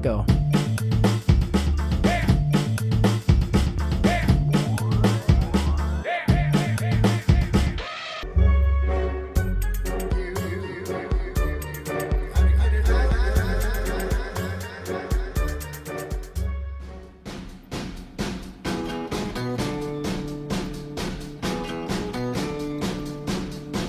Go. 0.00 0.24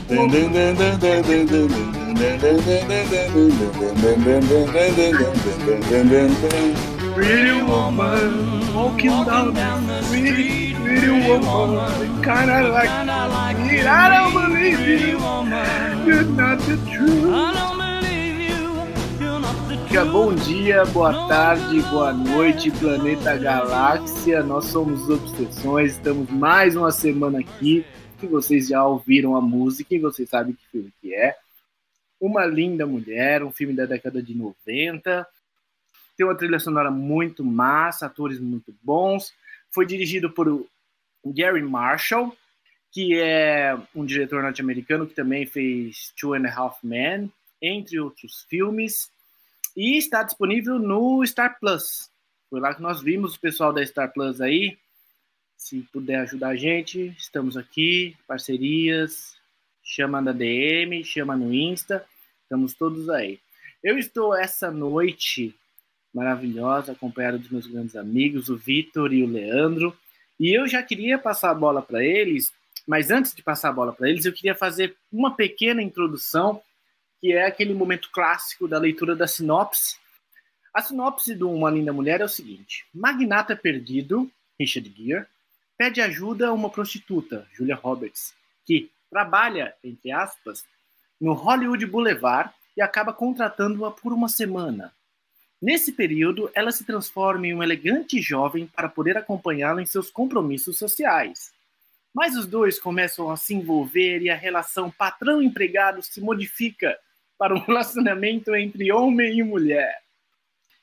Dun, 0.10 0.52
dun, 0.52 0.76
dun, 1.48 1.98
Pretty 7.16 7.62
woman 7.62 8.76
walking 8.76 9.23
down 9.23 9.54
the 9.88 10.04
street. 10.04 10.76
Pretty 10.76 11.10
woman, 11.10 12.22
kinda 12.22 12.68
like 12.68 13.58
me. 13.60 13.80
I 13.88 14.10
don't 14.10 14.34
believe 14.34 14.80
you. 14.82 15.18
You're 16.05 16.26
not 16.36 16.60
the 16.68 16.76
truth. 16.91 17.70
Bom 20.12 20.36
dia, 20.36 20.86
boa 20.88 21.27
tarde, 21.30 21.82
boa 21.84 22.12
noite, 22.12 22.70
planeta 22.70 23.38
galáxia. 23.38 24.44
Nós 24.44 24.66
somos 24.66 25.10
Obsessões, 25.10 25.94
estamos 25.94 26.30
mais 26.30 26.76
uma 26.76 26.91
semana 26.91 27.40
aqui. 27.40 27.86
Que 28.20 28.27
vocês 28.27 28.68
já 28.68 28.86
ouviram 28.86 29.38
a 29.38 29.41
música 29.41 29.96
e 29.96 29.99
vocês 29.99 30.30
sabem 30.30 30.54
que 30.54 30.68
filme 30.70 30.91
que 31.02 31.16
é. 31.16 31.38
Uma 32.20 32.46
Linda 32.46 32.86
Mulher, 32.86 33.44
um 33.44 33.52
filme 33.52 33.73
da 33.73 33.86
década 33.86 34.22
de 34.22 34.36
90. 34.36 35.27
Tem 36.18 36.26
uma 36.26 36.35
trilha 36.35 36.60
sonora 36.60 36.91
muito 36.91 37.46
massa, 37.46 38.05
atores 38.05 38.40
muito 38.40 38.76
bons. 38.84 39.34
Foi 39.71 39.85
dirigido 39.85 40.30
por 40.30 40.68
Gary 41.26 41.63
Marshall, 41.63 42.35
que 42.91 43.18
é 43.18 43.77
um 43.96 44.05
diretor 44.05 44.43
norte-americano 44.43 45.08
que 45.08 45.13
também 45.13 45.46
fez 45.46 46.13
Two 46.20 46.34
and 46.34 46.48
a 46.48 46.54
Half 46.54 46.84
Men, 46.84 47.32
entre 47.62 47.99
outros 47.99 48.46
filmes. 48.49 49.12
E 49.77 49.98
está 49.98 50.24
disponível 50.24 50.77
no 50.77 51.26
Star 51.26 51.58
Plus. 51.60 52.10
Foi 52.49 52.60
lá 52.60 52.74
que 52.74 52.82
nós 52.82 53.02
vimos 53.02 53.36
o 53.36 53.40
pessoal 53.40 53.71
da 53.71 53.86
Star 53.86 54.12
Plus 54.12 54.41
aí. 54.41 54.77
Se 55.55 55.82
puder 55.93 56.21
ajudar 56.21 56.49
a 56.49 56.55
gente, 56.55 57.15
estamos 57.18 57.55
aqui. 57.55 58.15
Parcerias, 58.27 59.38
chama 59.84 60.21
na 60.21 60.32
DM, 60.32 61.04
chama 61.04 61.38
no 61.38 61.54
Insta. 61.54 62.05
Estamos 62.50 62.74
todos 62.74 63.08
aí. 63.12 63.40
Eu 63.84 64.00
estou 64.00 64.36
essa 64.36 64.72
noite 64.72 65.56
maravilhosa, 66.12 66.94
acompanhado 66.94 67.38
dos 67.38 67.52
meus 67.52 67.68
grandes 67.68 67.96
amigos, 67.96 68.50
o 68.50 68.58
Vitor 68.58 69.14
e 69.14 69.22
o 69.22 69.28
Leandro. 69.28 69.96
E 70.40 70.50
eu 70.50 70.68
já 70.68 70.81
queria 70.81 71.20
passar 71.20 71.52
a 71.52 71.53
bola 71.53 71.80
para 71.80 72.03
eles, 72.03 72.52
mas 72.88 73.12
antes 73.12 73.36
de 73.36 73.44
passar 73.44 73.70
a 73.70 73.74
bola 73.74 73.94
para 73.94 74.09
eles, 74.09 74.25
eu 74.25 74.34
queria 74.34 74.56
fazer 74.56 74.97
uma 75.14 75.36
pequena 75.36 75.80
introdução, 75.80 76.59
que 77.22 77.34
é 77.34 77.46
aquele 77.46 77.75
momento 77.75 78.09
clássico 78.12 78.68
da 78.68 78.80
leitura 78.80 79.16
da 79.16 79.28
sinopse. 79.28 80.00
A 80.74 80.81
sinopse 80.81 81.36
de 81.36 81.44
Uma 81.44 81.70
Linda 81.70 81.94
Mulher 81.94 82.20
é 82.20 82.25
o 82.25 82.28
seguinte: 82.28 82.84
Magnata 82.92 83.56
perdido, 83.56 84.28
Richard 84.59 84.92
Gere, 84.97 85.28
pede 85.78 86.02
ajuda 86.02 86.47
a 86.47 86.53
uma 86.53 86.72
prostituta, 86.72 87.47
Julia 87.53 87.75
Roberts, 87.75 88.34
que 88.66 88.90
trabalha, 89.08 89.75
entre 89.84 90.12
aspas, 90.12 90.66
no 91.19 91.34
Hollywood 91.34 91.85
Boulevard 91.85 92.51
e 92.75 92.81
acaba 92.81 93.13
contratando-a 93.13 93.91
por 93.91 94.13
uma 94.13 94.29
semana. 94.29 94.94
Nesse 95.62 95.91
período, 95.91 96.50
ela 96.53 96.72
se 96.72 96.85
transforma 96.85 97.47
em 97.47 97.53
um 97.53 97.62
elegante 97.62 98.22
jovem 98.22 98.67
para 98.67 98.88
poder 98.88 99.17
acompanhá-la 99.17 99.81
em 99.81 99.85
seus 99.85 100.09
compromissos 100.09 100.78
sociais. 100.78 101.52
Mas 102.13 102.35
os 102.35 102.47
dois 102.47 102.79
começam 102.79 103.29
a 103.29 103.35
se 103.35 103.53
envolver 103.53 104.22
e 104.22 104.29
a 104.29 104.35
relação 104.35 104.90
patrão-empregado 104.90 106.02
se 106.02 106.22
modifica 106.22 106.97
para 107.38 107.53
um 107.53 107.59
relacionamento 107.66 108.56
entre 108.56 108.91
homem 108.91 109.40
e 109.40 109.44
mulher. 109.44 110.02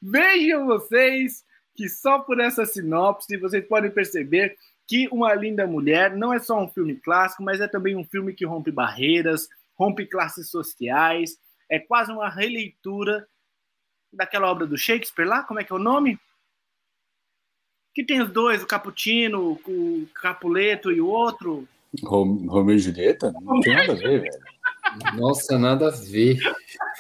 Vejam 0.00 0.66
vocês 0.66 1.42
que 1.74 1.88
só 1.88 2.18
por 2.18 2.40
essa 2.40 2.64
sinopse 2.64 3.36
vocês 3.36 3.66
podem 3.66 3.90
perceber 3.90 4.56
que 4.86 5.08
Uma 5.08 5.34
Linda 5.34 5.66
Mulher 5.66 6.16
não 6.16 6.32
é 6.32 6.38
só 6.38 6.62
um 6.62 6.68
filme 6.68 6.94
clássico, 6.96 7.42
mas 7.42 7.60
é 7.60 7.66
também 7.66 7.96
um 7.96 8.04
filme 8.04 8.32
que 8.32 8.46
rompe 8.46 8.70
barreiras, 8.70 9.48
rompe 9.78 10.06
classes 10.06 10.50
sociais, 10.50 11.38
é 11.70 11.78
quase 11.78 12.12
uma 12.12 12.28
releitura 12.28 13.26
daquela 14.12 14.50
obra 14.50 14.66
do 14.66 14.78
Shakespeare 14.78 15.26
lá, 15.26 15.42
como 15.42 15.60
é 15.60 15.64
que 15.64 15.72
é 15.72 15.76
o 15.76 15.80
nome? 15.80 16.18
Que 17.94 18.04
tem 18.04 18.20
os 18.20 18.30
dois, 18.30 18.62
o 18.62 18.66
Caputino, 18.66 19.58
o 19.66 20.08
Capuleto 20.14 20.92
e 20.92 21.00
o 21.00 21.06
outro. 21.06 21.66
Romeu 22.02 22.76
e 22.76 22.78
Julieta? 22.78 23.32
Não 23.40 23.60
tem 23.60 23.74
nada 23.74 23.92
a 23.92 23.96
ver, 23.96 24.22
velho. 24.22 24.56
Nossa, 25.14 25.58
nada 25.58 25.88
a 25.88 25.90
ver. 25.90 26.38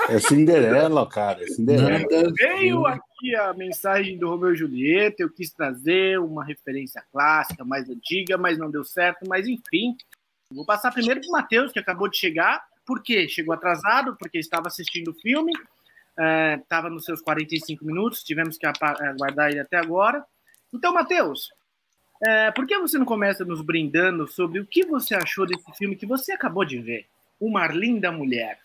É 0.08 0.18
Cinderela, 0.18 1.08
cara. 1.08 1.42
É 1.42 1.46
Cinderela. 1.46 1.98
Nada 2.00 2.32
Veio 2.34 2.82
ver. 2.82 2.88
aqui 2.88 3.36
a 3.36 3.52
mensagem 3.54 4.18
do 4.18 4.28
Romeu 4.28 4.52
e 4.52 4.56
Julieta, 4.56 5.22
eu 5.22 5.30
quis 5.30 5.50
trazer 5.50 6.18
uma 6.18 6.44
referência 6.44 7.02
clássica, 7.12 7.64
mais 7.64 7.88
antiga, 7.88 8.36
mas 8.36 8.58
não 8.58 8.70
deu 8.70 8.84
certo, 8.84 9.26
mas 9.28 9.46
enfim. 9.46 9.96
Vou 10.52 10.64
passar 10.64 10.92
primeiro 10.92 11.20
para 11.20 11.28
o 11.28 11.32
Matheus, 11.32 11.72
que 11.72 11.78
acabou 11.78 12.08
de 12.08 12.16
chegar. 12.16 12.62
Por 12.86 13.02
quê? 13.02 13.28
Chegou 13.28 13.52
atrasado, 13.52 14.16
porque 14.16 14.38
estava 14.38 14.68
assistindo 14.68 15.08
o 15.10 15.14
filme, 15.14 15.52
estava 16.62 16.88
nos 16.88 17.04
seus 17.04 17.20
45 17.20 17.84
minutos, 17.84 18.22
tivemos 18.22 18.56
que 18.56 18.66
aguardar 18.66 19.50
ele 19.50 19.60
até 19.60 19.76
agora. 19.76 20.24
Então, 20.72 20.94
Matheus, 20.94 21.50
é, 22.24 22.50
por 22.52 22.64
que 22.66 22.78
você 22.78 22.96
não 22.96 23.04
começa 23.04 23.44
nos 23.44 23.60
brindando 23.60 24.28
sobre 24.28 24.60
o 24.60 24.66
que 24.66 24.86
você 24.86 25.14
achou 25.14 25.46
desse 25.46 25.70
filme 25.76 25.96
que 25.96 26.06
você 26.06 26.32
acabou 26.32 26.64
de 26.64 26.78
ver? 26.80 27.06
Uma 27.40 27.66
Linda 27.66 28.12
Mulher. 28.12 28.58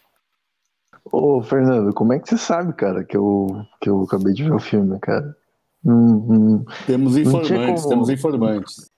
Ô, 1.11 1.41
Fernando, 1.41 1.91
como 1.93 2.13
é 2.13 2.19
que 2.19 2.29
você 2.29 2.37
sabe, 2.37 2.73
cara, 2.73 3.03
que 3.03 3.17
eu, 3.17 3.65
que 3.81 3.89
eu 3.89 4.03
acabei 4.03 4.33
de 4.33 4.43
ver 4.43 4.53
o 4.53 4.59
filme, 4.59 4.99
cara? 4.99 5.35
Hum, 5.83 6.59
hum. 6.59 6.65
Temos 6.85 7.17
informantes, 7.17 7.81
como- 7.83 7.89
temos 7.89 8.09
informantes. 8.09 8.90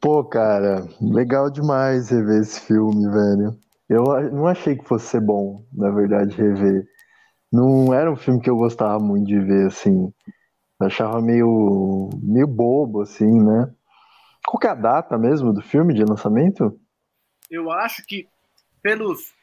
Pô, 0.00 0.24
cara, 0.24 0.86
legal 1.00 1.50
demais 1.50 2.10
rever 2.10 2.40
esse 2.40 2.60
filme, 2.60 3.08
velho. 3.10 3.58
Eu 3.88 4.04
não 4.30 4.46
achei 4.46 4.76
que 4.76 4.84
fosse 4.84 5.06
ser 5.06 5.20
bom, 5.20 5.64
na 5.72 5.90
verdade, 5.90 6.34
rever. 6.34 6.86
Não 7.52 7.92
era 7.92 8.10
um 8.10 8.16
filme 8.16 8.40
que 8.40 8.48
eu 8.48 8.56
gostava 8.56 8.98
muito 8.98 9.26
de 9.26 9.38
ver, 9.38 9.66
assim. 9.66 10.12
Eu 10.80 10.86
achava 10.86 11.20
meio, 11.20 12.08
meio 12.22 12.46
bobo, 12.46 13.02
assim, 13.02 13.40
né? 13.40 13.70
Qual 14.46 14.58
que 14.58 14.66
é 14.66 14.70
a 14.70 14.74
data 14.74 15.18
mesmo 15.18 15.52
do 15.52 15.60
filme 15.60 15.92
de 15.92 16.04
lançamento? 16.04 16.80
eu 17.50 17.70
acho 17.70 18.06
que, 18.06 18.28
pelos 18.80 19.34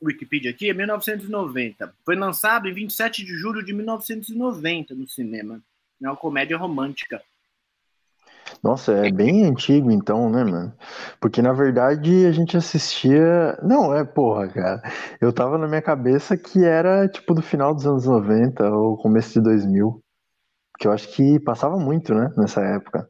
Wikipedia 0.00 0.52
aqui, 0.52 0.70
é 0.70 0.72
1990. 0.72 1.92
Foi 2.04 2.14
lançado 2.14 2.68
em 2.68 2.72
27 2.72 3.24
de 3.24 3.34
julho 3.34 3.64
de 3.64 3.72
1990 3.72 4.94
no 4.94 5.08
cinema. 5.08 5.60
É 6.00 6.08
uma 6.08 6.16
comédia 6.16 6.56
romântica. 6.56 7.20
Nossa, 8.62 8.92
é 8.92 9.10
bem 9.10 9.44
antigo 9.44 9.90
então, 9.90 10.30
né, 10.30 10.44
mano? 10.44 10.72
Porque 11.20 11.40
na 11.42 11.52
verdade 11.52 12.26
a 12.26 12.32
gente 12.32 12.56
assistia. 12.56 13.58
Não, 13.62 13.94
é 13.94 14.04
porra, 14.04 14.48
cara. 14.48 14.82
Eu 15.20 15.32
tava 15.32 15.58
na 15.58 15.66
minha 15.68 15.82
cabeça 15.82 16.36
que 16.36 16.64
era 16.64 17.08
tipo 17.08 17.34
do 17.34 17.42
final 17.42 17.74
dos 17.74 17.86
anos 17.86 18.06
90 18.06 18.68
ou 18.70 18.96
começo 18.98 19.32
de 19.34 19.40
2000. 19.42 20.02
Que 20.78 20.88
eu 20.88 20.92
acho 20.92 21.08
que 21.14 21.40
passava 21.40 21.76
muito, 21.78 22.14
né, 22.14 22.30
nessa 22.36 22.62
época. 22.62 23.08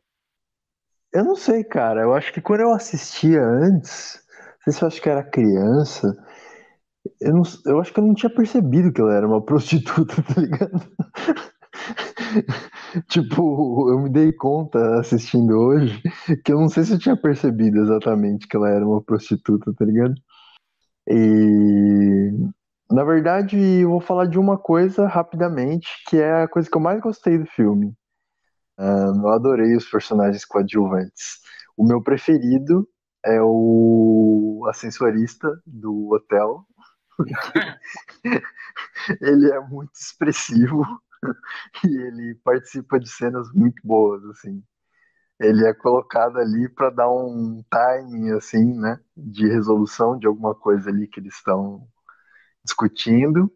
Eu 1.12 1.24
não 1.24 1.36
sei, 1.36 1.64
cara. 1.64 2.02
Eu 2.02 2.14
acho 2.14 2.32
que 2.32 2.40
quando 2.40 2.60
eu 2.60 2.72
assistia 2.72 3.42
antes, 3.42 4.20
não 4.66 4.72
sei 4.72 4.72
se 4.72 4.82
eu 4.82 4.88
acho 4.88 5.02
que 5.02 5.08
era 5.08 5.22
criança, 5.22 6.14
eu, 7.20 7.32
não, 7.34 7.42
eu 7.66 7.80
acho 7.80 7.92
que 7.92 8.00
eu 8.00 8.04
não 8.06 8.14
tinha 8.14 8.30
percebido 8.30 8.92
que 8.92 9.00
ela 9.00 9.14
era 9.14 9.26
uma 9.26 9.42
prostituta, 9.44 10.14
tá 10.22 10.40
ligado? 10.40 10.80
Tipo, 13.08 13.90
eu 13.90 13.98
me 14.00 14.08
dei 14.10 14.32
conta 14.32 14.98
assistindo 14.98 15.56
hoje 15.58 16.02
que 16.44 16.52
eu 16.52 16.60
não 16.60 16.68
sei 16.68 16.84
se 16.84 16.94
eu 16.94 16.98
tinha 16.98 17.16
percebido 17.16 17.80
exatamente 17.80 18.46
que 18.46 18.56
ela 18.56 18.70
era 18.70 18.86
uma 18.86 19.02
prostituta, 19.02 19.72
tá 19.74 19.84
ligado? 19.84 20.14
E 21.06 22.30
na 22.90 23.04
verdade, 23.04 23.56
eu 23.58 23.90
vou 23.90 24.00
falar 24.00 24.26
de 24.26 24.38
uma 24.38 24.58
coisa 24.58 25.06
rapidamente, 25.06 25.88
que 26.08 26.16
é 26.16 26.42
a 26.42 26.48
coisa 26.48 26.70
que 26.70 26.76
eu 26.76 26.80
mais 26.80 27.00
gostei 27.00 27.38
do 27.38 27.46
filme. 27.46 27.94
Ah, 28.78 29.12
eu 29.14 29.28
adorei 29.28 29.76
os 29.76 29.88
personagens 29.88 30.44
coadjuvantes. 30.44 31.40
O 31.76 31.84
meu 31.84 32.02
preferido 32.02 32.88
é 33.24 33.40
o 33.42 34.66
ascensorista 34.70 35.48
do 35.66 36.14
hotel. 36.14 36.64
Ele 39.20 39.50
é 39.50 39.60
muito 39.60 39.94
expressivo 39.94 40.82
e 41.84 41.88
ele 41.88 42.34
participa 42.44 42.98
de 42.98 43.08
cenas 43.08 43.50
muito 43.52 43.80
boas, 43.86 44.24
assim. 44.26 44.62
Ele 45.40 45.66
é 45.68 45.74
colocado 45.74 46.38
ali 46.38 46.68
para 46.70 46.90
dar 46.90 47.10
um 47.10 47.62
timing, 47.70 48.32
assim, 48.32 48.64
né, 48.78 49.00
de 49.16 49.48
resolução 49.48 50.18
de 50.18 50.26
alguma 50.26 50.54
coisa 50.54 50.90
ali 50.90 51.08
que 51.08 51.20
eles 51.20 51.34
estão 51.36 51.88
discutindo. 52.64 53.52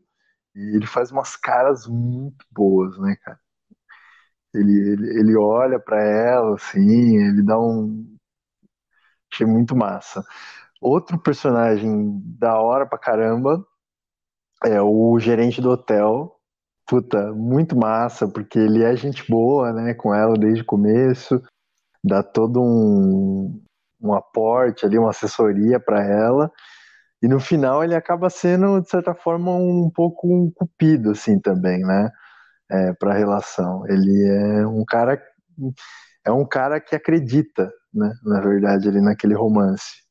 E 0.54 0.76
ele 0.76 0.86
faz 0.86 1.12
umas 1.12 1.36
caras 1.36 1.86
muito 1.86 2.44
boas, 2.52 2.98
né, 2.98 3.16
cara? 3.22 3.40
Ele, 4.54 4.72
ele, 4.92 5.18
ele 5.20 5.36
olha 5.36 5.78
para 5.78 6.00
ela, 6.02 6.54
assim, 6.54 7.16
ele 7.18 7.42
dá 7.42 7.58
um. 7.60 8.16
Achei 9.32 9.46
muito 9.46 9.74
massa. 9.74 10.22
Outro 10.80 11.18
personagem 11.18 12.20
da 12.38 12.60
hora 12.60 12.86
pra 12.86 12.98
caramba 12.98 13.64
é 14.64 14.80
o 14.82 15.18
gerente 15.20 15.60
do 15.60 15.70
hotel. 15.70 16.31
Puta, 16.87 17.32
muito 17.32 17.76
massa, 17.76 18.29
porque 18.29 18.58
ele 18.58 18.82
é 18.82 18.94
gente 18.96 19.29
boa, 19.31 19.73
né, 19.73 19.94
com 19.94 20.14
ela 20.14 20.34
desde 20.34 20.62
o 20.62 20.67
começo, 20.67 21.43
dá 22.05 22.23
todo 22.23 22.61
um, 22.62 23.62
um 24.00 24.12
aporte 24.14 24.84
ali, 24.84 24.99
uma 24.99 25.11
assessoria 25.11 25.79
para 25.81 26.02
ela. 26.05 26.50
E 27.23 27.29
no 27.29 27.38
final 27.40 27.84
ele 27.84 27.94
acaba 27.94 28.29
sendo, 28.29 28.81
de 28.81 28.90
certa 28.90 29.14
forma, 29.14 29.52
um 29.55 29.90
pouco 29.90 30.26
um 30.29 30.50
cupido, 30.50 31.12
assim, 31.12 31.38
também, 31.40 31.81
né? 31.82 32.11
É, 32.70 32.93
para 32.94 33.12
a 33.12 33.17
relação. 33.19 33.87
Ele 33.88 34.26
é 34.29 34.67
um 34.67 34.84
cara 34.84 35.23
é 36.25 36.32
um 36.32 36.44
cara 36.46 36.81
que 36.81 36.94
acredita, 36.94 37.73
né? 37.93 38.12
Na 38.25 38.40
verdade, 38.40 38.88
ali 38.88 39.00
naquele 39.00 39.34
romance. 39.34 40.02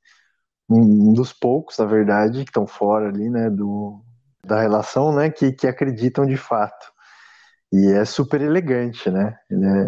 Um, 0.70 1.14
dos 1.14 1.34
poucos, 1.34 1.78
na 1.78 1.86
verdade, 1.86 2.44
que 2.46 2.50
estão 2.50 2.68
fora 2.68 3.10
ali, 3.10 3.30
né? 3.30 3.50
Do, 3.50 4.04
da 4.46 4.62
relação, 4.62 5.14
né? 5.14 5.30
Que, 5.30 5.52
que 5.52 5.68
acreditam 5.68 6.26
de 6.26 6.38
fato. 6.38 6.92
E 7.72 7.92
é 7.94 8.06
super 8.06 8.42
elegante, 8.42 9.10
né? 9.10 9.38
Ele 9.50 9.66
é 9.66 9.86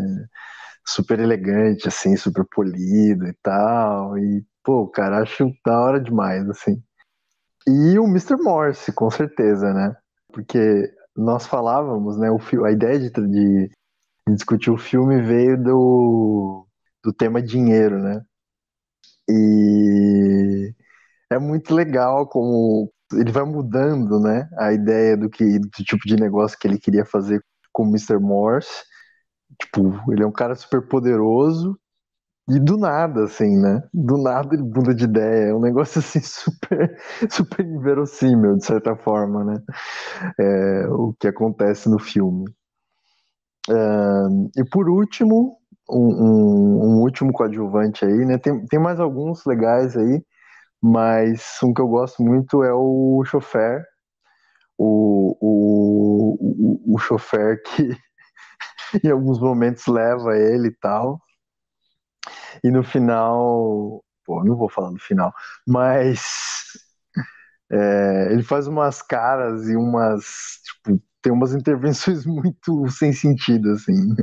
super 0.85 1.19
elegante, 1.19 1.87
assim, 1.87 2.15
super 2.15 2.45
polido 2.45 3.27
e 3.27 3.33
tal. 3.41 4.17
E, 4.17 4.45
pô, 4.63 4.87
cara, 4.87 5.21
acho 5.21 5.51
da 5.65 5.79
hora 5.79 5.99
demais, 5.99 6.49
assim. 6.49 6.81
E 7.67 7.97
o 7.97 8.05
Mr. 8.05 8.37
Morse, 8.37 8.91
com 8.91 9.09
certeza, 9.09 9.73
né? 9.73 9.95
Porque 10.31 10.93
nós 11.15 11.45
falávamos, 11.45 12.17
né? 12.17 12.29
O, 12.31 12.65
a 12.65 12.71
ideia 12.71 12.99
de, 12.99 13.09
de, 13.09 13.71
discutir 14.29 14.71
o 14.71 14.77
filme 14.77 15.21
veio 15.21 15.61
do, 15.61 16.67
do 17.03 17.13
tema 17.13 17.41
dinheiro, 17.41 17.99
né? 17.99 18.21
E 19.29 20.73
é 21.29 21.39
muito 21.39 21.73
legal 21.73 22.27
como 22.27 22.91
ele 23.13 23.31
vai 23.31 23.43
mudando, 23.43 24.19
né? 24.19 24.49
A 24.57 24.73
ideia 24.73 25.17
do 25.17 25.29
que 25.29 25.59
do 25.59 25.69
tipo 25.69 26.07
de 26.07 26.15
negócio 26.15 26.57
que 26.57 26.67
ele 26.67 26.79
queria 26.79 27.05
fazer 27.05 27.43
com 27.71 27.83
o 27.83 27.89
Mr. 27.89 28.19
Morse. 28.19 28.83
Tipo, 29.61 30.11
ele 30.11 30.23
é 30.23 30.27
um 30.27 30.31
cara 30.31 30.55
super 30.55 30.81
poderoso 30.87 31.77
e 32.49 32.59
do 32.59 32.77
nada, 32.77 33.23
assim, 33.23 33.57
né? 33.57 33.81
Do 33.93 34.17
nada 34.17 34.53
ele 34.53 34.63
muda 34.63 34.93
de 34.93 35.05
ideia. 35.05 35.49
É 35.49 35.53
um 35.53 35.61
negócio 35.61 35.99
assim 35.99 36.21
super, 36.21 36.97
super 37.29 37.65
inverossímil, 37.65 38.57
de 38.57 38.65
certa 38.65 38.95
forma, 38.95 39.43
né? 39.43 39.61
É, 40.39 40.87
o 40.89 41.13
que 41.19 41.27
acontece 41.27 41.89
no 41.89 41.99
filme. 41.99 42.45
e 44.57 44.63
por 44.71 44.89
último, 44.89 45.57
um, 45.89 45.97
um, 45.97 46.83
um, 46.85 47.01
último 47.01 47.31
coadjuvante 47.31 48.05
aí, 48.05 48.25
né? 48.25 48.37
Tem, 48.37 48.65
tem 48.65 48.79
mais 48.79 48.99
alguns 48.99 49.45
legais 49.45 49.95
aí, 49.97 50.23
mas 50.83 51.57
um 51.63 51.73
que 51.73 51.81
eu 51.81 51.89
gosto 51.89 52.23
muito 52.23 52.63
é 52.63 52.73
o 52.73 53.23
chofer. 53.25 53.85
O, 54.77 55.37
o, 55.41 56.91
o, 56.91 56.95
o 56.95 56.99
chofer 56.99 57.61
que 57.75 57.97
em 59.03 59.09
alguns 59.11 59.39
momentos 59.39 59.85
leva 59.87 60.37
ele 60.37 60.67
e 60.69 60.75
tal. 60.75 61.19
E 62.63 62.71
no 62.71 62.83
final, 62.83 64.03
pô, 64.25 64.43
não 64.43 64.55
vou 64.55 64.69
falar 64.69 64.91
no 64.91 64.99
final, 64.99 65.33
mas 65.67 66.21
é, 67.71 68.29
ele 68.31 68.43
faz 68.43 68.67
umas 68.67 69.01
caras 69.01 69.67
e 69.69 69.75
umas, 69.75 70.59
tipo, 70.63 71.01
tem 71.21 71.31
umas 71.33 71.53
intervenções 71.53 72.25
muito 72.27 72.89
sem 72.91 73.13
sentido, 73.13 73.71
assim. 73.71 74.15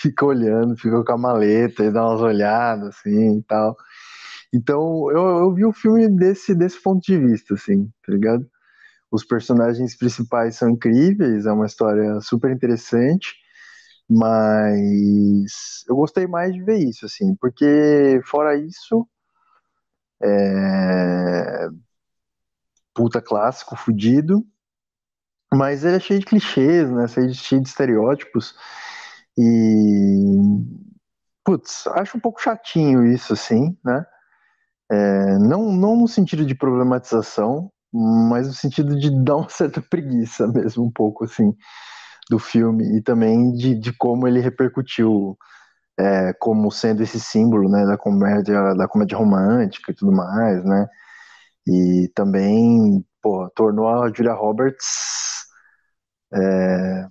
Fica 0.00 0.24
olhando, 0.26 0.76
fica 0.76 1.02
com 1.04 1.12
a 1.12 1.18
maleta 1.18 1.84
e 1.84 1.90
dá 1.92 2.06
umas 2.06 2.20
olhadas, 2.20 2.88
assim, 2.98 3.38
e 3.38 3.42
tal. 3.44 3.76
Então, 4.52 5.10
eu, 5.10 5.22
eu 5.40 5.54
vi 5.54 5.64
o 5.64 5.72
filme 5.72 6.08
desse, 6.08 6.54
desse 6.54 6.80
ponto 6.82 7.02
de 7.04 7.18
vista, 7.18 7.54
assim, 7.54 7.86
tá 8.04 8.12
ligado? 8.12 8.48
Os 9.10 9.24
personagens 9.24 9.96
principais 9.96 10.56
são 10.56 10.70
incríveis, 10.70 11.46
é 11.46 11.52
uma 11.52 11.66
história 11.66 12.20
super 12.20 12.50
interessante. 12.52 13.34
Mas 14.08 15.84
eu 15.88 15.96
gostei 15.96 16.26
mais 16.26 16.54
de 16.54 16.62
ver 16.62 16.78
isso, 16.78 17.06
assim, 17.06 17.34
porque 17.36 18.20
fora 18.26 18.56
isso, 18.56 19.08
é... 20.22 21.70
puta 22.94 23.20
clássico, 23.20 23.74
fudido, 23.76 24.46
mas 25.52 25.84
ele 25.84 25.96
é 25.96 26.00
cheio 26.00 26.20
de 26.20 26.26
clichês, 26.26 26.90
né? 26.90 27.06
Cheio 27.08 27.60
de 27.62 27.68
estereótipos. 27.68 28.54
E. 29.36 30.26
Putz, 31.44 31.86
acho 31.88 32.16
um 32.16 32.20
pouco 32.20 32.40
chatinho 32.40 33.04
isso, 33.06 33.32
assim, 33.32 33.76
né? 33.84 34.04
É, 34.90 35.38
não, 35.38 35.72
não 35.72 35.96
no 35.96 36.08
sentido 36.08 36.44
de 36.44 36.54
problematização, 36.54 37.70
mas 37.92 38.46
no 38.48 38.54
sentido 38.54 38.98
de 38.98 39.10
dar 39.24 39.36
uma 39.36 39.48
certa 39.50 39.80
preguiça 39.80 40.46
mesmo, 40.48 40.84
um 40.84 40.90
pouco, 40.90 41.24
assim 41.24 41.54
do 42.30 42.38
filme 42.38 42.96
e 42.96 43.02
também 43.02 43.52
de, 43.52 43.74
de 43.74 43.92
como 43.92 44.28
ele 44.28 44.40
repercutiu 44.40 45.36
é, 45.98 46.32
como 46.34 46.70
sendo 46.70 47.02
esse 47.02 47.20
símbolo 47.20 47.68
né, 47.68 47.84
da 47.84 47.98
comédia 47.98 48.74
da 48.74 48.88
comédia 48.88 49.18
romântica 49.18 49.90
e 49.92 49.94
tudo 49.94 50.12
mais, 50.12 50.64
né? 50.64 50.86
E 51.66 52.10
também 52.14 53.04
pô, 53.22 53.50
tornou 53.54 53.88
a 53.88 54.12
Julia 54.12 54.32
Roberts 54.32 55.44
é, 56.32 57.06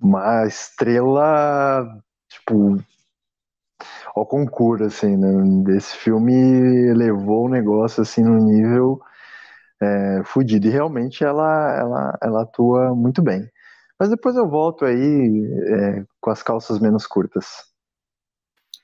uma 0.00 0.46
estrela 0.46 1.86
tipo 2.28 2.78
ao 4.14 4.26
concurso 4.26 4.84
assim, 4.84 5.16
né? 5.16 5.28
Desse 5.64 5.96
filme 5.96 6.92
levou 6.94 7.46
o 7.46 7.48
negócio 7.48 8.02
assim 8.02 8.22
no 8.22 8.38
nível 8.38 9.00
é, 9.80 10.22
fudido 10.24 10.66
e 10.66 10.70
realmente 10.70 11.24
ela 11.24 11.78
ela 11.78 12.18
ela 12.22 12.42
atua 12.42 12.94
muito 12.94 13.22
bem. 13.22 13.48
Mas 13.98 14.10
depois 14.10 14.36
eu 14.36 14.48
volto 14.48 14.84
aí 14.84 15.44
é, 15.66 16.04
com 16.20 16.30
as 16.30 16.42
calças 16.42 16.78
menos 16.78 17.06
curtas. 17.06 17.72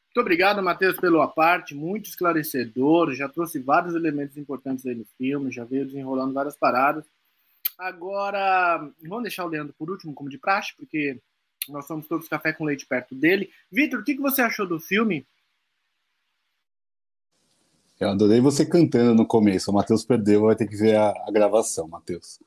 Muito 0.06 0.22
obrigado, 0.22 0.62
Matheus, 0.62 0.96
pelo 0.96 1.22
aparte, 1.22 1.74
muito 1.74 2.06
esclarecedor. 2.08 3.12
Já 3.14 3.28
trouxe 3.28 3.60
vários 3.60 3.94
elementos 3.94 4.36
importantes 4.36 4.84
aí 4.84 4.94
no 4.94 5.04
filme, 5.16 5.52
já 5.52 5.64
veio 5.64 5.86
desenrolando 5.86 6.34
várias 6.34 6.56
paradas. 6.56 7.04
Agora, 7.78 8.78
vamos 9.02 9.22
deixar 9.22 9.44
o 9.44 9.48
Leandro 9.48 9.72
por 9.78 9.88
último, 9.88 10.12
como 10.12 10.28
de 10.28 10.36
praxe, 10.36 10.74
porque 10.76 11.20
nós 11.68 11.86
somos 11.86 12.06
todos 12.06 12.28
café 12.28 12.52
com 12.52 12.64
leite 12.64 12.86
perto 12.86 13.14
dele. 13.14 13.50
Vitor, 13.70 14.00
o 14.00 14.04
que, 14.04 14.14
que 14.14 14.20
você 14.20 14.42
achou 14.42 14.66
do 14.66 14.80
filme? 14.80 15.26
Eu 17.98 18.08
adorei 18.08 18.40
você 18.40 18.64
cantando 18.64 19.14
no 19.14 19.26
começo. 19.26 19.70
O 19.70 19.74
Matheus 19.74 20.04
perdeu, 20.04 20.42
vai 20.42 20.56
ter 20.56 20.66
que 20.66 20.76
ver 20.76 20.96
a, 20.96 21.10
a 21.10 21.30
gravação, 21.30 21.86
Matheus. 21.86 22.40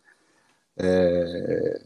É... 0.76 1.82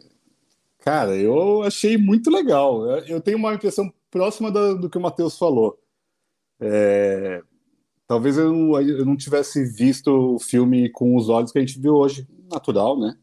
Cara, 0.80 1.18
eu 1.18 1.64
achei 1.64 1.98
muito 1.98 2.30
legal. 2.30 2.86
Eu 3.02 3.20
tenho 3.20 3.38
uma 3.38 3.54
impressão 3.54 3.94
próxima 4.10 4.50
do, 4.50 4.80
do 4.80 4.90
que 4.90 4.98
o 4.98 5.02
Matheus 5.02 5.38
falou. 5.38 5.78
É, 6.60 7.44
talvez 8.08 8.38
eu, 8.38 8.82
eu, 8.82 9.06
não 9.06 9.16
tivesse 9.16 9.64
visto 9.66 10.08
o 10.08 10.40
filme 10.40 10.90
com 10.90 11.16
os 11.16 11.30
olhos 11.30 11.52
que 11.52 11.60
a 11.60 11.62
gente 11.62 11.80
viu 11.80 11.94
hoje, 11.94 12.28
natural, 12.50 13.00
né? 13.00 13.16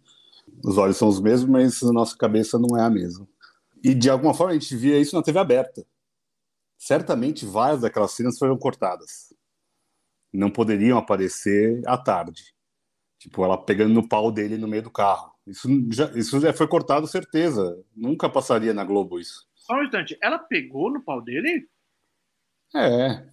Os 0.62 0.78
olhos 0.78 0.96
são 0.96 1.08
os 1.08 1.20
mesmos, 1.20 1.50
mas 1.50 1.82
a 1.82 1.92
nossa 1.92 2.16
cabeça 2.16 2.58
não 2.58 2.76
é 2.78 2.82
a 2.82 2.90
mesma. 2.90 3.26
E 3.84 3.94
de 3.94 4.08
alguma 4.08 4.34
forma 4.34 4.52
a 4.52 4.58
gente 4.58 4.74
via 4.74 4.98
isso 4.98 5.14
na 5.14 5.22
TV 5.22 5.38
aberta. 5.38 5.86
Certamente 6.78 7.46
várias 7.46 7.82
daquelas 7.82 8.12
cenas 8.12 8.38
foram 8.38 8.58
cortadas. 8.58 9.32
Não 10.32 10.50
poderiam 10.50 10.98
aparecer 10.98 11.80
à 11.86 11.96
tarde. 11.96 12.54
Tipo, 13.18 13.44
ela 13.44 13.62
pegando 13.62 13.94
no 13.94 14.08
pau 14.08 14.32
dele 14.32 14.58
no 14.58 14.66
meio 14.66 14.82
do 14.82 14.90
carro 14.90 15.34
isso 15.46 15.68
já, 15.92 16.10
isso 16.12 16.40
já 16.40 16.52
foi 16.52 16.66
cortado, 16.66 17.06
certeza. 17.06 17.78
Nunca 17.94 18.28
passaria 18.30 18.72
na 18.72 18.84
Globo 18.84 19.20
isso. 19.20 19.46
Só 19.54 19.74
um 19.74 19.84
instante, 19.84 20.18
ela 20.22 20.38
pegou 20.38 20.90
no 20.90 21.02
pau 21.02 21.22
dele? 21.22 21.68
É. 22.74 23.26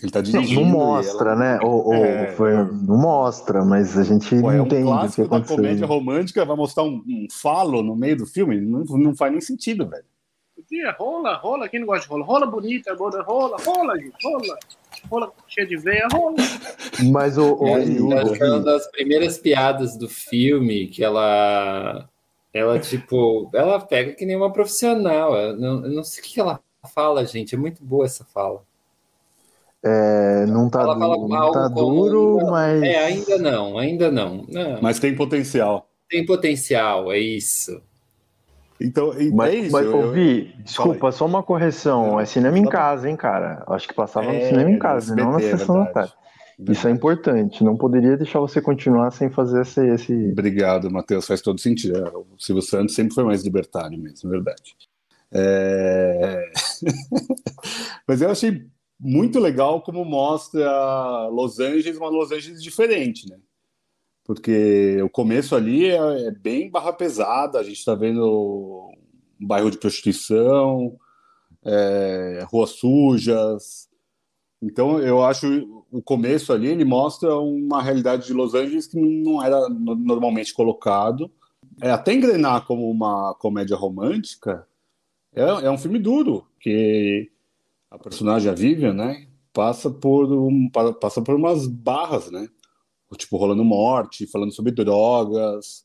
Ele 0.00 0.10
tá 0.10 0.20
dirigindo. 0.20 0.60
Não, 0.60 0.68
não 0.68 0.78
mostra, 0.78 1.30
ela... 1.32 1.38
né? 1.38 1.60
Ou, 1.62 1.86
ou 1.86 1.94
é, 1.94 2.32
foi, 2.32 2.52
não 2.54 2.96
mostra, 2.96 3.64
mas 3.64 3.98
a 3.98 4.04
gente 4.04 4.40
Pô, 4.40 4.50
é 4.50 4.60
um 4.60 4.64
entende 4.64 4.88
o 4.88 5.10
que 5.10 5.22
aconteceu. 5.22 5.56
comédia 5.56 5.86
romântica 5.86 6.44
vai 6.44 6.56
mostrar 6.56 6.84
um, 6.84 7.02
um, 7.06 7.26
falo 7.30 7.82
no 7.82 7.94
meio 7.94 8.16
do 8.16 8.26
filme? 8.26 8.60
Não, 8.60 8.84
não 8.84 9.14
faz 9.14 9.30
nem 9.30 9.40
sentido, 9.40 9.86
velho. 9.86 10.04
Rola, 10.98 11.36
rola, 11.36 11.68
quem 11.68 11.80
não 11.80 11.86
gosta 11.86 12.04
de 12.04 12.08
rola? 12.08 12.24
Rola 12.24 12.46
bonita, 12.46 12.94
rola, 12.94 13.22
rola, 13.22 13.56
rola, 13.58 13.98
gente, 13.98 14.14
rola 14.24 14.58
rola 15.08 15.32
cheia 15.48 15.66
de 15.66 15.76
veia, 15.76 16.06
rola. 16.12 16.36
Mas 17.10 17.38
o. 17.38 17.54
o, 17.54 17.66
é, 17.66 17.84
uma 17.84 18.60
das 18.60 18.90
primeiras 18.90 19.38
piadas 19.38 19.96
do 19.96 20.08
filme 20.08 20.88
que 20.88 21.02
ela. 21.02 22.08
Ela, 22.52 22.78
tipo, 22.78 23.50
ela 23.54 23.80
pega 23.80 24.12
que 24.12 24.26
nem 24.26 24.36
uma 24.36 24.52
profissional. 24.52 25.34
Eu 25.34 25.56
não, 25.56 25.86
eu 25.86 25.92
não 25.92 26.04
sei 26.04 26.22
o 26.22 26.26
que 26.26 26.40
ela 26.40 26.60
fala, 26.94 27.24
gente. 27.24 27.54
É 27.54 27.58
muito 27.58 27.82
boa 27.82 28.04
essa 28.04 28.24
fala. 28.24 28.62
É, 29.84 30.46
não 30.46 30.70
tá, 30.70 30.82
ela 30.82 30.96
fala 30.98 31.16
não 31.16 31.50
tá 31.52 31.68
duro, 31.68 32.38
mas. 32.50 32.82
É, 32.82 33.04
ainda 33.04 33.38
não, 33.38 33.78
ainda 33.78 34.10
não. 34.10 34.44
não. 34.48 34.80
Mas 34.80 34.98
tem 35.00 35.14
potencial. 35.14 35.88
tem 36.08 36.24
potencial, 36.24 37.10
é 37.12 37.18
isso. 37.18 37.82
Então, 38.80 39.12
é 39.12 39.30
Mas, 39.30 39.54
isso. 39.54 39.72
mas 39.72 39.86
eu- 39.86 39.96
ouvi, 39.96 40.54
desculpa, 40.64 41.12
só 41.12 41.24
uma 41.24 41.42
correção. 41.42 42.18
É 42.18 42.24
cinema 42.26 42.58
em 42.58 42.64
casa, 42.64 43.08
hein, 43.08 43.16
cara? 43.16 43.62
Acho 43.68 43.86
que 43.86 43.94
passava 43.94 44.26
no 44.26 44.34
É, 44.38 44.48
cinema 44.48 44.70
em 44.70 44.74
no 44.74 44.78
casa, 44.80 45.14
não 45.14 45.32
na 45.32 45.36
SBT, 45.38 45.54
é 45.54 45.58
sessão 45.58 45.78
da 45.84 45.86
tarde. 45.86 46.12
Isso 46.68 46.86
é 46.86 46.90
importante. 46.90 47.62
Não 47.64 47.76
poderia 47.76 48.16
deixar 48.16 48.38
você 48.40 48.60
continuar 48.60 49.10
sem 49.12 49.30
fazer 49.30 49.62
esse. 49.62 49.84
esse... 49.86 50.30
Obrigado, 50.32 50.90
Matheus. 50.90 51.26
Faz 51.26 51.40
todo 51.40 51.60
sentido. 51.60 51.96
É, 51.96 52.08
O 52.10 52.26
Silvio 52.38 52.62
Santos 52.62 52.94
sempre 52.94 53.14
foi 53.14 53.24
mais 53.24 53.42
libertário 53.44 53.98
mesmo, 53.98 54.28
é 54.28 54.32
verdade. 54.32 54.76
É... 55.32 56.50
Mas 58.06 58.20
eu 58.22 58.30
achei 58.30 58.64
muito 59.04 59.40
legal 59.40 59.82
como 59.82 60.04
mostra 60.04 61.26
Los 61.28 61.58
Angeles, 61.58 61.96
uma 61.98 62.08
Los 62.08 62.30
Angeles 62.30 62.62
diferente, 62.62 63.28
né? 63.28 63.36
Porque 64.24 65.02
o 65.02 65.10
começo 65.10 65.56
ali 65.56 65.86
é, 65.86 66.26
é 66.28 66.30
bem 66.30 66.70
barra 66.70 66.92
pesada, 66.92 67.58
a 67.58 67.62
gente 67.64 67.78
está 67.78 67.96
vendo 67.96 68.88
um 69.40 69.46
bairro 69.46 69.68
de 69.68 69.78
prostituição, 69.78 70.96
é, 71.64 72.46
ruas 72.48 72.70
sujas. 72.70 73.88
Então 74.62 75.00
eu 75.00 75.24
acho 75.24 75.84
o 75.90 76.00
começo 76.00 76.52
ali 76.52 76.68
ele 76.68 76.84
mostra 76.84 77.36
uma 77.36 77.82
realidade 77.82 78.24
de 78.24 78.32
Los 78.32 78.54
Angeles 78.54 78.86
que 78.86 78.96
não 78.96 79.42
era 79.42 79.68
no- 79.68 79.96
normalmente 79.96 80.54
colocado. 80.54 81.28
É, 81.80 81.90
até 81.90 82.12
engrenar 82.14 82.64
como 82.64 82.88
uma 82.88 83.34
comédia 83.34 83.74
romântica 83.76 84.64
é, 85.34 85.42
é 85.42 85.70
um 85.70 85.78
filme 85.78 85.98
duro, 85.98 86.46
que 86.60 87.31
a 87.94 87.98
personagem 87.98 88.50
a 88.50 88.54
Vivian, 88.54 88.92
né, 88.94 89.26
passa 89.52 89.90
por 89.90 90.32
um, 90.32 90.68
pa- 90.70 90.92
passa 90.94 91.22
por 91.22 91.34
umas 91.34 91.66
barras, 91.66 92.30
né? 92.30 92.48
Tipo 93.16 93.36
rolando 93.36 93.64
morte, 93.64 94.26
falando 94.26 94.52
sobre 94.52 94.72
drogas, 94.72 95.84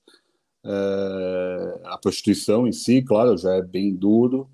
é, 0.66 1.82
a 1.86 1.98
prostituição 1.98 2.68
em 2.68 2.72
si, 2.72 3.02
claro, 3.02 3.38
já 3.38 3.54
é 3.56 3.62
bem 3.62 3.96
duro. 3.96 4.50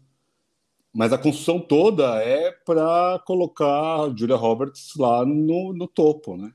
Mas 0.94 1.12
a 1.14 1.18
construção 1.18 1.60
toda 1.60 2.18
é 2.24 2.52
para 2.66 3.20
colocar 3.26 4.02
a 4.06 4.16
Julia 4.16 4.36
Roberts 4.36 4.94
lá 4.98 5.26
no, 5.26 5.74
no 5.74 5.88
topo, 5.88 6.38
né? 6.38 6.54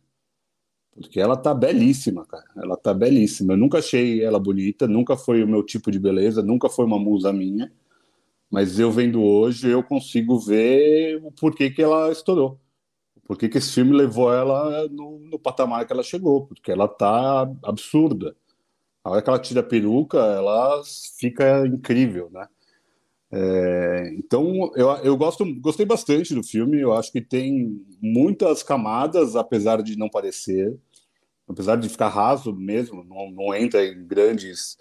Porque 0.94 1.20
ela 1.20 1.36
tá 1.36 1.54
belíssima, 1.54 2.26
cara. 2.26 2.44
Ela 2.56 2.76
tá 2.76 2.92
belíssima. 2.92 3.52
Eu 3.54 3.56
nunca 3.56 3.78
achei 3.78 4.22
ela 4.22 4.38
bonita, 4.38 4.86
nunca 4.88 5.16
foi 5.16 5.42
o 5.42 5.48
meu 5.48 5.62
tipo 5.64 5.90
de 5.90 5.98
beleza, 5.98 6.42
nunca 6.42 6.68
foi 6.68 6.84
uma 6.84 6.98
musa 6.98 7.32
minha. 7.32 7.72
Mas 8.50 8.78
eu 8.78 8.90
vendo 8.90 9.22
hoje, 9.22 9.68
eu 9.68 9.82
consigo 9.82 10.38
ver 10.38 11.20
o 11.22 11.30
porquê 11.30 11.70
que 11.70 11.82
ela 11.82 12.10
estourou. 12.10 12.58
Por 13.24 13.36
que 13.36 13.46
esse 13.58 13.74
filme 13.74 13.92
levou 13.92 14.32
ela 14.32 14.88
no, 14.88 15.18
no 15.18 15.38
patamar 15.38 15.86
que 15.86 15.92
ela 15.92 16.02
chegou. 16.02 16.46
Porque 16.46 16.72
ela 16.72 16.88
tá 16.88 17.42
absurda. 17.62 18.34
A 19.04 19.10
hora 19.10 19.22
que 19.22 19.28
ela 19.28 19.38
tira 19.38 19.60
a 19.60 19.62
peruca, 19.62 20.18
ela 20.18 20.82
fica 21.18 21.66
incrível, 21.66 22.30
né? 22.30 22.48
É, 23.30 24.14
então, 24.16 24.70
eu, 24.74 24.88
eu 25.04 25.16
gosto, 25.16 25.44
gostei 25.60 25.84
bastante 25.84 26.34
do 26.34 26.42
filme. 26.42 26.80
Eu 26.80 26.94
acho 26.94 27.12
que 27.12 27.20
tem 27.20 27.84
muitas 28.00 28.62
camadas, 28.62 29.36
apesar 29.36 29.82
de 29.82 29.96
não 29.96 30.08
parecer, 30.08 30.74
apesar 31.46 31.76
de 31.76 31.88
ficar 31.88 32.08
raso 32.08 32.54
mesmo, 32.54 33.04
não, 33.04 33.30
não 33.30 33.54
entra 33.54 33.84
em 33.84 34.06
grandes 34.06 34.78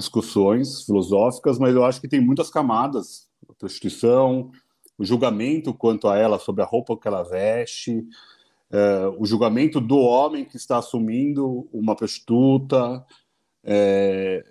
discussões 0.00 0.82
filosóficas, 0.82 1.58
mas 1.58 1.74
eu 1.74 1.84
acho 1.84 2.00
que 2.00 2.08
tem 2.08 2.20
muitas 2.20 2.50
camadas. 2.50 3.28
A 3.48 3.54
prostituição, 3.54 4.50
o 4.98 5.04
julgamento 5.04 5.72
quanto 5.72 6.08
a 6.08 6.16
ela 6.16 6.38
sobre 6.38 6.62
a 6.62 6.66
roupa 6.66 6.96
que 6.96 7.06
ela 7.06 7.22
veste, 7.22 8.04
é, 8.70 9.06
o 9.18 9.24
julgamento 9.24 9.80
do 9.80 9.98
homem 9.98 10.44
que 10.44 10.56
está 10.56 10.78
assumindo 10.78 11.68
uma 11.72 11.96
prostituta, 11.96 13.04
é, 13.64 14.44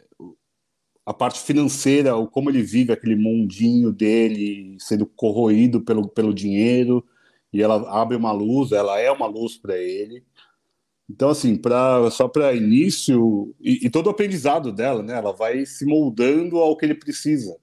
a 1.06 1.14
parte 1.14 1.40
financeira, 1.40 2.16
o 2.16 2.28
como 2.28 2.50
ele 2.50 2.62
vive 2.62 2.92
aquele 2.92 3.16
mundinho 3.16 3.92
dele 3.92 4.78
sendo 4.80 5.06
corroído 5.06 5.82
pelo, 5.82 6.08
pelo 6.08 6.34
dinheiro, 6.34 7.04
e 7.52 7.62
ela 7.64 7.90
abre 7.90 8.16
uma 8.16 8.32
luz, 8.32 8.72
ela 8.72 9.00
é 9.00 9.12
uma 9.12 9.26
luz 9.26 9.58
para 9.58 9.78
ele. 9.78 10.24
Então, 11.10 11.30
assim, 11.30 11.56
pra, 11.58 12.10
só 12.12 12.28
para 12.28 12.54
início, 12.54 13.54
e, 13.60 13.88
e 13.88 13.90
todo 13.90 14.08
o 14.08 14.10
aprendizado 14.12 14.72
dela, 14.72 15.02
né? 15.02 15.16
Ela 15.16 15.34
vai 15.34 15.66
se 15.66 15.86
moldando 15.86 16.58
ao 16.58 16.78
que 16.78 16.86
ele 16.86 16.96
precisa. 16.96 17.58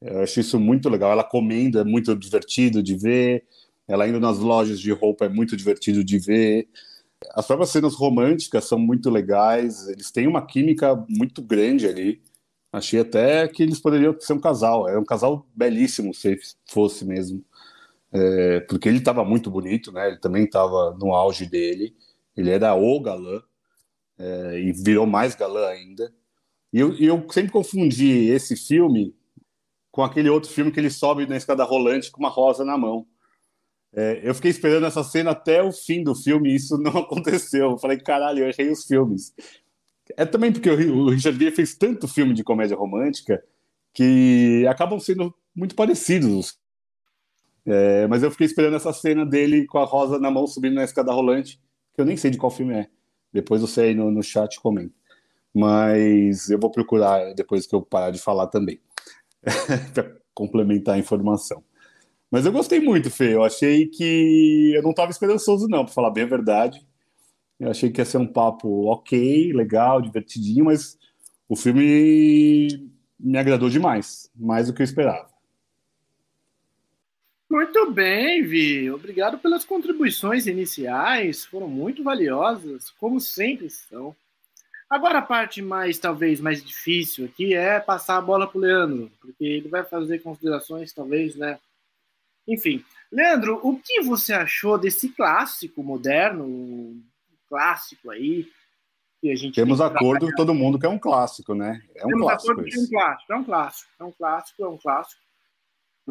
Eu 0.00 0.22
acho 0.22 0.40
isso 0.40 0.58
muito 0.58 0.88
legal. 0.88 1.12
Ela 1.12 1.24
comendo 1.24 1.78
é 1.78 1.84
muito 1.84 2.14
divertido 2.16 2.82
de 2.82 2.96
ver, 2.96 3.44
ela 3.86 4.08
indo 4.08 4.20
nas 4.20 4.38
lojas 4.38 4.80
de 4.80 4.90
roupa 4.92 5.26
é 5.26 5.28
muito 5.28 5.56
divertido 5.56 6.04
de 6.04 6.18
ver. 6.18 6.68
As 7.34 7.46
próprias 7.46 7.70
cenas 7.70 7.94
românticas 7.94 8.64
são 8.64 8.78
muito 8.78 9.10
legais, 9.10 9.88
eles 9.88 10.10
têm 10.10 10.26
uma 10.26 10.44
química 10.44 10.96
muito 11.08 11.42
grande 11.42 11.86
ali. 11.86 12.20
Achei 12.72 13.00
até 13.00 13.46
que 13.48 13.62
eles 13.62 13.80
poderiam 13.80 14.16
ser 14.18 14.32
um 14.34 14.40
casal. 14.40 14.88
É 14.88 14.98
um 14.98 15.04
casal 15.04 15.46
belíssimo, 15.54 16.14
se 16.14 16.38
fosse 16.68 17.04
mesmo. 17.04 17.44
É, 18.12 18.60
porque 18.60 18.88
ele 18.88 18.98
estava 18.98 19.24
muito 19.24 19.50
bonito, 19.50 19.92
né? 19.92 20.08
Ele 20.08 20.18
também 20.18 20.44
estava 20.44 20.96
no 21.00 21.14
auge 21.14 21.46
dele. 21.46 21.94
Ele 22.36 22.50
era 22.50 22.74
o 22.74 23.00
galã 23.00 23.42
é, 24.18 24.60
e 24.60 24.72
virou 24.72 25.06
mais 25.06 25.34
galã 25.34 25.66
ainda. 25.68 26.12
E 26.72 26.80
eu, 26.80 26.96
eu 26.98 27.26
sempre 27.30 27.52
confundi 27.52 28.28
esse 28.28 28.56
filme 28.56 29.14
com 29.90 30.02
aquele 30.02 30.30
outro 30.30 30.50
filme 30.50 30.72
que 30.72 30.80
ele 30.80 30.90
sobe 30.90 31.26
na 31.26 31.36
escada 31.36 31.64
rolante 31.64 32.10
com 32.10 32.20
uma 32.20 32.30
rosa 32.30 32.64
na 32.64 32.78
mão. 32.78 33.06
É, 33.94 34.20
eu 34.22 34.34
fiquei 34.34 34.50
esperando 34.50 34.86
essa 34.86 35.04
cena 35.04 35.32
até 35.32 35.62
o 35.62 35.70
fim 35.70 36.02
do 36.02 36.14
filme 36.14 36.50
e 36.50 36.56
isso 36.56 36.78
não 36.80 36.98
aconteceu. 36.98 37.72
Eu 37.72 37.78
falei, 37.78 37.98
caralho, 37.98 38.40
eu 38.40 38.48
errei 38.48 38.70
os 38.70 38.84
filmes. 38.84 39.34
É 40.16 40.24
também 40.24 40.52
porque 40.52 40.70
o 40.70 41.10
Richard 41.10 41.38
Gere 41.38 41.54
fez 41.54 41.74
tanto 41.74 42.08
filme 42.08 42.34
de 42.34 42.42
comédia 42.42 42.76
romântica 42.76 43.42
que 43.92 44.66
acabam 44.68 44.98
sendo 44.98 45.34
muito 45.54 45.74
parecidos. 45.74 46.58
É, 47.64 48.06
mas 48.08 48.22
eu 48.22 48.30
fiquei 48.30 48.46
esperando 48.46 48.74
essa 48.74 48.92
cena 48.92 49.24
dele 49.24 49.66
com 49.66 49.78
a 49.78 49.84
rosa 49.84 50.18
na 50.18 50.30
mão 50.30 50.46
subindo 50.46 50.74
na 50.74 50.84
escada 50.84 51.12
rolante, 51.12 51.60
que 51.94 52.00
eu 52.00 52.04
nem 52.04 52.16
sei 52.16 52.30
de 52.30 52.38
qual 52.38 52.50
filme 52.50 52.74
é. 52.74 52.88
Depois 53.32 53.60
você 53.60 53.82
aí 53.82 53.94
no, 53.94 54.10
no 54.10 54.22
chat 54.22 54.60
comenta. 54.60 54.94
Mas 55.54 56.50
eu 56.50 56.58
vou 56.58 56.70
procurar 56.70 57.34
depois 57.34 57.66
que 57.66 57.74
eu 57.74 57.82
parar 57.82 58.10
de 58.10 58.18
falar 58.18 58.46
também, 58.46 58.80
para 59.94 60.16
complementar 60.34 60.94
a 60.94 60.98
informação. 60.98 61.62
Mas 62.30 62.46
eu 62.46 62.52
gostei 62.52 62.80
muito, 62.80 63.10
Fê. 63.10 63.34
Eu 63.34 63.44
achei 63.44 63.86
que 63.88 64.72
eu 64.74 64.82
não 64.82 64.90
estava 64.90 65.10
esperançoso, 65.10 65.68
não, 65.68 65.84
para 65.84 65.92
falar 65.92 66.10
bem 66.10 66.24
a 66.24 66.28
verdade. 66.28 66.86
Eu 67.60 67.70
achei 67.70 67.90
que 67.90 68.00
ia 68.00 68.04
ser 68.04 68.18
um 68.18 68.26
papo 68.26 68.86
ok, 68.86 69.52
legal, 69.52 70.00
divertidinho, 70.00 70.64
mas 70.64 70.98
o 71.48 71.54
filme 71.54 72.90
me 73.20 73.38
agradou 73.38 73.68
demais, 73.68 74.30
mais 74.34 74.66
do 74.66 74.74
que 74.74 74.82
eu 74.82 74.84
esperava. 74.84 75.31
Muito 77.52 77.90
bem, 77.90 78.42
Vi. 78.42 78.90
Obrigado 78.90 79.38
pelas 79.38 79.62
contribuições 79.62 80.46
iniciais, 80.46 81.44
foram 81.44 81.68
muito 81.68 82.02
valiosas, 82.02 82.88
como 82.92 83.20
sempre 83.20 83.68
são. 83.68 84.16
Agora 84.88 85.18
a 85.18 85.22
parte 85.22 85.60
mais, 85.60 85.98
talvez, 85.98 86.40
mais 86.40 86.64
difícil 86.64 87.26
aqui 87.26 87.52
é 87.52 87.78
passar 87.78 88.16
a 88.16 88.22
bola 88.22 88.48
para 88.48 88.56
o 88.56 88.60
Leandro, 88.62 89.12
porque 89.20 89.44
ele 89.44 89.68
vai 89.68 89.84
fazer 89.84 90.20
considerações, 90.20 90.94
talvez, 90.94 91.36
né? 91.36 91.58
Enfim, 92.48 92.82
Leandro, 93.12 93.60
o 93.62 93.78
que 93.78 94.00
você 94.00 94.32
achou 94.32 94.78
desse 94.78 95.10
clássico 95.10 95.82
moderno, 95.82 97.02
clássico 97.50 98.10
aí, 98.10 98.48
que 99.20 99.30
a 99.30 99.36
gente 99.36 99.56
Temos 99.56 99.76
tem 99.76 99.86
acordo 99.88 100.24
com 100.24 100.34
todo 100.34 100.54
mundo 100.54 100.78
que 100.78 100.86
é 100.86 100.88
um 100.88 100.98
clássico, 100.98 101.54
né? 101.54 101.82
É 101.94 102.06
um 102.06 102.08
Temos 102.08 102.22
clássico 102.22 102.52
acordo 102.52 102.70
que 102.70 102.78
é 102.78 102.80
um 102.80 102.88
clássico, 102.88 103.32
é 103.32 103.36
um 103.36 103.44
clássico, 103.44 103.90
é 104.00 104.04
um 104.04 104.12
clássico, 104.12 104.64
é 104.64 104.68
um 104.68 104.78
clássico. 104.78 105.31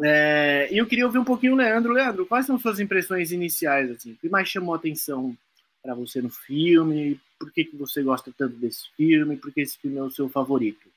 É, 0.03 0.69
e 0.71 0.77
eu 0.77 0.85
queria 0.85 1.05
ouvir 1.05 1.17
um 1.17 1.25
pouquinho 1.25 1.53
o 1.53 1.57
Leandro. 1.57 1.93
Leandro, 1.93 2.25
quais 2.25 2.45
são 2.45 2.57
suas 2.57 2.79
impressões 2.79 3.31
iniciais? 3.31 3.91
Assim? 3.91 4.13
O 4.13 4.17
que 4.17 4.29
mais 4.29 4.47
chamou 4.47 4.73
a 4.73 4.77
atenção 4.77 5.35
para 5.81 5.93
você 5.93 6.21
no 6.21 6.29
filme? 6.29 7.19
Por 7.37 7.51
que, 7.51 7.65
que 7.65 7.75
você 7.75 8.01
gosta 8.01 8.31
tanto 8.37 8.55
desse 8.55 8.89
filme? 8.95 9.35
Por 9.35 9.51
que 9.51 9.61
esse 9.61 9.77
filme 9.77 9.97
é 9.97 10.03
o 10.03 10.11
seu 10.11 10.29
favorito? 10.29 10.89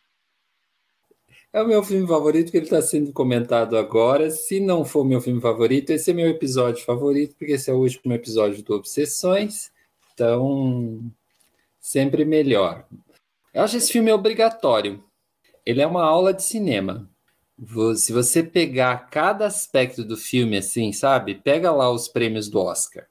É 1.52 1.62
o 1.62 1.66
meu 1.66 1.82
filme 1.84 2.06
favorito 2.06 2.50
que 2.50 2.56
ele 2.56 2.66
está 2.66 2.82
sendo 2.82 3.12
comentado 3.12 3.76
agora. 3.76 4.30
Se 4.30 4.58
não 4.58 4.84
for 4.84 5.04
meu 5.04 5.20
filme 5.20 5.40
favorito, 5.40 5.90
esse 5.90 6.10
é 6.10 6.14
meu 6.14 6.28
episódio 6.28 6.84
favorito, 6.84 7.36
porque 7.38 7.52
esse 7.52 7.70
é 7.70 7.72
o 7.72 7.78
último 7.78 8.12
episódio 8.12 8.62
do 8.62 8.74
Obsessões. 8.74 9.70
Então, 10.12 11.00
sempre 11.80 12.24
melhor. 12.24 12.84
Eu 13.52 13.62
acho 13.62 13.76
esse 13.76 13.92
filme 13.92 14.10
obrigatório. 14.10 15.02
Ele 15.64 15.80
é 15.80 15.86
uma 15.86 16.04
aula 16.04 16.34
de 16.34 16.42
cinema. 16.42 17.08
Se 17.96 18.12
você 18.12 18.42
pegar 18.42 19.10
cada 19.10 19.46
aspecto 19.46 20.04
do 20.04 20.16
filme, 20.16 20.56
assim, 20.56 20.92
sabe? 20.92 21.36
Pega 21.36 21.70
lá 21.70 21.90
os 21.90 22.08
prêmios 22.08 22.48
do 22.48 22.60
Oscar. 22.60 23.06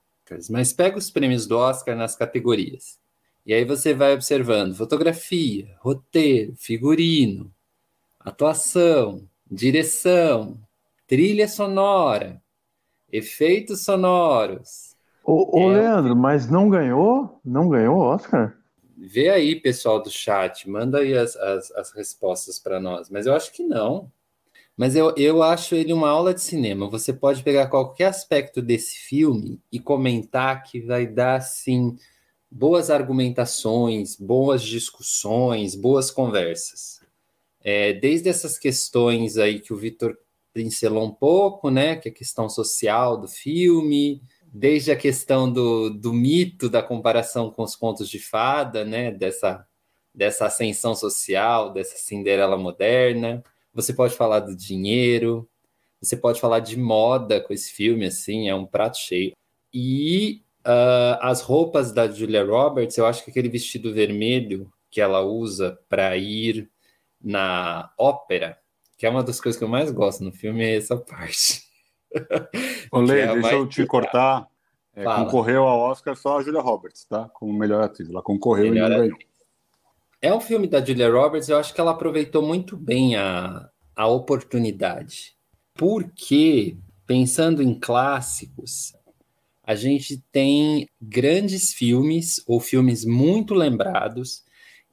Mas 0.49 0.73
pega 0.73 0.97
os 0.97 1.09
prêmios 1.09 1.45
do 1.47 1.57
Oscar 1.57 1.95
nas 1.95 2.15
categorias. 2.15 2.99
E 3.45 3.53
aí 3.53 3.65
você 3.65 3.93
vai 3.93 4.13
observando 4.13 4.75
fotografia, 4.75 5.75
roteiro, 5.79 6.55
figurino, 6.55 7.53
atuação, 8.19 9.27
direção, 9.49 10.57
trilha 11.07 11.47
sonora, 11.47 12.41
efeitos 13.11 13.83
sonoros. 13.83 14.95
Ô, 15.23 15.59
ô 15.59 15.71
É. 15.71 15.81
Leandro, 15.81 16.15
mas 16.15 16.49
não 16.49 16.69
ganhou? 16.69 17.39
Não 17.43 17.69
ganhou 17.69 17.97
o 17.97 18.01
Oscar? 18.01 18.57
Vê 18.97 19.29
aí, 19.29 19.59
pessoal 19.59 20.01
do 20.01 20.09
chat, 20.09 20.69
manda 20.69 20.99
aí 20.99 21.17
as, 21.17 21.35
as, 21.35 21.71
as 21.71 21.91
respostas 21.91 22.59
para 22.59 22.79
nós. 22.79 23.09
Mas 23.09 23.25
eu 23.25 23.35
acho 23.35 23.51
que 23.51 23.63
não. 23.63 24.09
Mas 24.75 24.95
eu, 24.95 25.13
eu 25.15 25.43
acho 25.43 25.75
ele 25.75 25.93
uma 25.93 26.09
aula 26.09 26.33
de 26.33 26.41
cinema. 26.41 26.89
Você 26.89 27.13
pode 27.13 27.43
pegar 27.43 27.67
qualquer 27.67 28.05
aspecto 28.05 28.61
desse 28.61 28.95
filme 28.95 29.61
e 29.71 29.79
comentar 29.79 30.63
que 30.63 30.81
vai 30.81 31.05
dar, 31.05 31.35
assim, 31.35 31.95
boas 32.49 32.89
argumentações, 32.89 34.15
boas 34.15 34.63
discussões, 34.63 35.75
boas 35.75 36.09
conversas. 36.09 36.99
É, 37.61 37.93
desde 37.93 38.29
essas 38.29 38.57
questões 38.57 39.37
aí 39.37 39.59
que 39.59 39.71
o 39.73 39.77
Vitor 39.77 40.17
pincelou 40.51 41.05
um 41.05 41.11
pouco, 41.13 41.69
né? 41.69 41.95
Que 41.95 42.09
é 42.09 42.11
a 42.11 42.15
questão 42.15 42.49
social 42.49 43.15
do 43.17 43.27
filme, 43.27 44.21
desde 44.51 44.91
a 44.91 44.95
questão 44.95 45.51
do, 45.51 45.91
do 45.91 46.11
mito 46.11 46.67
da 46.67 46.81
comparação 46.81 47.51
com 47.51 47.63
os 47.63 47.75
contos 47.75 48.09
de 48.09 48.19
fada, 48.19 48.83
né? 48.83 49.11
Dessa, 49.11 49.67
dessa 50.13 50.47
ascensão 50.47 50.95
social, 50.95 51.71
dessa 51.71 51.95
Cinderela 51.97 52.57
moderna 52.57 53.43
você 53.73 53.93
pode 53.93 54.15
falar 54.15 54.41
do 54.41 54.55
dinheiro, 54.55 55.49
você 56.01 56.15
pode 56.15 56.39
falar 56.39 56.59
de 56.59 56.77
moda 56.77 57.41
com 57.41 57.53
esse 57.53 57.71
filme, 57.71 58.05
assim, 58.05 58.49
é 58.49 58.55
um 58.55 58.65
prato 58.65 58.97
cheio. 58.97 59.33
E 59.73 60.43
uh, 60.65 61.17
as 61.21 61.41
roupas 61.41 61.91
da 61.91 62.07
Julia 62.07 62.43
Roberts, 62.43 62.97
eu 62.97 63.05
acho 63.05 63.23
que 63.23 63.31
aquele 63.31 63.49
vestido 63.49 63.93
vermelho 63.93 64.71
que 64.91 65.01
ela 65.01 65.21
usa 65.21 65.79
para 65.89 66.15
ir 66.17 66.69
na 67.21 67.91
ópera, 67.97 68.57
que 68.97 69.05
é 69.05 69.09
uma 69.09 69.23
das 69.23 69.39
coisas 69.41 69.57
que 69.57 69.63
eu 69.63 69.69
mais 69.69 69.91
gosto 69.91 70.23
no 70.23 70.31
filme, 70.31 70.63
é 70.63 70.75
essa 70.75 70.97
parte. 70.97 71.63
Olê, 72.91 73.21
é 73.21 73.33
deixa 73.33 73.53
eu 73.53 73.67
te 73.67 73.85
cortar. 73.85 74.47
É, 74.95 75.03
concorreu 75.03 75.63
ao 75.63 75.79
Oscar 75.79 76.15
só 76.15 76.37
a 76.37 76.43
Julia 76.43 76.61
Roberts, 76.61 77.05
tá? 77.05 77.27
Como 77.33 77.51
melhor 77.51 77.81
atriz. 77.81 78.07
Ela 78.09 78.21
concorreu 78.21 78.71
melhor 78.71 78.87
e 78.87 78.89
não 78.89 78.99
ganhou. 78.99 79.17
É 80.23 80.33
um 80.33 80.39
filme 80.39 80.67
da 80.67 80.79
Julia 80.79 81.11
Roberts, 81.11 81.49
eu 81.49 81.57
acho 81.57 81.73
que 81.73 81.81
ela 81.81 81.91
aproveitou 81.91 82.41
muito 82.41 82.77
bem 82.77 83.17
a, 83.17 83.69
a 83.93 84.07
oportunidade. 84.07 85.35
Porque, 85.73 86.77
pensando 87.05 87.61
em 87.61 87.77
clássicos, 87.77 88.93
a 89.61 89.75
gente 89.75 90.23
tem 90.31 90.87
grandes 91.01 91.73
filmes 91.73 92.41
ou 92.47 92.61
filmes 92.61 93.03
muito 93.03 93.53
lembrados 93.53 94.45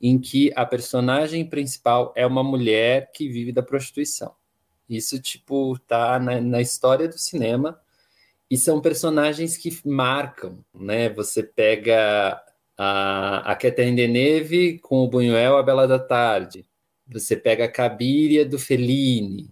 em 0.03 0.19
que 0.19 0.51
a 0.57 0.67
personagem 0.67 1.49
principal 1.49 2.13
é 2.17 2.27
uma 2.27 2.43
mulher 2.43 3.13
que 3.15 3.29
vive 3.29 3.53
da 3.53 3.63
prostituição. 3.63 4.35
Isso, 4.89 5.23
tipo, 5.23 5.79
tá 5.87 6.19
na, 6.19 6.41
na 6.41 6.61
história 6.61 7.07
do 7.07 7.17
cinema 7.17 7.81
e 8.51 8.57
são 8.57 8.81
personagens 8.81 9.57
que 9.57 9.79
marcam, 9.85 10.59
né? 10.75 11.09
Você 11.11 11.41
pega 11.41 12.43
a, 12.83 13.53
a 13.53 13.55
Catherine 13.57 13.95
Deneuve 13.95 14.79
com 14.79 15.05
o 15.05 15.07
Buñuel, 15.07 15.59
A 15.59 15.63
Bela 15.63 15.87
da 15.87 15.99
Tarde. 15.99 16.65
Você 17.07 17.37
pega 17.37 17.67
a 17.67 17.71
Cabiria 17.71 18.43
do 18.43 18.59
Fellini. 18.59 19.51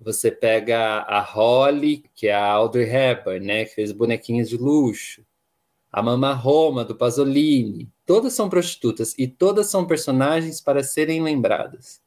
Você 0.00 0.30
pega 0.30 1.00
a 1.00 1.20
Holly, 1.20 2.02
que 2.14 2.28
é 2.28 2.32
a 2.32 2.46
Audrey 2.46 2.88
Hepburn, 2.88 3.44
né, 3.44 3.64
que 3.66 3.74
fez 3.74 3.92
bonequinhos 3.92 4.48
de 4.48 4.56
luxo. 4.56 5.22
A 5.92 6.02
Mama 6.02 6.32
Roma, 6.32 6.82
do 6.82 6.96
Pasolini. 6.96 7.86
Todas 8.06 8.32
são 8.32 8.48
prostitutas 8.48 9.14
e 9.18 9.28
todas 9.28 9.66
são 9.66 9.86
personagens 9.86 10.58
para 10.58 10.82
serem 10.82 11.22
lembradas. 11.22 12.00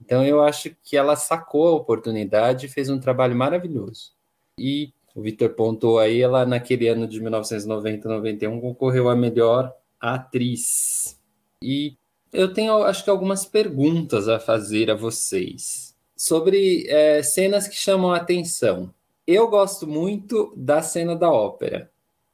Então 0.00 0.24
eu 0.24 0.44
acho 0.44 0.76
que 0.84 0.96
ela 0.96 1.16
sacou 1.16 1.66
a 1.66 1.74
oportunidade 1.74 2.66
e 2.66 2.68
fez 2.68 2.88
um 2.88 3.00
trabalho 3.00 3.34
maravilhoso. 3.34 4.12
E 4.56 4.92
o 5.12 5.22
Victor 5.22 5.50
pontou 5.54 5.98
aí, 5.98 6.22
ela 6.22 6.46
naquele 6.46 6.86
ano 6.86 7.08
de 7.08 7.20
1990-91 7.20 8.60
concorreu 8.60 9.08
a 9.08 9.16
melhor 9.16 9.74
atriz. 10.00 11.18
E 11.62 11.96
eu 12.32 12.52
tenho, 12.52 12.82
acho 12.84 13.04
que, 13.04 13.10
algumas 13.10 13.44
perguntas 13.44 14.28
a 14.28 14.40
fazer 14.40 14.90
a 14.90 14.94
vocês 14.94 15.94
sobre 16.16 16.86
é, 16.88 17.22
cenas 17.22 17.66
que 17.66 17.76
chamam 17.76 18.12
a 18.12 18.18
atenção. 18.18 18.92
Eu 19.26 19.48
gosto 19.48 19.86
muito 19.86 20.52
da 20.56 20.82
cena 20.82 21.16
da 21.16 21.30
ópera, 21.30 21.90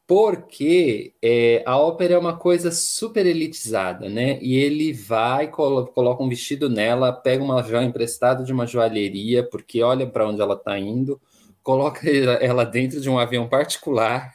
porque 0.07 1.15
é, 1.23 1.63
a 1.67 1.79
ópera 1.79 2.15
é 2.15 2.19
uma 2.19 2.37
coisa 2.37 2.71
super 2.71 3.27
elitizada, 3.27 4.09
né? 4.09 4.39
E 4.41 4.57
ele 4.57 4.93
vai, 4.93 5.49
colo 5.49 5.87
coloca 5.87 6.23
um 6.23 6.29
vestido 6.29 6.69
nela, 6.69 7.13
pega 7.13 7.43
uma 7.43 7.63
joia 7.63 7.85
emprestada 7.85 8.45
de 8.45 8.53
uma 8.53 8.67
joalheria, 8.67 9.43
porque 9.49 9.83
olha 9.83 10.07
para 10.07 10.29
onde 10.29 10.41
ela 10.41 10.55
está 10.55 10.79
indo, 10.79 11.21
coloca 11.63 12.01
ela 12.41 12.65
dentro 12.65 13.01
de 13.01 13.11
um 13.11 13.19
avião 13.19 13.49
particular 13.49 14.35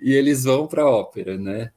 e 0.00 0.12
eles 0.12 0.44
vão 0.44 0.66
para 0.66 0.82
a 0.82 0.90
ópera, 0.90 1.36
né? 1.38 1.72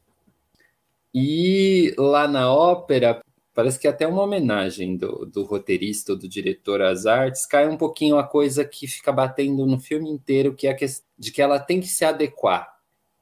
E 1.13 1.93
lá 1.97 2.27
na 2.27 2.53
ópera, 2.53 3.21
parece 3.53 3.79
que 3.79 3.87
é 3.87 3.89
até 3.89 4.07
uma 4.07 4.23
homenagem 4.23 4.95
do, 4.95 5.25
do 5.25 5.43
roteirista, 5.43 6.15
do 6.15 6.27
diretor 6.27 6.81
às 6.81 7.05
artes, 7.05 7.45
cai 7.45 7.67
um 7.67 7.77
pouquinho 7.77 8.17
a 8.17 8.23
coisa 8.23 8.63
que 8.63 8.87
fica 8.87 9.11
batendo 9.11 9.65
no 9.65 9.79
filme 9.79 10.09
inteiro, 10.09 10.53
que 10.55 10.67
é 10.67 10.71
a 10.71 10.75
questão 10.75 11.07
de 11.17 11.31
que 11.31 11.41
ela 11.41 11.59
tem 11.59 11.81
que 11.81 11.87
se 11.87 12.05
adequar. 12.05 12.73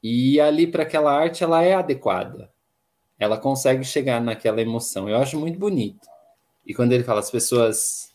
E 0.02 0.40
ali 0.40 0.66
para 0.66 0.84
aquela 0.84 1.12
arte 1.12 1.42
ela 1.42 1.62
é 1.62 1.74
adequada. 1.74 2.50
Ela 3.18 3.36
consegue 3.36 3.82
chegar 3.84 4.20
naquela 4.20 4.60
emoção. 4.60 5.08
Eu 5.08 5.16
acho 5.16 5.38
muito 5.38 5.58
bonito. 5.58 6.06
E 6.64 6.72
quando 6.72 6.92
ele 6.92 7.02
fala 7.02 7.20
as 7.20 7.30
pessoas 7.30 8.12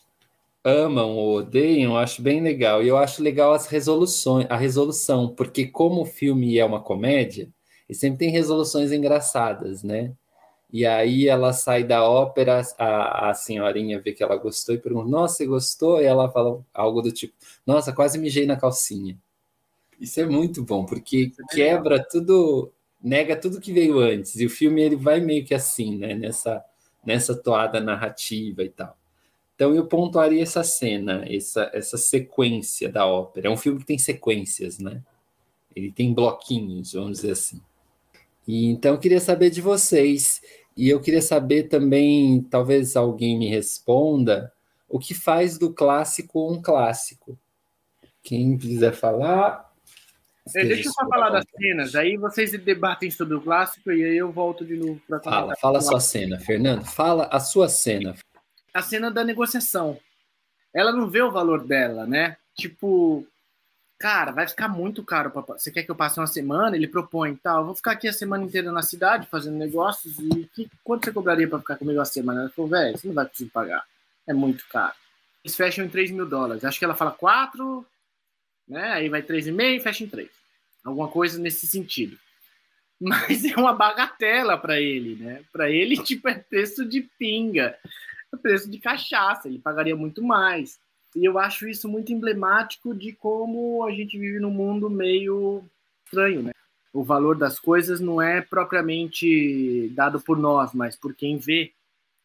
amam 0.64 1.10
ou 1.10 1.36
odeiam, 1.38 1.92
eu 1.92 1.98
acho 1.98 2.22
bem 2.22 2.40
legal. 2.40 2.82
E 2.82 2.88
eu 2.88 2.96
acho 2.96 3.22
legal 3.22 3.52
as 3.52 3.66
resoluções, 3.66 4.46
a 4.48 4.56
resolução, 4.56 5.28
porque 5.28 5.66
como 5.66 6.02
o 6.02 6.06
filme 6.06 6.58
é 6.58 6.64
uma 6.64 6.80
comédia, 6.80 7.52
e 7.88 7.94
sempre 7.94 8.18
tem 8.18 8.30
resoluções 8.30 8.92
engraçadas, 8.92 9.82
né? 9.82 10.12
E 10.72 10.84
aí 10.84 11.28
ela 11.28 11.52
sai 11.52 11.84
da 11.84 12.02
ópera, 12.02 12.60
a, 12.78 13.30
a 13.30 13.34
senhorinha 13.34 14.00
vê 14.00 14.12
que 14.12 14.24
ela 14.24 14.36
gostou 14.36 14.74
e 14.74 14.78
pergunta: 14.78 15.08
Nossa, 15.08 15.36
você 15.36 15.46
gostou? 15.46 16.00
E 16.00 16.04
ela 16.04 16.28
fala 16.30 16.60
algo 16.74 17.00
do 17.00 17.12
tipo: 17.12 17.32
Nossa, 17.64 17.92
quase 17.92 18.18
mijei 18.18 18.44
na 18.44 18.56
calcinha. 18.56 19.16
Isso 20.00 20.20
é 20.20 20.26
muito 20.26 20.64
bom, 20.64 20.84
porque 20.84 21.30
é 21.38 21.54
quebra 21.54 22.02
tudo, 22.02 22.72
nega 23.00 23.36
tudo 23.36 23.60
que 23.60 23.72
veio 23.72 24.00
antes. 24.00 24.34
E 24.40 24.46
o 24.46 24.50
filme 24.50 24.82
ele 24.82 24.96
vai 24.96 25.20
meio 25.20 25.44
que 25.44 25.54
assim, 25.54 25.96
né? 25.96 26.14
Nessa, 26.14 26.64
nessa 27.06 27.36
toada 27.36 27.80
narrativa 27.80 28.64
e 28.64 28.68
tal. 28.68 28.96
Então 29.54 29.74
eu 29.74 29.86
pontuaria 29.86 30.42
essa 30.42 30.64
cena, 30.64 31.24
essa, 31.28 31.70
essa 31.72 31.96
sequência 31.96 32.90
da 32.90 33.06
ópera. 33.06 33.46
É 33.46 33.50
um 33.50 33.56
filme 33.56 33.78
que 33.78 33.86
tem 33.86 33.98
sequências, 33.98 34.80
né? 34.80 35.00
Ele 35.76 35.92
tem 35.92 36.12
bloquinhos, 36.12 36.94
vamos 36.94 37.18
dizer 37.18 37.32
assim. 37.32 37.60
E, 38.46 38.66
então, 38.66 38.92
eu 38.92 38.98
queria 38.98 39.20
saber 39.20 39.50
de 39.50 39.60
vocês. 39.60 40.40
E 40.76 40.88
eu 40.88 41.00
queria 41.00 41.22
saber 41.22 41.64
também, 41.64 42.42
talvez 42.42 42.96
alguém 42.96 43.38
me 43.38 43.48
responda, 43.48 44.52
o 44.88 44.98
que 44.98 45.14
faz 45.14 45.56
do 45.56 45.72
clássico 45.72 46.52
um 46.52 46.60
clássico? 46.60 47.38
Quem 48.22 48.56
quiser 48.56 48.92
falar. 48.92 49.72
É, 50.54 50.64
deixa 50.64 50.88
eu 50.88 50.92
só 50.92 51.08
falar 51.08 51.30
das 51.30 51.44
cenas, 51.56 51.94
aí 51.94 52.16
vocês 52.18 52.52
debatem 52.62 53.10
sobre 53.10 53.34
o 53.34 53.40
clássico 53.40 53.90
e 53.90 54.04
aí 54.04 54.16
eu 54.16 54.30
volto 54.30 54.64
de 54.64 54.76
novo 54.76 55.00
para 55.08 55.18
Fala, 55.20 55.56
fala 55.56 55.78
a 55.78 55.80
sua 55.80 56.00
cena, 56.00 56.38
Fernando. 56.38 56.84
Fala 56.84 57.28
a 57.30 57.40
sua 57.40 57.68
cena. 57.68 58.14
A 58.74 58.82
cena 58.82 59.10
da 59.10 59.24
negociação. 59.24 59.98
Ela 60.74 60.92
não 60.92 61.08
vê 61.08 61.22
o 61.22 61.30
valor 61.30 61.64
dela, 61.64 62.06
né? 62.06 62.36
Tipo, 62.54 63.26
cara, 64.04 64.32
vai 64.32 64.46
ficar 64.46 64.68
muito 64.68 65.02
caro. 65.02 65.30
Pra... 65.30 65.40
Você 65.40 65.70
quer 65.70 65.82
que 65.82 65.90
eu 65.90 65.94
passe 65.94 66.20
uma 66.20 66.26
semana? 66.26 66.76
Ele 66.76 66.86
propõe, 66.86 67.34
tal. 67.36 67.60
Tá, 67.60 67.62
vou 67.62 67.74
ficar 67.74 67.92
aqui 67.92 68.06
a 68.06 68.12
semana 68.12 68.44
inteira 68.44 68.70
na 68.70 68.82
cidade 68.82 69.26
fazendo 69.30 69.56
negócios 69.56 70.18
e 70.18 70.44
que... 70.54 70.70
quanto 70.84 71.06
você 71.06 71.12
cobraria 71.12 71.48
para 71.48 71.58
ficar 71.58 71.76
comigo 71.76 71.98
a 71.98 72.04
semana? 72.04 72.42
Ela 72.42 72.50
falou, 72.50 72.70
velho, 72.70 72.98
você 72.98 73.08
não 73.08 73.14
vai 73.14 73.26
conseguir 73.26 73.48
pagar. 73.48 73.82
É 74.26 74.34
muito 74.34 74.62
caro. 74.68 74.92
Eles 75.42 75.56
fecham 75.56 75.86
em 75.86 75.88
3 75.88 76.10
mil 76.10 76.26
dólares. 76.26 76.66
Acho 76.66 76.78
que 76.78 76.84
ela 76.84 76.94
fala 76.94 77.12
4, 77.12 77.86
né? 78.68 78.92
Aí 78.92 79.08
vai 79.08 79.22
3,5 79.22 79.62
e 79.62 79.80
fecha 79.80 80.04
em 80.04 80.08
3. 80.08 80.28
Alguma 80.84 81.08
coisa 81.08 81.38
nesse 81.38 81.66
sentido. 81.66 82.18
Mas 83.00 83.42
é 83.42 83.56
uma 83.56 83.72
bagatela 83.72 84.58
para 84.58 84.78
ele, 84.78 85.16
né? 85.16 85.42
Para 85.50 85.70
ele, 85.70 85.96
tipo, 86.04 86.28
é 86.28 86.34
preço 86.34 86.84
de 86.84 87.08
pinga, 87.18 87.74
é 88.34 88.36
preço 88.36 88.70
de 88.70 88.78
cachaça. 88.78 89.48
Ele 89.48 89.58
pagaria 89.58 89.96
muito 89.96 90.22
mais. 90.22 90.78
E 91.14 91.24
eu 91.24 91.38
acho 91.38 91.68
isso 91.68 91.88
muito 91.88 92.12
emblemático 92.12 92.94
de 92.94 93.12
como 93.12 93.84
a 93.84 93.92
gente 93.92 94.18
vive 94.18 94.40
num 94.40 94.50
mundo 94.50 94.90
meio 94.90 95.64
estranho, 96.04 96.42
né? 96.42 96.52
O 96.92 97.02
valor 97.02 97.36
das 97.36 97.58
coisas 97.58 98.00
não 98.00 98.20
é 98.20 98.40
propriamente 98.40 99.88
dado 99.94 100.20
por 100.20 100.38
nós, 100.38 100.72
mas 100.72 100.96
por 100.96 101.14
quem 101.14 101.38
vê 101.38 101.72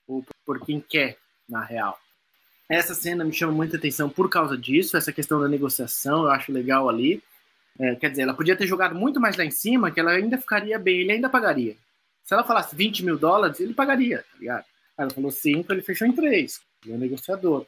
ou 0.07 0.23
por 0.45 0.63
quem 0.65 0.79
quer, 0.79 1.17
na 1.47 1.63
real. 1.63 1.99
Essa 2.67 2.93
cena 2.93 3.23
me 3.23 3.33
chama 3.33 3.51
muita 3.51 3.77
atenção 3.77 4.09
por 4.09 4.29
causa 4.29 4.55
disso, 4.55 4.95
essa 4.95 5.11
questão 5.11 5.39
da 5.39 5.47
negociação, 5.47 6.23
eu 6.23 6.31
acho 6.31 6.51
legal 6.51 6.87
ali. 6.87 7.21
É, 7.79 7.95
quer 7.95 8.09
dizer, 8.09 8.23
ela 8.23 8.33
podia 8.33 8.55
ter 8.55 8.67
jogado 8.67 8.93
muito 8.93 9.19
mais 9.19 9.37
lá 9.37 9.45
em 9.45 9.51
cima, 9.51 9.89
que 9.89 9.99
ela 9.99 10.11
ainda 10.11 10.37
ficaria 10.37 10.77
bem, 10.77 10.99
ele 10.99 11.13
ainda 11.13 11.29
pagaria. 11.29 11.75
Se 12.23 12.33
ela 12.33 12.43
falasse 12.43 12.75
20 12.75 13.03
mil 13.03 13.17
dólares, 13.17 13.59
ele 13.59 13.73
pagaria, 13.73 14.19
tá 14.19 14.37
ligado? 14.37 14.65
Ela 14.95 15.09
falou 15.09 15.31
5, 15.31 15.71
ele 15.71 15.81
fechou 15.81 16.07
em 16.07 16.11
3, 16.11 16.61
ele 16.83 16.93
é 16.93 16.95
um 16.95 16.99
negociador. 16.99 17.65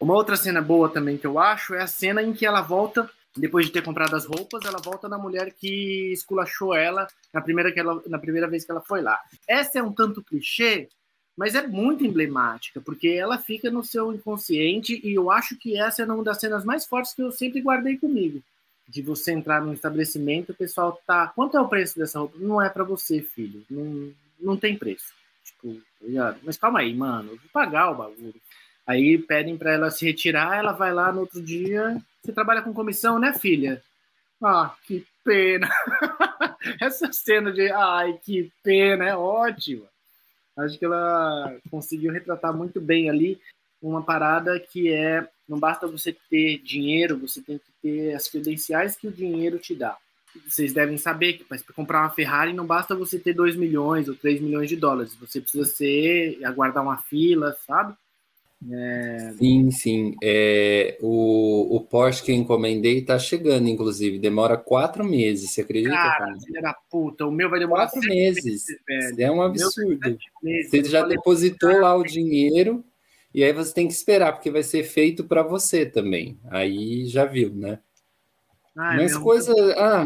Uma 0.00 0.14
outra 0.14 0.34
cena 0.34 0.62
boa 0.62 0.88
também 0.88 1.18
que 1.18 1.26
eu 1.26 1.38
acho 1.38 1.74
é 1.74 1.82
a 1.82 1.86
cena 1.86 2.22
em 2.22 2.32
que 2.32 2.46
ela 2.46 2.62
volta 2.62 3.08
depois 3.36 3.66
de 3.66 3.72
ter 3.72 3.82
comprado 3.82 4.16
as 4.16 4.26
roupas, 4.26 4.64
ela 4.64 4.78
volta 4.78 5.08
na 5.08 5.16
mulher 5.16 5.52
que 5.52 6.12
esculachou 6.12 6.74
ela 6.74 7.06
na 7.32 7.40
primeira, 7.40 7.70
que 7.70 7.78
ela, 7.78 8.02
na 8.06 8.18
primeira 8.18 8.48
vez 8.48 8.64
que 8.64 8.70
ela 8.70 8.80
foi 8.80 9.02
lá. 9.02 9.20
Essa 9.46 9.78
é 9.78 9.82
um 9.82 9.92
tanto 9.92 10.22
clichê, 10.22 10.88
mas 11.36 11.54
é 11.54 11.66
muito 11.66 12.04
emblemática, 12.04 12.80
porque 12.80 13.08
ela 13.08 13.38
fica 13.38 13.70
no 13.70 13.84
seu 13.84 14.12
inconsciente 14.12 15.00
e 15.04 15.14
eu 15.14 15.30
acho 15.30 15.56
que 15.56 15.78
essa 15.78 16.02
é 16.02 16.06
uma 16.06 16.24
das 16.24 16.40
cenas 16.40 16.64
mais 16.64 16.84
fortes 16.86 17.14
que 17.14 17.22
eu 17.22 17.30
sempre 17.30 17.60
guardei 17.60 17.96
comigo. 17.96 18.42
De 18.88 19.00
você 19.00 19.30
entrar 19.30 19.62
num 19.62 19.72
estabelecimento, 19.72 20.50
o 20.50 20.54
pessoal 20.54 21.00
tá. 21.06 21.28
Quanto 21.28 21.56
é 21.56 21.60
o 21.60 21.68
preço 21.68 21.96
dessa 21.96 22.18
roupa? 22.18 22.36
Não 22.40 22.60
é 22.60 22.68
para 22.68 22.82
você, 22.82 23.22
filho. 23.22 23.64
Não, 23.70 24.12
não 24.40 24.56
tem 24.56 24.76
preço. 24.76 25.14
Tipo, 25.44 25.80
mas 26.42 26.56
calma 26.56 26.80
aí, 26.80 26.92
mano, 26.92 27.30
eu 27.30 27.36
vou 27.36 27.50
pagar 27.52 27.92
o 27.92 27.94
bagulho. 27.94 28.34
Aí 28.90 29.18
pedem 29.18 29.56
para 29.56 29.72
ela 29.72 29.88
se 29.88 30.04
retirar, 30.04 30.58
ela 30.58 30.72
vai 30.72 30.92
lá 30.92 31.12
no 31.12 31.20
outro 31.20 31.40
dia. 31.40 31.96
Você 32.20 32.32
trabalha 32.32 32.60
com 32.60 32.74
comissão, 32.74 33.20
né, 33.20 33.32
filha? 33.32 33.80
Ah, 34.42 34.74
que 34.84 35.06
pena. 35.24 35.68
Essa 36.82 37.12
cena 37.12 37.52
de 37.52 37.70
ai, 37.70 38.18
que 38.20 38.50
pena, 38.64 39.04
é 39.04 39.16
ótima. 39.16 39.86
Acho 40.58 40.76
que 40.76 40.84
ela 40.84 41.56
conseguiu 41.70 42.12
retratar 42.12 42.52
muito 42.52 42.80
bem 42.80 43.08
ali 43.08 43.40
uma 43.80 44.02
parada 44.02 44.58
que 44.58 44.92
é 44.92 45.24
não 45.48 45.58
basta 45.58 45.86
você 45.86 46.12
ter 46.28 46.58
dinheiro, 46.58 47.16
você 47.16 47.40
tem 47.40 47.58
que 47.58 47.72
ter 47.80 48.14
as 48.14 48.26
credenciais 48.26 48.96
que 48.96 49.06
o 49.06 49.12
dinheiro 49.12 49.56
te 49.60 49.72
dá. 49.72 49.96
Vocês 50.48 50.72
devem 50.72 50.98
saber 50.98 51.34
que 51.34 51.44
para 51.44 51.58
comprar 51.76 52.00
uma 52.00 52.10
Ferrari 52.10 52.52
não 52.52 52.66
basta 52.66 52.94
você 52.96 53.20
ter 53.20 53.34
2 53.34 53.54
milhões 53.54 54.08
ou 54.08 54.16
3 54.16 54.40
milhões 54.40 54.68
de 54.68 54.74
dólares, 54.74 55.14
você 55.14 55.40
precisa 55.40 55.64
ser 55.64 56.44
aguardar 56.44 56.82
uma 56.82 56.98
fila, 56.98 57.56
sabe? 57.64 57.94
É... 58.68 59.32
Sim, 59.38 59.70
sim. 59.70 60.14
É, 60.22 60.98
o, 61.00 61.76
o 61.76 61.80
Porsche 61.80 62.22
que 62.22 62.30
eu 62.30 62.36
encomendei 62.36 62.98
está 62.98 63.18
chegando, 63.18 63.68
inclusive. 63.68 64.18
Demora 64.18 64.56
quatro 64.56 65.04
meses, 65.04 65.50
você 65.50 65.62
acredita? 65.62 65.94
Cara, 65.94 66.36
filha 66.44 66.60
da 66.60 66.74
puta, 66.90 67.26
o 67.26 67.32
meu 67.32 67.48
vai 67.48 67.58
demorar 67.58 67.88
quatro 67.88 68.08
meses. 68.08 68.66
meses 68.86 69.18
é 69.18 69.30
um 69.30 69.40
absurdo. 69.40 70.18
Você 70.42 70.84
já 70.84 71.06
depositou 71.06 71.80
lá 71.80 71.96
o 71.96 72.04
dinheiro 72.04 72.84
e 73.32 73.42
aí 73.42 73.52
você 73.52 73.72
tem 73.72 73.86
que 73.86 73.94
esperar, 73.94 74.32
porque 74.32 74.50
vai 74.50 74.62
ser 74.62 74.82
feito 74.84 75.24
para 75.24 75.42
você 75.42 75.86
também. 75.86 76.38
Aí 76.50 77.06
já 77.06 77.24
viu, 77.24 77.54
né? 77.54 77.78
Ah, 78.76 78.94
Mas 78.96 79.16
coisa. 79.16 79.52
Ah, 79.78 80.04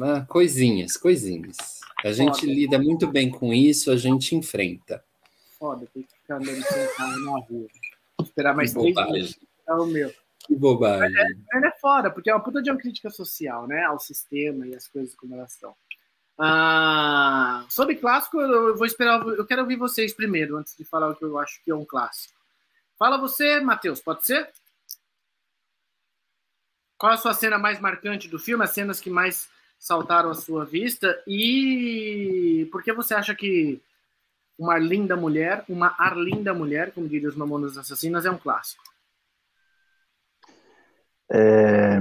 ah, 0.00 0.26
coisinhas, 0.26 0.96
coisinhas. 0.96 1.56
A 2.04 2.12
gente 2.12 2.40
Foda. 2.40 2.52
lida 2.52 2.78
muito 2.78 3.06
bem 3.06 3.30
com 3.30 3.52
isso, 3.52 3.90
a 3.90 3.96
gente 3.96 4.34
enfrenta. 4.34 5.04
Foda, 5.58 5.86
tem 5.92 6.02
que 6.02 6.15
ficar 6.26 6.36
andando 6.36 6.62
sentado 6.62 7.24
na 7.24 7.38
rua. 7.38 7.68
Esperar 8.20 8.56
mais 8.56 8.74
que 8.74 8.80
três 8.80 9.10
meses. 9.10 9.38
É 9.68 9.72
o 9.74 9.86
meu. 9.86 10.12
Que 10.40 10.54
bobagem. 10.54 11.14
Mas 11.52 11.62
é, 11.62 11.66
é 11.68 11.72
foda, 11.80 12.10
porque 12.10 12.28
é 12.28 12.34
uma 12.34 12.42
puta 12.42 12.60
de 12.60 12.70
uma 12.70 12.78
crítica 12.78 13.10
social, 13.10 13.66
né? 13.66 13.84
Ao 13.84 13.98
sistema 13.98 14.66
e 14.66 14.74
as 14.74 14.88
coisas 14.88 15.14
como 15.14 15.34
elas 15.34 15.52
estão. 15.52 15.74
Ah, 16.38 17.64
sobre 17.68 17.96
clássico, 17.96 18.40
eu 18.40 18.76
vou 18.76 18.86
esperar. 18.86 19.26
Eu 19.26 19.46
quero 19.46 19.62
ouvir 19.62 19.76
vocês 19.76 20.12
primeiro, 20.12 20.56
antes 20.56 20.76
de 20.76 20.84
falar 20.84 21.10
o 21.10 21.16
que 21.16 21.24
eu 21.24 21.38
acho 21.38 21.62
que 21.64 21.70
é 21.70 21.74
um 21.74 21.84
clássico. 21.84 22.34
Fala 22.98 23.18
você, 23.18 23.60
Matheus, 23.60 24.00
pode 24.00 24.24
ser? 24.24 24.50
Qual 26.98 27.12
a 27.12 27.16
sua 27.16 27.34
cena 27.34 27.58
mais 27.58 27.80
marcante 27.80 28.28
do 28.28 28.38
filme? 28.38 28.64
As 28.64 28.70
cenas 28.70 29.00
que 29.00 29.10
mais 29.10 29.48
saltaram 29.78 30.30
à 30.30 30.34
sua 30.34 30.64
vista? 30.64 31.22
E 31.26 32.68
por 32.70 32.82
que 32.82 32.92
você 32.92 33.14
acha 33.14 33.34
que 33.34 33.80
uma 34.58 34.78
linda 34.78 35.16
mulher, 35.16 35.64
uma 35.68 35.94
arlinda 35.98 36.54
mulher, 36.54 36.92
como 36.92 37.08
diriam 37.08 37.28
os 37.28 37.36
Mamonas 37.36 37.76
Assassinas, 37.76 38.24
é 38.24 38.30
um 38.30 38.38
clássico? 38.38 38.82
É... 41.30 42.00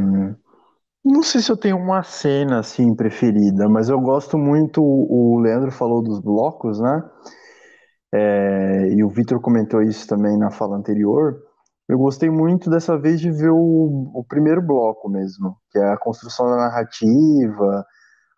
Não 1.04 1.22
sei 1.22 1.42
se 1.42 1.52
eu 1.52 1.58
tenho 1.58 1.78
uma 1.78 2.02
cena 2.04 2.60
assim 2.60 2.96
preferida, 2.96 3.70
mas 3.70 3.90
eu 3.90 4.00
gosto 4.00 4.38
muito. 4.38 4.82
O 4.84 5.40
Leandro 5.40 5.72
falou 5.72 6.02
dos 6.02 6.20
blocos, 6.20 6.80
né? 6.80 7.04
É... 8.14 8.90
E 8.94 9.04
o 9.04 9.10
Vitor 9.10 9.40
comentou 9.40 9.82
isso 9.82 10.08
também 10.08 10.38
na 10.38 10.50
fala 10.50 10.78
anterior. 10.78 11.42
Eu 11.88 12.00
gostei 12.00 12.30
muito 12.30 12.70
dessa 12.70 12.98
vez 12.98 13.20
de 13.20 13.30
ver 13.30 13.52
o, 13.52 14.12
o 14.16 14.24
primeiro 14.28 14.62
bloco 14.62 15.08
mesmo, 15.08 15.56
que 15.72 15.78
é 15.78 15.92
a 15.92 15.98
construção 15.98 16.50
da 16.50 16.58
narrativa, 16.58 17.86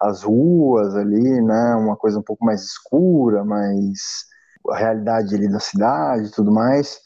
as 0.01 0.23
ruas 0.23 0.95
ali, 0.95 1.41
né? 1.41 1.75
Uma 1.75 1.95
coisa 1.97 2.19
um 2.19 2.23
pouco 2.23 2.45
mais 2.45 2.63
escura, 2.63 3.43
mais 3.43 4.25
a 4.69 4.77
realidade 4.77 5.35
ali 5.35 5.49
da 5.49 5.59
cidade 5.59 6.27
e 6.27 6.31
tudo 6.31 6.51
mais. 6.51 6.99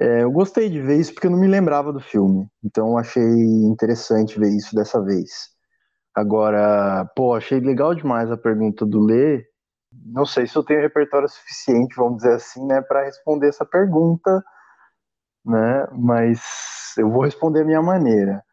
É, 0.00 0.22
eu 0.22 0.30
gostei 0.32 0.70
de 0.70 0.80
ver 0.80 0.98
isso 0.98 1.12
porque 1.14 1.26
eu 1.26 1.30
não 1.30 1.38
me 1.40 1.48
lembrava 1.48 1.92
do 1.92 2.00
filme, 2.00 2.48
então 2.64 2.98
achei 2.98 3.22
interessante 3.22 4.38
ver 4.38 4.50
isso 4.50 4.74
dessa 4.74 5.02
vez. 5.02 5.50
Agora, 6.14 7.04
pô, 7.16 7.34
achei 7.34 7.60
legal 7.60 7.94
demais 7.94 8.30
a 8.30 8.36
pergunta 8.36 8.86
do 8.86 9.00
Lê. 9.00 9.44
Não 10.06 10.26
sei 10.26 10.46
se 10.46 10.56
eu 10.56 10.64
tenho 10.64 10.80
repertório 10.82 11.28
suficiente, 11.28 11.96
vamos 11.96 12.18
dizer 12.18 12.34
assim, 12.34 12.66
né, 12.66 12.82
para 12.82 13.04
responder 13.04 13.48
essa 13.48 13.64
pergunta 13.66 14.42
né? 15.44 15.86
Mas 15.92 16.40
eu 16.96 17.10
vou 17.10 17.22
responder 17.22 17.62
a 17.62 17.64
minha 17.64 17.82
maneira. 17.82 18.44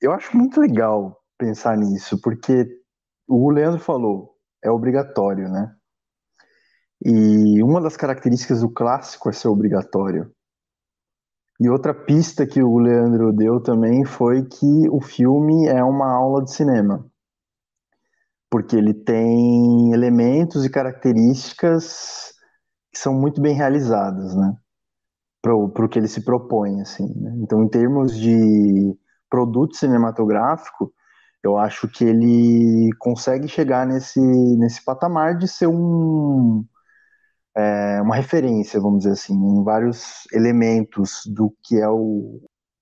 Eu 0.00 0.12
acho 0.12 0.36
muito 0.36 0.60
legal 0.60 1.20
pensar 1.38 1.76
nisso, 1.76 2.20
porque 2.22 2.66
o 3.26 3.50
Leandro 3.50 3.80
falou, 3.80 4.36
é 4.62 4.70
obrigatório, 4.70 5.48
né? 5.48 5.74
E 7.04 7.62
uma 7.62 7.80
das 7.80 7.96
características 7.96 8.60
do 8.60 8.70
clássico 8.70 9.28
é 9.28 9.32
ser 9.32 9.48
obrigatório. 9.48 10.32
E 11.60 11.68
outra 11.68 11.94
pista 11.94 12.46
que 12.46 12.62
o 12.62 12.78
Leandro 12.78 13.32
deu 13.32 13.60
também 13.60 14.04
foi 14.04 14.44
que 14.44 14.88
o 14.90 15.00
filme 15.00 15.66
é 15.66 15.82
uma 15.84 16.12
aula 16.12 16.42
de 16.42 16.52
cinema. 16.52 17.06
Porque 18.50 18.76
ele 18.76 18.94
tem 18.94 19.92
elementos 19.92 20.64
e 20.64 20.70
características 20.70 22.32
que 22.92 22.98
são 22.98 23.12
muito 23.12 23.40
bem 23.40 23.54
realizadas, 23.54 24.34
né? 24.34 24.56
para 25.44 25.54
o 25.84 25.88
que 25.88 25.98
ele 25.98 26.08
se 26.08 26.24
propõe, 26.24 26.80
assim. 26.80 27.06
Né? 27.20 27.34
Então, 27.42 27.62
em 27.62 27.68
termos 27.68 28.16
de 28.16 28.96
produto 29.28 29.76
cinematográfico, 29.76 30.90
eu 31.44 31.58
acho 31.58 31.86
que 31.86 32.04
ele 32.04 32.90
consegue 32.98 33.46
chegar 33.46 33.86
nesse, 33.86 34.18
nesse 34.18 34.82
patamar 34.82 35.36
de 35.36 35.46
ser 35.46 35.66
um, 35.66 36.64
é, 37.54 38.00
uma 38.00 38.16
referência, 38.16 38.80
vamos 38.80 39.00
dizer 39.00 39.12
assim, 39.12 39.34
em 39.34 39.62
vários 39.62 40.24
elementos 40.32 41.22
do 41.26 41.54
que 41.62 41.76
é 41.78 41.88
o, 41.88 42.40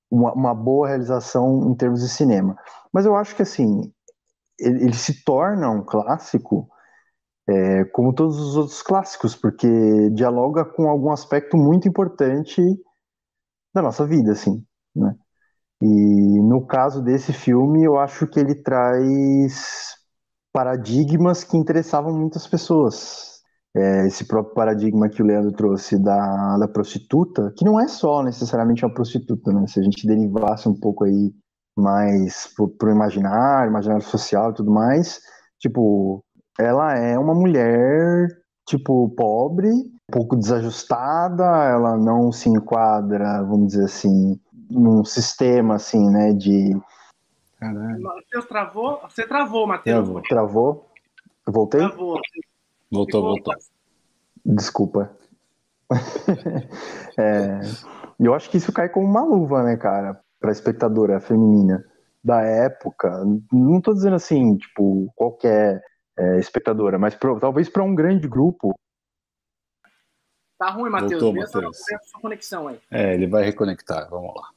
uma, 0.08 0.32
uma, 0.32 0.54
boa 0.54 0.86
realização 0.86 1.72
em 1.72 1.74
termos 1.74 2.02
de 2.02 2.08
cinema. 2.08 2.56
Mas 2.92 3.04
eu 3.04 3.16
acho 3.16 3.34
que, 3.34 3.42
assim, 3.42 3.92
ele, 4.60 4.84
ele 4.84 4.94
se 4.94 5.24
torna 5.24 5.68
um 5.68 5.84
clássico 5.84 6.68
é, 7.48 7.84
como 7.86 8.14
todos 8.14 8.38
os 8.38 8.56
outros 8.56 8.80
clássicos, 8.80 9.34
porque 9.34 9.66
dialoga 10.10 10.64
com 10.64 10.88
algum 10.88 11.10
aspecto 11.10 11.56
muito 11.56 11.88
importante 11.88 12.62
da 13.74 13.82
nossa 13.82 14.06
vida, 14.06 14.32
assim, 14.32 14.64
né? 14.94 15.16
E 15.82 16.40
no 16.40 16.64
caso 16.64 17.02
desse 17.02 17.32
filme, 17.32 17.82
eu 17.82 17.98
acho 17.98 18.28
que 18.28 18.38
ele 18.38 18.54
traz 18.54 19.96
paradigmas 20.52 21.42
que 21.42 21.56
interessavam 21.56 22.16
muitas 22.16 22.46
pessoas. 22.46 23.40
É, 23.74 24.06
esse 24.06 24.24
próprio 24.26 24.54
paradigma 24.54 25.08
que 25.08 25.20
o 25.20 25.26
Leandro 25.26 25.50
trouxe 25.50 25.98
da, 25.98 26.58
da 26.58 26.68
prostituta, 26.68 27.52
que 27.56 27.64
não 27.64 27.80
é 27.80 27.88
só 27.88 28.22
necessariamente 28.22 28.84
uma 28.84 28.94
prostituta, 28.94 29.52
né? 29.52 29.66
Se 29.66 29.80
a 29.80 29.82
gente 29.82 30.06
derivasse 30.06 30.68
um 30.68 30.78
pouco 30.78 31.04
aí 31.04 31.32
mais 31.76 32.46
pro, 32.54 32.68
pro 32.68 32.92
imaginário, 32.92 33.70
imaginário 33.70 34.04
social 34.04 34.50
e 34.52 34.54
tudo 34.54 34.70
mais, 34.70 35.20
tipo, 35.58 36.24
ela 36.60 36.96
é 36.96 37.18
uma 37.18 37.34
mulher, 37.34 38.28
tipo, 38.68 39.08
pobre, 39.16 39.68
um 39.68 40.12
pouco 40.12 40.36
desajustada, 40.36 41.44
ela 41.44 41.96
não 41.96 42.30
se 42.30 42.48
enquadra, 42.48 43.42
vamos 43.42 43.68
dizer 43.68 43.86
assim, 43.86 44.38
num 44.72 45.04
sistema, 45.04 45.76
assim, 45.76 46.10
né, 46.10 46.32
de... 46.32 46.76
Caralho. 47.58 48.02
Matheus 48.02 48.44
travou? 48.46 49.00
Você 49.02 49.26
travou, 49.26 49.66
Matheus. 49.66 50.04
Travou. 50.04 50.22
travou? 50.22 50.90
Voltei? 51.46 51.80
Travou. 51.80 52.20
Voltou, 52.90 53.22
voltou. 53.22 53.54
Desculpa. 54.44 55.16
é, 57.18 57.60
eu 58.18 58.34
acho 58.34 58.50
que 58.50 58.56
isso 58.56 58.72
cai 58.72 58.88
como 58.88 59.06
uma 59.06 59.22
luva, 59.22 59.62
né, 59.62 59.76
cara, 59.76 60.20
pra 60.40 60.52
espectadora 60.52 61.20
feminina 61.20 61.84
da 62.22 62.42
época. 62.42 63.24
Não 63.52 63.80
tô 63.80 63.92
dizendo 63.92 64.16
assim, 64.16 64.56
tipo, 64.56 65.12
qualquer 65.16 65.82
é, 66.16 66.38
espectadora, 66.38 66.98
mas 66.98 67.14
pro, 67.14 67.38
talvez 67.40 67.68
para 67.68 67.82
um 67.82 67.94
grande 67.94 68.28
grupo. 68.28 68.78
Tá 70.58 70.70
ruim, 70.70 70.90
Matheus. 70.90 71.20
Voltou, 71.22 71.34
Matheus. 71.34 71.78
sua 72.04 72.20
conexão 72.20 72.68
aí. 72.68 72.80
É, 72.90 73.14
ele 73.14 73.26
vai 73.26 73.44
reconectar. 73.44 74.08
Vamos 74.08 74.34
lá. 74.34 74.48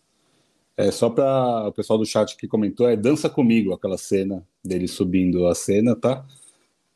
É 0.78 0.92
só 0.92 1.10
para 1.10 1.68
o 1.68 1.72
pessoal 1.72 1.98
do 1.98 2.06
chat 2.06 2.36
que 2.36 2.48
comentou, 2.48 2.90
é 2.90 2.98
Dança 2.98 3.30
Comigo, 3.30 3.74
aquela 3.74 3.98
cena 3.98 4.46
dele 4.64 4.88
subindo 4.88 5.48
a 5.48 5.56
cena, 5.56 5.96
tá? 5.96 6.26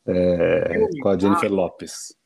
É, 0.06 0.88
com 1.00 1.08
a 1.08 1.18
Jennifer 1.18 1.50
ah. 1.50 1.54
Lopes. 1.54 2.16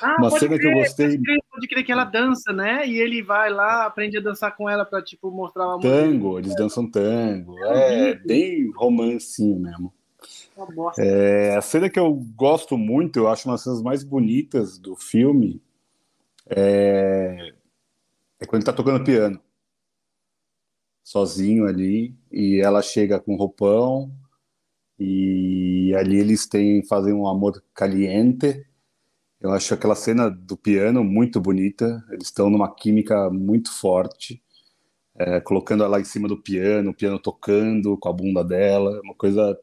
Ah, 0.00 0.16
Uma 0.18 0.30
cena 0.30 0.58
que 0.58 0.66
eu 0.66 0.70
crer, 0.70 0.84
gostei. 0.84 1.06
Pode 1.06 1.22
crer, 1.22 1.68
crer 1.68 1.84
que 1.84 1.92
ela 1.92 2.04
dança, 2.04 2.52
né? 2.52 2.86
E 2.86 2.98
ele 2.98 3.22
vai 3.22 3.50
lá, 3.50 3.86
aprende 3.86 4.18
a 4.18 4.20
dançar 4.20 4.56
com 4.56 4.68
ela 4.68 4.84
pra, 4.84 5.02
tipo, 5.02 5.30
mostrar 5.30 5.66
uma 5.66 5.80
Tango, 5.80 6.38
eles 6.38 6.54
dançam 6.54 6.88
tango. 6.90 7.58
É 7.64 8.14
bem 8.14 8.70
romancinho 8.76 9.58
mesmo. 9.58 9.92
É, 10.98 11.54
a 11.56 11.60
cena 11.60 11.88
que 11.88 11.98
eu 11.98 12.12
gosto 12.34 12.76
muito, 12.76 13.18
eu 13.18 13.28
acho 13.28 13.48
uma 13.48 13.54
das 13.54 13.62
cenas 13.62 13.80
mais 13.80 14.02
bonitas 14.02 14.78
do 14.78 14.96
filme, 14.96 15.62
é, 16.46 17.52
é 18.40 18.46
quando 18.46 18.62
ele 18.62 18.64
tá 18.64 18.72
tocando 18.72 19.04
piano. 19.04 19.40
Sozinho 21.08 21.66
ali, 21.66 22.14
e 22.30 22.60
ela 22.60 22.82
chega 22.82 23.18
com 23.18 23.34
roupão, 23.34 24.12
e 24.98 25.94
ali 25.96 26.18
eles 26.18 26.46
têm, 26.46 26.84
fazem 26.84 27.14
um 27.14 27.26
amor 27.26 27.64
caliente. 27.74 28.66
Eu 29.40 29.52
acho 29.52 29.72
aquela 29.72 29.94
cena 29.94 30.28
do 30.30 30.54
piano 30.54 31.02
muito 31.02 31.40
bonita. 31.40 32.04
Eles 32.10 32.26
estão 32.26 32.50
numa 32.50 32.74
química 32.74 33.30
muito 33.30 33.72
forte, 33.72 34.42
é, 35.16 35.40
colocando 35.40 35.82
ela 35.82 35.98
em 36.00 36.04
cima 36.04 36.28
do 36.28 36.42
piano, 36.42 36.90
o 36.90 36.94
piano 36.94 37.18
tocando 37.18 37.96
com 37.96 38.08
a 38.10 38.12
bunda 38.12 38.44
dela, 38.44 39.00
uma 39.02 39.14
coisa 39.14 39.58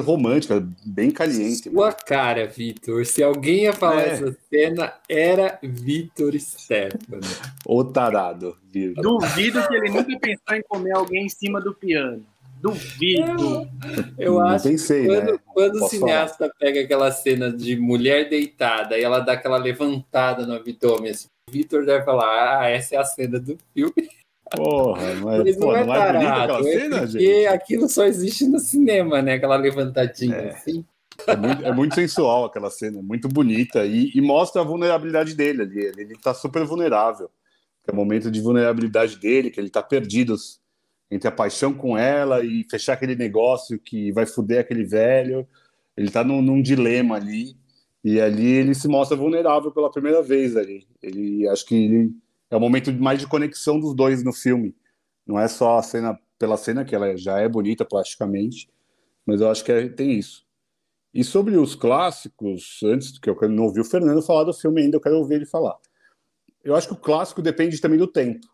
romântica, 0.00 0.66
bem 0.84 1.10
caliente. 1.10 1.70
Sua 1.70 1.92
cara, 1.92 2.46
Vitor. 2.46 3.04
Se 3.06 3.22
alguém 3.22 3.62
ia 3.62 3.72
falar 3.72 4.02
É. 4.02 4.08
essa 4.10 4.36
cena, 4.50 4.94
era 5.08 5.58
Vitor 5.62 6.38
Stefano. 6.38 7.20
O 7.66 7.84
tarado, 7.84 8.56
vírgula. 8.72 9.02
Duvido 9.02 9.66
que 9.66 9.74
ele 9.74 9.90
nunca 9.90 10.18
pensou 10.18 10.56
em 10.56 10.62
comer 10.68 10.92
alguém 10.96 11.26
em 11.26 11.28
cima 11.28 11.60
do 11.60 11.72
piano. 11.74 12.24
Duvido. 12.60 13.68
Eu 14.18 14.40
acho 14.40 14.68
pensei, 14.68 15.06
Quando, 15.06 15.32
né? 15.32 15.38
quando 15.52 15.74
o 15.84 15.88
cineasta 15.88 16.50
pega 16.58 16.80
aquela 16.80 17.12
cena 17.12 17.52
de 17.52 17.76
mulher 17.76 18.28
deitada 18.28 18.98
e 18.98 19.02
ela 19.02 19.20
dá 19.20 19.32
aquela 19.34 19.58
levantada 19.58 20.46
no 20.46 20.54
abdômen, 20.54 21.10
assim, 21.10 21.26
o 21.48 21.52
Vitor 21.52 21.84
deve 21.84 22.04
falar: 22.06 22.60
Ah, 22.62 22.68
essa 22.70 22.94
é 22.94 22.98
a 22.98 23.04
cena 23.04 23.38
do 23.38 23.58
filme. 23.74 24.08
Porra, 24.56 25.14
não 25.14 25.32
é, 25.32 25.44
Mas 25.44 25.56
pô, 25.56 25.66
não 25.66 25.76
é 25.76 25.84
não 25.84 25.94
é 25.94 26.12
bonita 26.12 26.34
aquela 26.42 26.60
é 26.60 26.62
cena, 26.80 27.00
porque 27.00 27.18
gente? 27.18 27.46
aquilo 27.46 27.88
só 27.88 28.04
existe 28.04 28.46
no 28.46 28.58
cinema, 28.58 29.22
né? 29.22 29.34
Aquela 29.34 29.56
levantadinha 29.56 30.34
É. 30.36 30.50
assim. 30.50 30.84
É 31.26 31.36
muito, 31.36 31.64
é 31.64 31.72
muito 31.72 31.94
sensual 31.94 32.44
aquela 32.44 32.70
cena, 32.70 32.98
é 32.98 33.02
muito 33.02 33.28
bonita 33.28 33.86
e, 33.86 34.10
e 34.14 34.20
mostra 34.20 34.62
a 34.62 34.64
vulnerabilidade 34.64 35.34
dele 35.34 35.62
ali. 35.62 35.78
Ele, 35.80 36.00
ele 36.02 36.16
tá 36.16 36.34
super 36.34 36.64
vulnerável. 36.64 37.30
É 37.86 37.92
o 37.92 37.94
momento 37.94 38.30
de 38.30 38.40
vulnerabilidade 38.40 39.16
dele, 39.18 39.50
que 39.50 39.60
ele 39.60 39.70
tá 39.70 39.82
perdido 39.82 40.34
entre 41.10 41.28
a 41.28 41.32
paixão 41.32 41.72
com 41.72 41.96
ela 41.96 42.42
e 42.44 42.64
fechar 42.68 42.94
aquele 42.94 43.14
negócio 43.14 43.78
que 43.78 44.10
vai 44.10 44.26
foder 44.26 44.60
aquele 44.60 44.84
velho. 44.84 45.46
Ele 45.96 46.10
tá 46.10 46.24
num, 46.24 46.42
num 46.42 46.60
dilema 46.60 47.16
ali. 47.16 47.56
E 48.02 48.20
ali 48.20 48.46
ele 48.46 48.74
se 48.74 48.88
mostra 48.88 49.16
vulnerável 49.16 49.70
pela 49.70 49.90
primeira 49.90 50.20
vez 50.22 50.56
ali. 50.56 50.86
Ele 51.02 51.46
acho 51.48 51.64
que 51.64 51.74
ele, 51.74 52.12
é 52.54 52.56
o 52.56 52.60
momento 52.60 52.92
mais 52.92 53.18
de 53.18 53.26
conexão 53.26 53.80
dos 53.80 53.94
dois 53.94 54.22
no 54.22 54.32
filme. 54.32 54.74
Não 55.26 55.38
é 55.38 55.48
só 55.48 55.78
a 55.78 55.82
cena 55.82 56.18
pela 56.38 56.56
cena, 56.56 56.84
que 56.84 56.94
ela 56.94 57.16
já 57.16 57.38
é 57.38 57.48
bonita 57.48 57.84
plasticamente, 57.84 58.68
mas 59.26 59.40
eu 59.40 59.50
acho 59.50 59.64
que 59.64 59.72
é- 59.72 59.88
tem 59.88 60.12
isso. 60.18 60.44
E 61.12 61.22
sobre 61.24 61.56
os 61.56 61.74
clássicos, 61.74 62.80
antes 62.84 63.18
que 63.18 63.28
eu 63.28 63.36
não 63.48 63.64
ouvi 63.64 63.80
o 63.80 63.84
Fernando 63.84 64.22
falar 64.22 64.44
do 64.44 64.52
filme 64.52 64.82
ainda, 64.82 64.96
eu 64.96 65.00
quero 65.00 65.16
ouvir 65.16 65.36
ele 65.36 65.46
falar. 65.46 65.76
Eu 66.62 66.74
acho 66.74 66.88
que 66.88 66.94
o 66.94 67.00
clássico 67.00 67.42
depende 67.42 67.80
também 67.80 67.98
do 67.98 68.06
tempo. 68.06 68.46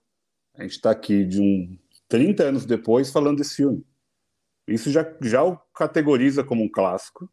A 0.54 0.62
gente 0.62 0.72
está 0.72 0.90
aqui 0.90 1.24
de 1.24 1.40
um 1.40 1.78
30 2.08 2.44
anos 2.44 2.66
depois 2.66 3.10
falando 3.10 3.38
desse 3.38 3.56
filme. 3.56 3.84
Isso 4.66 4.90
já, 4.90 5.06
já 5.22 5.42
o 5.42 5.56
categoriza 5.74 6.44
como 6.44 6.62
um 6.62 6.70
clássico. 6.70 7.30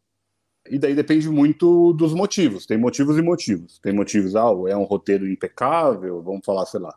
E 0.70 0.78
daí 0.78 0.94
depende 0.94 1.28
muito 1.28 1.92
dos 1.92 2.14
motivos. 2.14 2.66
Tem 2.66 2.78
motivos 2.78 3.16
e 3.18 3.22
motivos. 3.22 3.78
Tem 3.78 3.92
motivos, 3.92 4.36
ah, 4.36 4.50
é 4.68 4.76
um 4.76 4.84
roteiro 4.84 5.28
impecável, 5.28 6.22
vamos 6.22 6.44
falar, 6.44 6.66
sei 6.66 6.80
lá, 6.80 6.94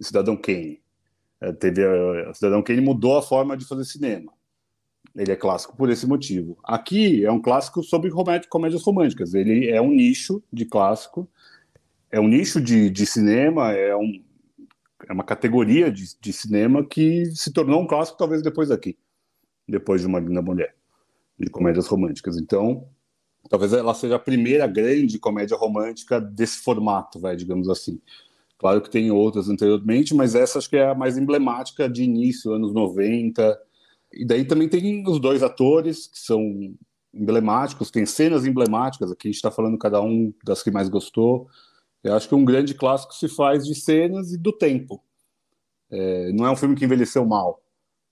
Cidadão 0.00 0.36
Kane. 0.36 0.80
É, 1.40 1.52
teve, 1.52 1.84
a 1.84 2.34
Cidadão 2.34 2.62
Kane 2.62 2.80
mudou 2.80 3.16
a 3.16 3.22
forma 3.22 3.56
de 3.56 3.64
fazer 3.64 3.84
cinema. 3.84 4.32
Ele 5.14 5.30
é 5.30 5.36
clássico 5.36 5.76
por 5.76 5.90
esse 5.90 6.06
motivo. 6.06 6.58
Aqui 6.64 7.24
é 7.24 7.30
um 7.30 7.40
clássico 7.40 7.82
sobre 7.82 8.10
comé- 8.10 8.42
comédias 8.48 8.82
românticas. 8.82 9.34
Ele 9.34 9.68
é 9.68 9.80
um 9.80 9.90
nicho 9.90 10.42
de 10.52 10.64
clássico, 10.64 11.28
é 12.10 12.18
um 12.18 12.26
nicho 12.26 12.60
de, 12.60 12.90
de 12.90 13.06
cinema, 13.06 13.72
é, 13.72 13.94
um, 13.94 14.22
é 15.08 15.12
uma 15.12 15.24
categoria 15.24 15.90
de, 15.90 16.18
de 16.20 16.32
cinema 16.32 16.84
que 16.84 17.26
se 17.26 17.52
tornou 17.52 17.80
um 17.80 17.86
clássico 17.86 18.18
talvez 18.18 18.42
depois 18.42 18.68
daqui, 18.70 18.96
depois 19.68 20.00
de 20.00 20.06
Uma 20.06 20.18
Linda 20.18 20.42
Mulher, 20.42 20.74
de 21.38 21.50
comédias 21.50 21.86
românticas. 21.86 22.36
Então, 22.36 22.88
talvez 23.48 23.72
ela 23.72 23.94
seja 23.94 24.16
a 24.16 24.18
primeira 24.18 24.66
grande 24.66 25.18
comédia 25.18 25.56
romântica 25.56 26.20
desse 26.20 26.58
formato, 26.58 27.18
vai, 27.18 27.36
digamos 27.36 27.68
assim. 27.68 28.00
Claro 28.58 28.80
que 28.80 28.90
tem 28.90 29.10
outras 29.10 29.48
anteriormente, 29.48 30.14
mas 30.14 30.34
essa 30.34 30.58
acho 30.58 30.70
que 30.70 30.76
é 30.76 30.88
a 30.88 30.94
mais 30.94 31.18
emblemática 31.18 31.88
de 31.88 32.02
início, 32.02 32.52
anos 32.52 32.72
90. 32.72 33.58
E 34.12 34.24
daí 34.24 34.44
também 34.44 34.68
tem 34.68 35.04
os 35.06 35.20
dois 35.20 35.42
atores 35.42 36.06
que 36.06 36.18
são 36.18 36.74
emblemáticos, 37.12 37.90
tem 37.90 38.06
cenas 38.06 38.46
emblemáticas, 38.46 39.10
aqui 39.10 39.28
a 39.28 39.30
gente 39.30 39.36
está 39.36 39.50
falando 39.50 39.78
cada 39.78 40.00
um 40.00 40.32
das 40.44 40.62
que 40.62 40.70
mais 40.70 40.88
gostou. 40.88 41.48
Eu 42.02 42.14
acho 42.14 42.28
que 42.28 42.34
um 42.34 42.44
grande 42.44 42.74
clássico 42.74 43.14
se 43.14 43.28
faz 43.28 43.66
de 43.66 43.74
cenas 43.74 44.32
e 44.32 44.38
do 44.38 44.52
tempo. 44.52 45.02
É, 45.90 46.32
não 46.32 46.46
é 46.46 46.50
um 46.50 46.56
filme 46.56 46.74
que 46.74 46.84
envelheceu 46.84 47.24
mal. 47.24 47.63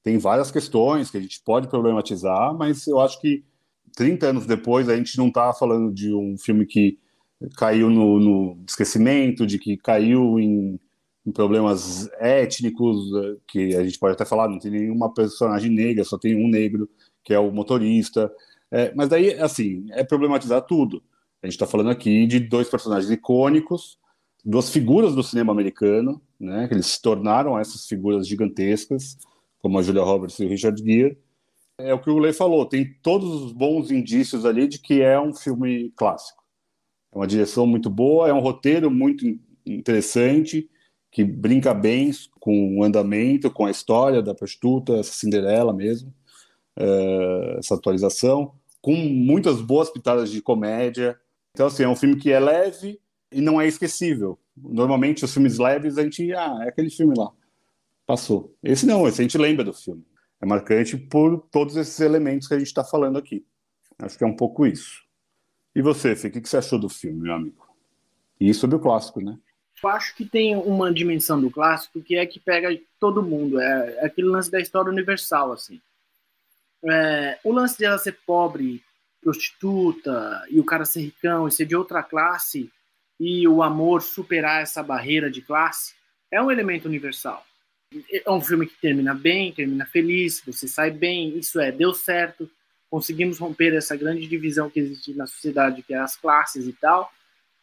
Tem 0.03 0.19
várias 0.19 0.51
questões 0.51 1.11
que 1.11 1.19
a 1.19 1.21
gente 1.21 1.41
pode 1.45 1.69
problematizar, 1.69 2.55
mas 2.55 2.87
eu 2.87 3.01
acho 3.01 3.21
que 3.21 3.45
30 3.95 4.27
anos 4.27 4.47
depois 4.47 4.88
a 4.88 4.97
gente 4.97 5.17
não 5.17 5.29
está 5.29 5.53
falando 5.53 5.93
de 5.93 6.12
um 6.12 6.37
filme 6.37 6.67
que 6.67 6.99
caiu 7.57 7.91
no, 7.91 8.19
no 8.19 8.65
esquecimento, 8.67 9.47
de 9.47 9.59
que 9.59 9.77
caiu 9.77 10.38
em, 10.38 10.79
em 11.27 11.33
problemas 11.33 12.09
étnicos, 12.19 12.99
eh, 13.15 13.37
que 13.47 13.77
a 13.77 13.85
gente 13.85 13.99
pode 13.99 14.15
até 14.15 14.25
falar, 14.25 14.49
não 14.49 14.59
tem 14.59 14.71
nenhuma 14.71 15.12
personagem 15.12 15.71
negra, 15.71 16.05
só 16.05 16.19
tem 16.19 16.37
um 16.37 16.49
negro, 16.49 16.88
que 17.25 17.35
é 17.35 17.38
o 17.38 17.51
motorista. 17.51 18.33
É, 18.71 18.93
mas 18.95 19.09
daí, 19.09 19.35
assim, 19.35 19.87
é 19.91 20.05
problematizar 20.05 20.62
tudo. 20.62 21.03
A 21.43 21.47
gente 21.47 21.55
está 21.55 21.67
falando 21.67 21.91
aqui 21.91 22.27
de 22.27 22.41
dois 22.41 22.69
personagens 22.69 23.11
icônicos, 23.11 23.99
duas 24.45 24.71
figuras 24.71 25.15
do 25.15 25.23
cinema 25.23 25.53
americano, 25.53 26.21
né, 26.38 26.67
que 26.67 26.75
eles 26.75 26.87
se 26.87 27.03
tornaram 27.03 27.59
essas 27.59 27.87
figuras 27.87 28.27
gigantescas, 28.27 29.19
como 29.62 29.79
a 29.79 29.83
Julia 29.83 30.03
Roberts 30.03 30.38
e 30.40 30.44
o 30.44 30.48
Richard 30.48 30.83
Gere. 30.83 31.16
É 31.79 31.94
o 31.94 32.01
que 32.01 32.11
o 32.11 32.18
Lei 32.18 32.33
falou, 32.33 32.66
tem 32.66 32.94
todos 33.03 33.29
os 33.29 33.53
bons 33.53 33.90
indícios 33.90 34.44
ali 34.44 34.66
de 34.66 34.79
que 34.79 35.01
é 35.01 35.18
um 35.18 35.33
filme 35.33 35.90
clássico. 35.96 36.42
É 37.12 37.16
uma 37.16 37.27
direção 37.27 37.66
muito 37.66 37.88
boa, 37.88 38.29
é 38.29 38.33
um 38.33 38.40
roteiro 38.40 38.90
muito 38.90 39.25
interessante, 39.64 40.68
que 41.11 41.25
brinca 41.25 41.72
bem 41.72 42.11
com 42.40 42.79
o 42.79 42.83
andamento, 42.83 43.51
com 43.51 43.66
a 43.66 43.70
história 43.70 44.22
da 44.22 44.35
prostituta, 44.35 44.94
essa 44.94 45.12
Cinderela 45.12 45.72
mesmo, 45.72 46.12
eh, 46.79 47.57
essa 47.59 47.75
atualização, 47.75 48.55
com 48.81 48.94
muitas 48.94 49.61
boas 49.61 49.90
pitadas 49.90 50.31
de 50.31 50.40
comédia. 50.40 51.18
Então, 51.55 51.66
assim, 51.66 51.85
é 51.85 51.88
um 51.88 51.96
filme 51.96 52.16
que 52.16 52.33
é 52.33 52.40
leve 52.40 52.98
e 53.31 53.40
não 53.40 53.61
é 53.61 53.66
esquecível. 53.66 54.38
Normalmente, 54.57 55.25
os 55.25 55.33
filmes 55.33 55.59
leves, 55.59 55.98
a 55.98 56.03
gente, 56.03 56.33
ah, 56.33 56.61
é 56.62 56.68
aquele 56.68 56.90
filme 56.90 57.14
lá, 57.16 57.31
passou. 58.07 58.57
Esse 58.62 58.87
não, 58.87 59.07
esse 59.07 59.21
a 59.21 59.25
gente 59.25 59.38
lembra 59.38 59.65
do 59.65 59.73
filme. 59.73 60.05
É 60.41 60.47
marcante 60.47 60.97
por 60.97 61.41
todos 61.51 61.77
esses 61.77 62.01
elementos 62.01 62.49
que 62.49 62.55
a 62.55 62.59
gente 62.59 62.69
está 62.69 62.85
falando 62.85 63.19
aqui. 63.19 63.47
Acho 63.99 64.19
que 64.19 64.25
é 64.25 64.27
um 64.27 64.37
pouco 64.37 64.67
isso. 64.67 65.03
E 65.75 65.81
você, 65.81 66.15
Fê, 66.17 66.29
o 66.29 66.31
que 66.33 66.41
que 66.41 66.49
você 66.49 66.57
achou 66.57 66.79
do 66.79 66.88
filme, 66.88 67.21
meu 67.21 67.35
amigo? 67.35 67.67
E 68.41 68.53
sobre 68.53 68.77
o 68.77 68.81
clássico, 68.81 69.21
né? 69.21 69.38
Eu 69.83 69.88
acho 69.88 70.15
que 70.15 70.25
tem 70.25 70.55
uma 70.57 70.93
dimensão 70.93 71.41
do 71.41 71.51
clássico 71.51 72.03
que 72.03 72.17
é 72.17 72.27
que 72.27 72.38
pega 72.38 72.79
todo 73.01 73.23
mundo. 73.23 73.61
É, 73.61 74.05
aquele 74.05 74.29
lance 74.29 74.51
da 74.51 74.61
história 74.61 74.91
universal, 74.91 75.53
assim. 75.53 75.81
É, 76.85 77.38
o 77.45 77.53
lance 77.53 77.79
dela 77.79 77.99
ser 77.99 78.19
pobre, 78.27 78.83
prostituta, 79.21 80.45
e 80.51 80.59
o 80.59 80.65
cara 80.65 80.85
ser 80.85 81.03
ricão 81.03 81.47
e 81.47 81.53
ser 81.53 81.65
de 81.65 81.77
outra 81.77 82.03
classe, 82.03 82.71
e 83.19 83.47
o 83.47 83.62
amor 83.62 84.03
superar 84.03 84.62
essa 84.62 84.83
barreira 84.83 85.31
de 85.31 85.41
classe, 85.41 85.95
é 86.31 86.43
um 86.43 86.51
elemento 86.51 86.87
universal. 86.87 87.45
É 88.12 88.31
um 88.31 88.40
filme 88.40 88.66
que 88.66 88.81
termina 88.81 89.14
bem, 89.14 89.52
termina 89.52 89.87
feliz, 89.87 90.42
você 90.44 90.68
sai 90.68 90.90
bem, 90.90 91.37
isso 91.38 91.61
é, 91.61 91.72
deu 91.72 91.92
certo, 91.94 92.50
conseguimos 92.90 93.38
romper 93.38 93.74
essa 93.74 93.96
grande 93.96 94.26
divisão 94.26 94.68
que 94.68 94.81
existe 94.81 95.14
na 95.14 95.26
sociedade, 95.26 95.83
que 95.83 95.94
é 95.94 95.98
as 95.98 96.16
classes 96.16 96.66
e 96.66 96.72
tal, 96.72 97.11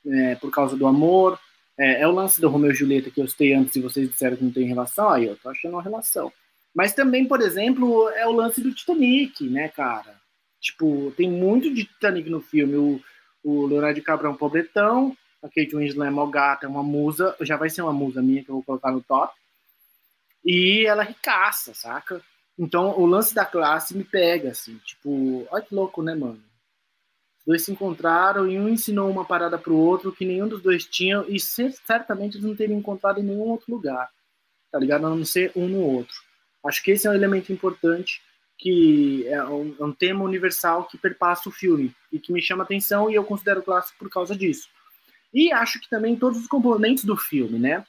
é, 0.05 0.35
por 0.35 0.51
causa 0.51 0.75
do 0.75 0.87
amor. 0.87 1.39
É, 1.77 2.01
é, 2.01 2.07
o 2.07 2.11
lance 2.11 2.41
do 2.41 2.49
Romeu 2.49 2.71
e 2.71 2.75
Julieta 2.75 3.09
que 3.09 3.21
eu 3.21 3.27
citei 3.27 3.53
antes 3.53 3.75
e 3.75 3.81
vocês 3.81 4.09
disseram 4.09 4.35
que 4.35 4.43
não 4.43 4.51
tem 4.51 4.67
relação, 4.67 5.09
aí 5.09 5.25
eu 5.25 5.37
tô 5.37 5.49
achando 5.49 5.73
uma 5.73 5.83
relação. 5.83 6.31
Mas 6.75 6.93
também, 6.93 7.25
por 7.25 7.41
exemplo, 7.41 8.09
é 8.09 8.27
o 8.27 8.31
lance 8.31 8.61
do 8.61 8.73
Titanic, 8.73 9.47
né, 9.49 9.69
cara? 9.69 10.19
Tipo, 10.59 11.13
tem 11.15 11.29
muito 11.29 11.73
de 11.73 11.85
Titanic 11.85 12.29
no 12.29 12.41
filme. 12.41 12.75
O, 12.75 13.01
o 13.43 13.65
Leonardo 13.65 13.95
DiCaprio 13.95 14.27
é 14.27 14.31
um 14.31 14.35
pobretão, 14.35 15.15
a 15.41 15.47
Kate 15.47 15.75
Winslet 15.75 16.07
é 16.07 16.11
uma 16.11 16.29
gata, 16.29 16.65
é 16.65 16.69
uma 16.69 16.83
musa, 16.83 17.35
já 17.41 17.55
vai 17.55 17.69
ser 17.69 17.81
uma 17.81 17.93
musa 17.93 18.21
minha 18.21 18.43
que 18.43 18.49
eu 18.49 18.55
vou 18.55 18.63
colocar 18.63 18.91
no 18.91 19.01
top. 19.01 19.33
E 20.51 20.83
ela 20.88 21.03
é 21.03 21.07
ricaça, 21.07 21.75
saca? 21.75 22.23
Então, 22.57 22.99
o 22.99 23.05
lance 23.05 23.35
da 23.35 23.45
classe 23.45 23.95
me 23.95 24.03
pega, 24.03 24.49
assim, 24.49 24.79
tipo, 24.79 25.47
olha 25.51 25.63
que 25.63 25.75
louco, 25.75 26.01
né, 26.01 26.15
mano? 26.15 26.41
Isso 27.38 27.45
dois 27.45 27.62
se 27.63 27.71
encontraram 27.71 28.49
e 28.49 28.59
um 28.59 28.67
ensinou 28.67 29.12
uma 29.12 29.23
parada 29.23 29.59
para 29.59 29.71
o 29.71 29.77
outro 29.77 30.12
que 30.12 30.25
nenhum 30.25 30.47
dos 30.47 30.63
dois 30.63 30.85
tinha 30.85 31.23
e 31.27 31.39
certamente 31.39 32.38
eles 32.38 32.47
não 32.47 32.55
teriam 32.55 32.79
encontrado 32.79 33.19
em 33.19 33.23
nenhum 33.23 33.41
outro 33.41 33.71
lugar, 33.71 34.09
tá 34.71 34.79
ligado? 34.79 35.05
A 35.05 35.09
não 35.12 35.23
ser 35.23 35.51
um 35.55 35.67
no 35.67 35.81
outro. 35.81 36.15
Acho 36.65 36.81
que 36.81 36.91
esse 36.91 37.05
é 37.05 37.12
um 37.12 37.13
elemento 37.13 37.53
importante 37.53 38.19
que 38.57 39.27
é 39.27 39.43
um, 39.43 39.75
é 39.79 39.85
um 39.85 39.93
tema 39.93 40.25
universal 40.25 40.85
que 40.85 40.97
perpassa 40.97 41.47
o 41.47 41.51
filme 41.51 41.95
e 42.12 42.19
que 42.19 42.33
me 42.33 42.41
chama 42.41 42.63
atenção 42.63 43.07
e 43.07 43.13
eu 43.13 43.23
considero 43.23 43.62
clássico 43.62 43.99
por 43.99 44.09
causa 44.09 44.35
disso. 44.35 44.67
E 45.31 45.51
acho 45.51 45.79
que 45.79 45.88
também 45.88 46.15
todos 46.15 46.39
os 46.39 46.47
componentes 46.47 47.05
do 47.05 47.15
filme, 47.15 47.59
né? 47.59 47.85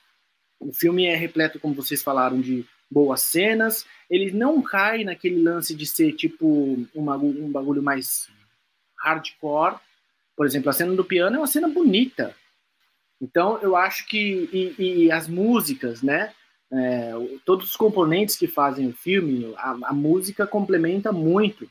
O 0.61 0.73
filme 0.73 1.07
é 1.07 1.17
repleto, 1.17 1.59
como 1.59 1.75
vocês 1.75 2.03
falaram, 2.03 2.39
de 2.39 2.67
boas 2.91 3.23
cenas. 3.23 3.87
Ele 4.11 4.31
não 4.31 4.61
cai 4.61 5.05
naquele 5.05 5.43
lance 5.43 5.75
de 5.75 5.87
ser 5.87 6.13
tipo 6.13 6.87
uma, 6.95 7.17
um 7.17 7.51
bagulho 7.51 7.83
mais 7.83 8.29
hardcore. 8.99 9.77
Por 10.37 10.45
exemplo, 10.45 10.69
a 10.69 10.73
cena 10.75 10.95
do 10.95 11.05
piano 11.05 11.37
é 11.37 11.39
uma 11.39 11.47
cena 11.47 11.69
bonita. 11.69 12.37
Então, 13.21 13.59
eu 13.63 13.75
acho 13.75 14.07
que. 14.07 14.49
E, 14.79 15.05
e 15.05 15.13
as 15.13 15.27
músicas, 15.27 16.03
né? 16.03 16.33
É, 16.73 17.13
todos 17.45 17.71
os 17.71 17.77
componentes 17.77 18.37
que 18.37 18.47
fazem 18.47 18.89
o 18.89 18.93
filme, 18.93 19.53
a, 19.57 19.71
a, 19.85 19.93
música 19.93 20.47
complementa 20.47 21.11
muito. 21.11 21.69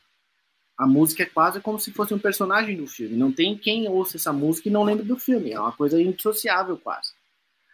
A 0.76 0.86
música 0.86 1.22
é 1.22 1.26
quase 1.26 1.60
como 1.60 1.78
se 1.78 1.90
fosse 1.92 2.12
um 2.12 2.18
personagem 2.18 2.76
do 2.76 2.86
filme. 2.86 3.16
Não 3.16 3.32
tem 3.32 3.56
quem 3.56 3.88
ouça 3.88 4.16
essa 4.16 4.32
música 4.32 4.68
e 4.68 4.72
não 4.72 4.82
lembre 4.82 5.04
do 5.04 5.18
filme. 5.18 5.52
É 5.52 5.60
uma 5.60 5.72
coisa 5.72 6.00
indissociável, 6.00 6.76
quase. 6.76 7.12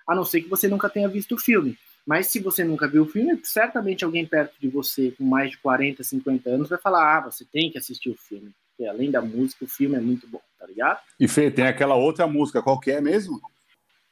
A 0.07 0.14
não 0.14 0.25
ser 0.25 0.40
que 0.40 0.49
você 0.49 0.69
nunca 0.69 0.88
tenha 0.88 1.09
visto 1.09 1.35
o 1.35 1.38
filme. 1.38 1.77
Mas 2.07 2.29
se 2.29 2.38
você 2.38 2.62
nunca 2.62 2.87
viu 2.87 3.03
o 3.03 3.09
filme, 3.09 3.40
certamente 3.42 4.05
alguém 4.05 4.25
perto 4.25 4.55
de 4.61 4.69
você, 4.69 5.11
com 5.19 5.25
mais 5.25 5.51
de 5.51 5.59
40, 5.59 6.05
50 6.05 6.49
anos, 6.49 6.69
vai 6.69 6.79
falar: 6.79 7.16
ah, 7.16 7.21
você 7.23 7.45
tem 7.45 7.71
que 7.71 7.79
assistir 7.79 8.11
o 8.11 8.16
filme. 8.16 8.53
Porque 8.77 8.88
além 8.88 9.11
da 9.11 9.21
música, 9.21 9.64
o 9.64 9.69
filme 9.69 9.97
é 9.97 10.01
muito 10.01 10.29
bom, 10.29 10.40
tá 10.59 10.66
ligado? 10.66 11.01
E 11.19 11.27
Fê, 11.27 11.51
tem 11.51 11.66
aquela 11.66 11.97
outra 11.97 12.27
música, 12.27 12.62
qual 12.62 12.79
que 12.79 12.92
é 12.92 13.01
mesmo? 13.01 13.40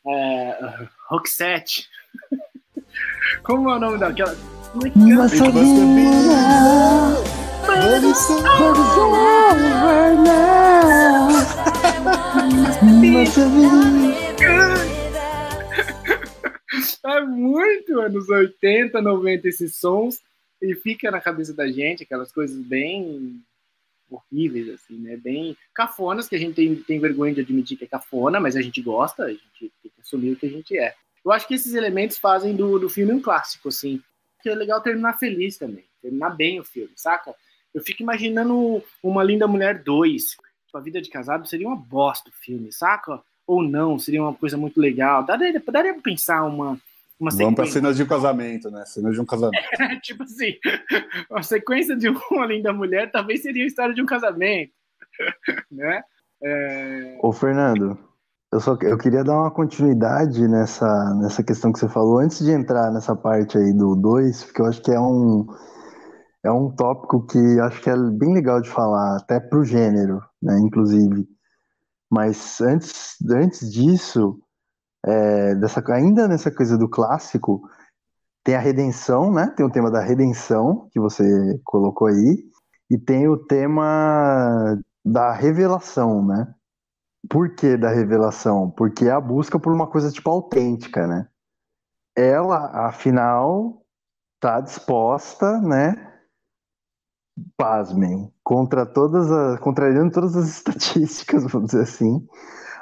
É. 0.07 0.89
Roxette. 1.09 1.89
Como 3.45 3.71
é 3.71 3.77
o 3.77 3.79
nome 3.79 3.99
daquela? 3.99 4.35
Nossa 4.97 5.51
vida. 5.51 5.63
Nossa 13.13 13.49
vida. 13.49 14.84
É 17.05 17.21
muito 17.21 18.01
anos 18.01 18.31
80, 18.31 19.01
90 19.03 19.49
esses 19.49 19.77
sons 19.77 20.23
e 20.61 20.75
fica 20.75 21.11
na 21.11 21.21
cabeça 21.21 21.53
da 21.53 21.71
gente 21.71 22.03
aquelas 22.03 22.33
coisas 22.33 22.57
bem 22.57 23.43
horríveis, 24.11 24.71
assim, 24.71 24.97
né? 24.97 25.14
Bem 25.17 25.55
cafonas, 25.75 26.29
que 26.29 26.35
a 26.35 26.38
gente 26.38 26.55
tem, 26.55 26.75
tem 26.77 26.99
vergonha 26.99 27.35
de 27.35 27.43
admitir 27.43 27.77
que 27.77 27.85
é 27.85 27.88
cafona, 27.88 28.40
mas 28.40 28.57
a 28.57 28.62
gente 28.62 28.81
gosta, 28.81 29.25
a 29.25 29.31
gente 29.31 29.43
tem 29.59 29.71
que 29.83 30.01
assumir 30.01 30.33
o 30.33 30.37
que 30.37 30.47
a 30.47 30.51
gente 30.51 30.79
é. 30.79 30.95
Eu 31.23 31.31
acho 31.31 31.47
que 31.47 31.55
esses 31.55 31.75
elementos 31.75 32.17
fazem 32.17 32.57
do, 32.57 32.79
do 32.79 32.88
filme 32.88 33.12
um 33.12 33.21
clássico, 33.21 33.69
assim. 33.69 34.03
Que 34.43 34.49
é 34.49 34.55
legal 34.55 34.81
terminar 34.81 35.19
feliz 35.19 35.59
também, 35.59 35.85
terminar 36.01 36.31
bem 36.31 36.59
o 36.59 36.64
filme, 36.64 36.93
saca? 36.97 37.35
Eu 37.75 37.83
fico 37.83 38.03
imaginando 38.03 38.83
Uma 39.03 39.23
Linda 39.23 39.47
Mulher 39.47 39.83
2. 39.83 40.23
Tipo, 40.67 40.79
a 40.79 40.81
vida 40.81 41.03
de 41.03 41.11
casado 41.11 41.47
seria 41.47 41.67
uma 41.67 41.77
bosta 41.77 42.31
o 42.31 42.33
filme, 42.33 42.73
saca? 42.73 43.21
Ou 43.47 43.62
não, 43.62 43.99
seria 43.99 44.23
uma 44.23 44.35
coisa 44.35 44.57
muito 44.57 44.81
legal. 44.81 45.23
Daria, 45.25 45.62
daria 45.71 45.93
pra 45.93 46.03
pensar 46.03 46.45
uma, 46.45 46.81
uma 47.18 47.31
Vamos 47.31 47.55
para 47.55 47.66
cenas 47.66 47.96
de 47.96 48.03
um 48.03 48.07
casamento, 48.07 48.70
né? 48.70 48.85
Cenas 48.87 49.14
de 49.14 49.20
um 49.20 49.24
casamento. 49.24 49.62
É, 49.81 50.00
tipo 50.00 50.22
assim, 50.24 50.55
a 51.33 51.42
sequência 51.42 51.96
de 51.96 52.09
uma 52.09 52.46
linda 52.46 52.72
mulher 52.72 53.11
talvez 53.11 53.42
seria 53.42 53.64
a 53.64 53.66
história 53.66 53.94
de 53.94 54.03
um 54.03 54.07
casamento, 54.07 54.72
né? 55.70 56.03
É... 56.42 57.18
Ô, 57.22 57.33
Fernando, 57.33 57.98
eu 58.53 58.61
só 58.61 58.77
eu 58.83 58.98
queria 58.98 59.24
dar 59.24 59.40
uma 59.40 59.50
continuidade 59.50 60.46
nessa, 60.46 61.14
nessa 61.14 61.42
questão 61.42 61.72
que 61.72 61.79
você 61.79 61.88
falou 61.88 62.18
antes 62.18 62.38
de 62.38 62.50
entrar 62.50 62.92
nessa 62.92 63.16
parte 63.16 63.57
aí 63.57 63.72
do 63.72 63.96
2, 63.96 64.44
porque 64.44 64.62
eu 64.62 64.66
acho 64.66 64.83
que 64.83 64.90
é 64.90 65.00
um 65.00 65.46
é 66.44 66.53
um 66.53 66.70
tópico 66.70 67.27
que 67.27 67.38
acho 67.61 67.81
que 67.81 67.88
é 67.88 67.96
bem 67.96 68.35
legal 68.35 68.61
de 68.61 68.68
falar, 68.68 69.16
até 69.16 69.40
pro 69.40 69.64
gênero, 69.64 70.22
né, 70.42 70.59
inclusive. 70.59 71.27
Mas 72.11 72.61
antes, 72.61 73.16
antes 73.31 73.72
disso, 73.72 74.38
é, 75.07 75.55
dessa, 75.55 75.83
ainda 75.93 76.27
nessa 76.27 76.51
coisa 76.51 76.79
do 76.79 76.88
clássico, 76.88 77.62
tem 78.43 78.55
a 78.55 78.61
redenção, 78.61 79.33
né? 79.33 79.53
Tem 79.57 79.64
o 79.64 79.71
tema 79.71 79.90
da 79.90 80.01
redenção, 80.01 80.88
que 80.93 81.01
você 81.01 81.25
colocou 81.64 82.09
aí, 82.09 82.45
e 82.90 82.99
tem 82.99 83.29
o 83.29 83.37
tema 83.37 84.79
da 85.05 85.33
revelação, 85.33 86.25
né? 86.25 86.55
Por 87.29 87.55
que 87.55 87.77
da 87.77 87.90
revelação? 87.90 88.71
Porque 88.71 89.07
é 89.07 89.11
a 89.11 89.21
busca 89.21 89.59
por 89.59 89.73
uma 89.73 89.87
coisa 89.87 90.11
tipo 90.11 90.31
autêntica, 90.31 91.07
né? 91.07 91.27
Ela, 92.17 92.87
afinal, 92.87 93.83
tá 94.40 94.61
disposta, 94.61 95.59
né? 95.61 96.12
Pasmem, 97.57 98.33
contra 98.43 98.87
todas 98.87 99.31
as, 99.31 99.59
contrariando 99.59 100.12
todas 100.12 100.37
as 100.37 100.49
estatísticas, 100.57 101.45
vamos 101.51 101.71
dizer 101.71 101.83
assim, 101.83 102.27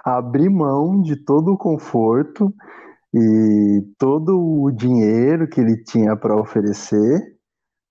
abrir 0.05 0.51
mão 0.51 1.01
de 1.01 1.17
todo 1.17 1.53
o 1.53 1.59
conforto 1.59 2.55
e 3.15 3.83
todo 3.99 4.63
o 4.63 4.71
dinheiro 4.71 5.49
que 5.49 5.61
ele 5.61 5.83
tinha 5.85 6.17
para 6.17 6.37
oferecer, 6.37 7.37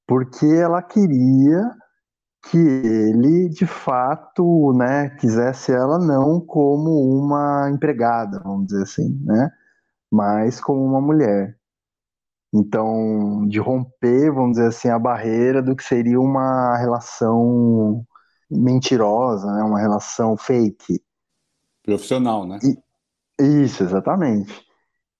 porque 0.08 0.45
ela 0.45 0.82
queria 0.82 1.71
que 2.50 2.58
ele 2.58 3.50
de 3.50 3.67
fato, 3.67 4.74
né, 4.74 5.10
quisesse 5.19 5.71
ela 5.71 6.00
não 6.00 6.39
como 6.39 6.89
uma 7.19 7.69
empregada, 7.71 8.39
vamos 8.43 8.67
dizer 8.67 8.84
assim, 8.84 9.19
né, 9.24 9.52
mas 10.12 10.60
como 10.60 10.84
uma 10.84 11.02
mulher. 11.02 11.58
Então, 12.54 13.47
de 13.47 13.60
romper, 13.60 14.32
vamos 14.32 14.54
dizer 14.54 14.67
assim, 14.67 14.89
a 14.89 15.00
barreira 15.00 15.62
do 15.62 15.76
que 15.76 15.84
seria 15.84 16.19
uma 16.19 16.78
relação 16.78 18.06
mentirosa, 18.50 19.47
né, 19.54 19.63
uma 19.63 19.80
relação 19.80 20.36
fake. 20.36 21.02
Profissional, 21.84 22.46
né? 22.48 22.60
Isso, 23.39 23.84
exatamente. 23.84 24.63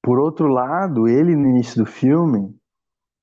Por 0.04 0.20
outro 0.20 0.48
lado, 0.48 1.08
ele 1.08 1.36
no 1.36 1.50
início 1.50 1.84
do 1.84 1.90
filme, 1.90 2.56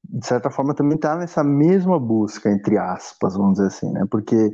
de 0.04 0.26
certa 0.26 0.50
forma, 0.50 0.74
também 0.74 0.96
está 0.96 1.16
nessa 1.16 1.44
mesma 1.44 1.98
busca, 2.00 2.50
entre 2.50 2.78
aspas, 2.78 3.34
vamos 3.36 3.54
dizer 3.54 3.68
assim, 3.68 3.92
né? 3.92 4.04
Porque 4.10 4.50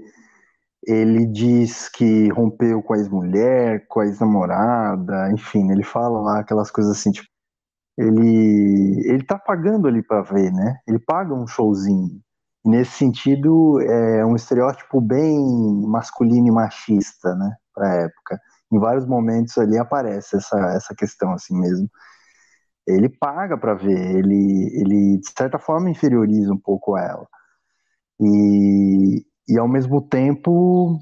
ele 0.87 1.27
diz 1.27 1.89
que 1.89 2.29
rompeu 2.31 2.83
com 2.83 2.95
a 2.95 2.99
ex-mulher, 2.99 3.87
com 3.89 4.01
a 4.01 4.07
ex-namorada, 4.07 5.33
enfim, 5.33 5.71
ele 5.73 5.83
fala 5.85 6.21
lá 6.21 6.41
aquelas 6.41 6.71
coisas 6.71 6.93
assim, 6.99 7.13
tipo, 7.13 7.29
ele 7.99 9.03
ele 9.09 9.25
tá 9.25 9.39
pagando 9.39 9.89
ali 9.89 10.03
para 10.03 10.23
ver, 10.23 10.53
né? 10.53 10.79
Ele 10.89 10.99
paga 10.99 11.35
um 11.35 11.47
showzinho. 11.47 12.21
nesse 12.65 12.93
sentido, 12.93 13.81
é 13.83 14.25
um 14.27 14.37
estereótipo 14.37 15.01
bem 15.01 15.39
masculino 15.87 16.49
e 16.49 16.51
machista, 16.51 17.35
né, 17.37 17.55
para 17.75 17.95
época 18.05 18.41
em 18.75 18.79
vários 18.79 19.07
momentos 19.07 19.57
ali 19.59 19.79
aparece 19.79 20.37
essa, 20.37 20.59
essa 20.75 20.95
questão 20.95 21.33
assim 21.33 21.59
mesmo. 21.59 21.89
Ele 22.87 23.09
paga 23.09 23.57
para 23.57 23.75
ver, 23.75 24.17
ele, 24.17 24.71
ele 24.75 25.19
de 25.19 25.33
certa 25.37 25.59
forma 25.59 25.91
inferioriza 25.91 26.53
um 26.53 26.59
pouco 26.59 26.97
ela. 26.99 27.27
E, 28.21 29.25
e 29.49 29.59
ao 29.59 29.69
mesmo 29.69 30.03
tempo, 30.03 30.99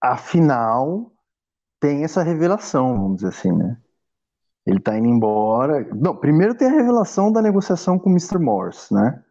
afinal, 0.00 1.12
tem 1.80 2.04
essa 2.04 2.22
revelação, 2.22 2.94
vamos 2.94 3.16
dizer 3.16 3.28
assim, 3.28 3.52
né? 3.52 3.78
Ele 4.66 4.80
tá 4.80 4.96
indo 4.98 5.08
embora. 5.08 5.88
Não, 5.94 6.16
primeiro 6.16 6.54
tem 6.54 6.68
a 6.68 6.72
revelação 6.72 7.32
da 7.32 7.42
negociação 7.42 7.98
com 7.98 8.10
o 8.10 8.12
Mr. 8.12 8.38
Morse, 8.38 8.92
né? 8.92 9.22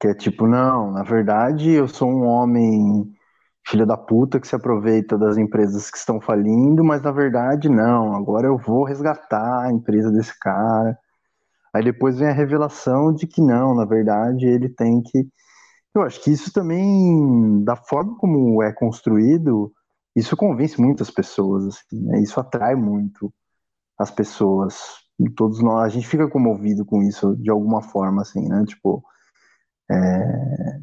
Que 0.00 0.08
é 0.08 0.14
tipo, 0.14 0.46
não, 0.46 0.90
na 0.92 1.02
verdade 1.02 1.70
eu 1.70 1.86
sou 1.86 2.08
um 2.10 2.24
homem 2.24 3.14
filha 3.70 3.86
da 3.86 3.96
puta 3.96 4.40
que 4.40 4.48
se 4.48 4.56
aproveita 4.56 5.16
das 5.16 5.38
empresas 5.38 5.90
que 5.90 5.96
estão 5.96 6.20
falindo, 6.20 6.84
mas 6.84 7.02
na 7.02 7.12
verdade 7.12 7.68
não, 7.68 8.14
agora 8.14 8.48
eu 8.48 8.58
vou 8.58 8.84
resgatar 8.84 9.62
a 9.62 9.72
empresa 9.72 10.10
desse 10.10 10.36
cara. 10.38 10.98
Aí 11.72 11.84
depois 11.84 12.18
vem 12.18 12.28
a 12.28 12.32
revelação 12.32 13.14
de 13.14 13.26
que 13.28 13.40
não, 13.40 13.74
na 13.74 13.84
verdade 13.84 14.44
ele 14.46 14.68
tem 14.68 15.00
que. 15.00 15.28
Eu 15.94 16.02
acho 16.02 16.22
que 16.22 16.30
isso 16.30 16.52
também, 16.52 17.62
da 17.64 17.76
forma 17.76 18.16
como 18.16 18.62
é 18.62 18.72
construído, 18.72 19.72
isso 20.16 20.36
convence 20.36 20.80
muitas 20.80 21.10
pessoas, 21.10 21.66
assim, 21.66 22.00
né? 22.02 22.20
Isso 22.20 22.40
atrai 22.40 22.74
muito 22.74 23.32
as 23.98 24.10
pessoas. 24.10 24.98
Todos 25.36 25.62
nós, 25.62 25.84
a 25.84 25.88
gente 25.88 26.08
fica 26.08 26.28
comovido 26.28 26.84
com 26.84 27.02
isso 27.02 27.36
de 27.36 27.50
alguma 27.50 27.82
forma, 27.82 28.22
assim, 28.22 28.48
né? 28.48 28.64
Tipo, 28.66 29.02
é, 29.90 30.80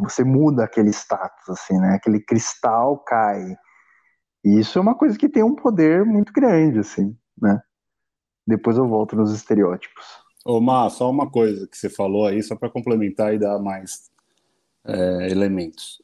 você 0.00 0.24
muda 0.24 0.64
aquele 0.64 0.90
status, 0.90 1.48
assim, 1.48 1.78
né? 1.78 1.94
Aquele 1.94 2.20
cristal 2.20 2.98
cai. 2.98 3.56
E 4.44 4.58
isso 4.58 4.78
é 4.78 4.82
uma 4.82 4.94
coisa 4.94 5.18
que 5.18 5.28
tem 5.28 5.42
um 5.42 5.54
poder 5.54 6.04
muito 6.04 6.32
grande, 6.32 6.78
assim, 6.78 7.16
né? 7.40 7.60
Depois 8.46 8.76
eu 8.76 8.88
volto 8.88 9.16
nos 9.16 9.32
estereótipos. 9.32 10.04
Ô, 10.44 10.60
Má, 10.60 10.88
só 10.88 11.10
uma 11.10 11.30
coisa 11.30 11.66
que 11.66 11.76
você 11.76 11.90
falou 11.90 12.26
aí, 12.26 12.42
só 12.42 12.56
para 12.56 12.70
complementar 12.70 13.34
e 13.34 13.38
dar 13.38 13.58
mais 13.58 14.10
é, 14.84 15.28
elementos. 15.30 16.02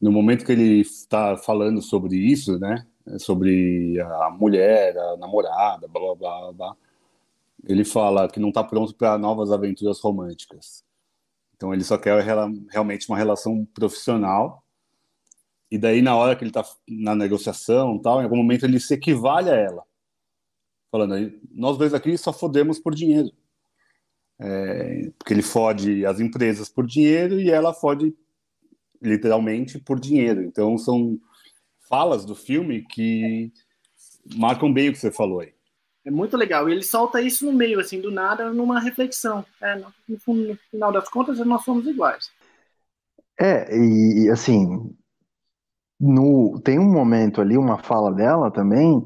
no 0.00 0.10
momento 0.10 0.44
que 0.44 0.52
ele 0.52 0.80
está 0.80 1.36
falando 1.36 1.82
sobre 1.82 2.16
isso, 2.16 2.58
né? 2.58 2.86
Sobre 3.18 4.00
a 4.00 4.30
mulher, 4.30 4.96
a 4.96 5.16
namorada, 5.16 5.88
blá 5.88 6.14
blá 6.14 6.14
blá, 6.14 6.52
blá 6.52 6.76
ele 7.64 7.84
fala 7.84 8.28
que 8.28 8.40
não 8.40 8.48
está 8.48 8.64
pronto 8.64 8.94
para 8.94 9.16
novas 9.16 9.52
aventuras 9.52 10.00
românticas. 10.00 10.84
Então 11.62 11.72
ele 11.72 11.84
só 11.84 11.96
quer 11.96 12.20
realmente 12.68 13.08
uma 13.08 13.16
relação 13.16 13.64
profissional. 13.66 14.64
E 15.70 15.78
daí 15.78 16.02
na 16.02 16.16
hora 16.16 16.34
que 16.34 16.42
ele 16.42 16.50
está 16.50 16.64
na 16.88 17.14
negociação, 17.14 18.00
tal, 18.00 18.20
em 18.20 18.24
algum 18.24 18.36
momento 18.36 18.66
ele 18.66 18.80
se 18.80 18.94
equivale 18.94 19.48
a 19.48 19.54
ela, 19.54 19.84
falando: 20.90 21.32
nós 21.52 21.78
dois 21.78 21.94
aqui 21.94 22.18
só 22.18 22.32
fodemos 22.32 22.80
por 22.80 22.92
dinheiro. 22.92 23.30
É, 24.40 25.12
porque 25.16 25.32
ele 25.32 25.42
fode 25.42 26.04
as 26.04 26.18
empresas 26.18 26.68
por 26.68 26.84
dinheiro 26.84 27.40
e 27.40 27.48
ela 27.48 27.72
fode 27.72 28.12
literalmente 29.00 29.78
por 29.78 30.00
dinheiro. 30.00 30.42
Então 30.42 30.76
são 30.76 31.16
falas 31.88 32.24
do 32.24 32.34
filme 32.34 32.84
que 32.88 33.52
marcam 34.34 34.72
bem 34.72 34.88
o 34.88 34.92
que 34.92 34.98
você 34.98 35.12
falou 35.12 35.38
aí. 35.38 35.54
É 36.04 36.10
muito 36.10 36.36
legal. 36.36 36.68
E 36.68 36.72
ele 36.72 36.82
solta 36.82 37.20
isso 37.20 37.46
no 37.46 37.52
meio, 37.52 37.78
assim, 37.78 38.00
do 38.00 38.10
nada, 38.10 38.50
numa 38.50 38.80
reflexão. 38.80 39.44
É, 39.60 39.76
no, 39.76 39.92
no 40.08 40.56
final 40.70 40.92
das 40.92 41.08
contas, 41.08 41.38
nós 41.38 41.62
somos 41.62 41.86
iguais. 41.86 42.30
É, 43.40 43.74
e 43.74 44.30
assim, 44.30 44.94
no, 45.98 46.60
tem 46.60 46.78
um 46.78 46.90
momento 46.90 47.40
ali, 47.40 47.56
uma 47.56 47.78
fala 47.78 48.12
dela 48.12 48.50
também, 48.50 49.02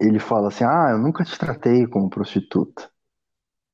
ele 0.00 0.18
fala 0.18 0.48
assim, 0.48 0.64
ah, 0.64 0.90
eu 0.92 0.98
nunca 0.98 1.24
te 1.24 1.36
tratei 1.38 1.86
como 1.86 2.08
prostituta. 2.08 2.90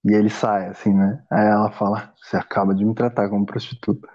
E 0.05 0.13
ele 0.13 0.31
sai, 0.31 0.69
assim, 0.69 0.93
né? 0.93 1.25
Aí 1.31 1.47
ela 1.47 1.71
fala, 1.73 2.15
você 2.17 2.37
acaba 2.37 2.75
de 2.75 2.85
me 2.85 2.95
tratar 2.95 3.29
como 3.29 3.45
prostituta. 3.45 4.09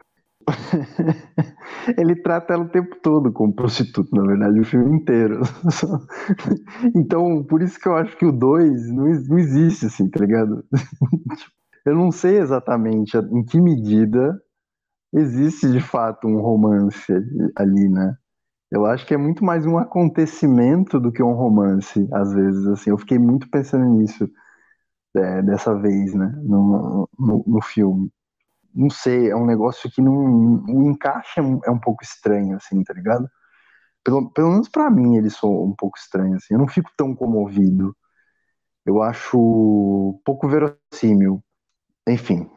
ele 1.97 2.16
trata 2.16 2.54
ela 2.54 2.64
o 2.64 2.70
tempo 2.70 2.95
todo 3.02 3.32
como 3.32 3.54
prostituta, 3.54 4.10
na 4.14 4.26
verdade, 4.26 4.60
o 4.60 4.66
filme 4.66 4.97
inteiro. 4.97 5.41
então, 6.95 7.43
por 7.43 7.62
isso 7.62 7.80
que 7.80 7.88
eu 7.88 7.95
acho 7.95 8.16
que 8.18 8.26
o 8.26 8.32
2 8.32 8.89
não, 8.89 9.06
não 9.06 9.39
existe, 9.39 9.86
assim, 9.86 10.10
tá 10.10 10.20
ligado? 10.20 10.64
eu 11.86 11.95
não 11.95 12.12
sei 12.12 12.38
exatamente 12.39 13.18
em 13.18 13.43
que 13.43 13.60
medida 13.60 14.39
existe 15.14 15.72
de 15.72 15.80
fato 15.80 16.28
um 16.28 16.39
romance 16.41 17.12
ali, 17.56 17.89
né? 17.89 18.16
Eu 18.72 18.86
acho 18.86 19.06
que 19.06 19.14
é 19.14 19.18
muito 19.18 19.43
mais 19.43 19.66
um 19.66 19.78
acontecimento 19.78 20.99
do 20.99 21.12
que 21.12 21.22
um 21.22 21.34
romance, 21.34 22.08
às 22.14 22.34
vezes, 22.34 22.66
assim. 22.68 22.89
Eu 22.91 22.97
fiquei 22.97 23.20
muito 23.20 23.49
pensando 23.49 23.86
nisso 23.86 24.30
é, 25.16 25.41
dessa 25.41 25.76
vez, 25.76 26.14
né, 26.14 26.34
no, 26.43 27.10
no, 27.20 27.43
no 27.45 27.62
filme 27.62 28.10
não 28.74 28.90
sei, 28.90 29.30
é 29.30 29.36
um 29.36 29.46
negócio 29.46 29.90
que 29.92 30.02
não. 30.02 30.64
O 30.66 30.90
encaixe 30.90 31.40
é 31.40 31.44
um, 31.44 31.60
é 31.66 31.80
pouco 31.84 32.04
estranho, 32.04 32.56
assim, 32.56 32.84
tá 32.84 32.94
ligado? 32.94 33.30
Pelo, 34.04 34.32
pelo 34.32 34.52
menos 34.52 34.70
para 34.70 34.90
mim 34.90 35.18
ele 35.18 35.30
soa 35.30 35.66
um 35.66 35.76
pouco 35.76 35.98
estranho, 35.98 36.36
assim. 36.36 36.54
Eu 36.54 36.60
não 36.60 36.68
fico 36.68 36.90
tão 36.98 37.16
comovido. 37.16 37.96
Eu 38.86 39.02
acho 39.02 40.20
pouco 40.26 40.48
verossímil. 40.48 41.44
Enfim, 42.08 42.50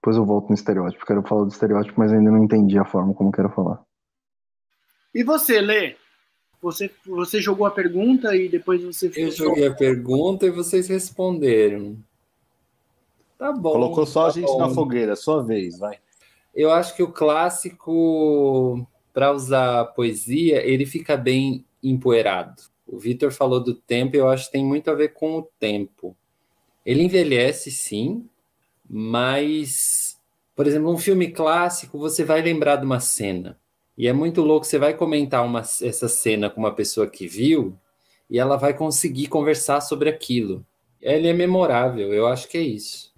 depois 0.00 0.16
eu 0.16 0.24
volto 0.24 0.48
no 0.48 0.54
estereótipo. 0.54 1.04
Quero 1.04 1.26
falar 1.26 1.44
do 1.44 1.50
estereótipo, 1.50 1.98
mas 1.98 2.12
ainda 2.12 2.30
não 2.30 2.44
entendi 2.44 2.78
a 2.78 2.84
forma 2.84 3.14
como 3.14 3.32
quero 3.32 3.50
falar. 3.50 3.82
E 5.14 5.24
você, 5.24 5.60
Lê? 5.60 5.96
Você, 6.62 6.90
você 7.06 7.40
jogou 7.40 7.66
a 7.66 7.70
pergunta 7.70 8.36
e 8.36 8.48
depois 8.48 8.82
você. 8.82 9.10
Eu 9.16 9.30
joguei 9.30 9.66
a 9.66 9.74
pergunta 9.74 10.46
e 10.46 10.50
vocês 10.50 10.88
responderam. 10.88 11.96
Tá 13.40 13.52
bom. 13.52 13.72
Colocou 13.72 14.04
só 14.04 14.24
tá 14.24 14.28
a 14.28 14.30
gente 14.32 14.48
bom. 14.48 14.58
na 14.58 14.68
fogueira, 14.68 15.16
sua 15.16 15.42
vez, 15.42 15.78
vai. 15.78 15.98
Eu 16.54 16.70
acho 16.70 16.94
que 16.94 17.02
o 17.02 17.10
clássico, 17.10 18.86
para 19.14 19.32
usar 19.32 19.86
poesia, 19.94 20.62
ele 20.62 20.84
fica 20.84 21.16
bem 21.16 21.64
empoeirado. 21.82 22.62
O 22.86 22.98
Vitor 22.98 23.32
falou 23.32 23.58
do 23.58 23.72
tempo, 23.74 24.14
eu 24.14 24.28
acho 24.28 24.44
que 24.44 24.52
tem 24.52 24.62
muito 24.62 24.90
a 24.90 24.94
ver 24.94 25.14
com 25.14 25.38
o 25.38 25.48
tempo. 25.58 26.14
Ele 26.84 27.02
envelhece, 27.02 27.70
sim, 27.70 28.28
mas, 28.86 30.20
por 30.54 30.66
exemplo, 30.66 30.92
um 30.92 30.98
filme 30.98 31.30
clássico, 31.30 31.98
você 31.98 32.22
vai 32.22 32.42
lembrar 32.42 32.76
de 32.76 32.84
uma 32.84 33.00
cena. 33.00 33.58
E 33.96 34.06
é 34.06 34.12
muito 34.12 34.42
louco, 34.42 34.66
você 34.66 34.78
vai 34.78 34.92
comentar 34.92 35.46
uma, 35.46 35.60
essa 35.60 36.08
cena 36.08 36.50
com 36.50 36.60
uma 36.60 36.74
pessoa 36.74 37.06
que 37.06 37.26
viu, 37.26 37.74
e 38.28 38.38
ela 38.38 38.58
vai 38.58 38.74
conseguir 38.74 39.28
conversar 39.28 39.80
sobre 39.80 40.10
aquilo. 40.10 40.62
Ele 41.00 41.26
é 41.26 41.32
memorável, 41.32 42.12
eu 42.12 42.26
acho 42.26 42.46
que 42.46 42.58
é 42.58 42.62
isso 42.62 43.09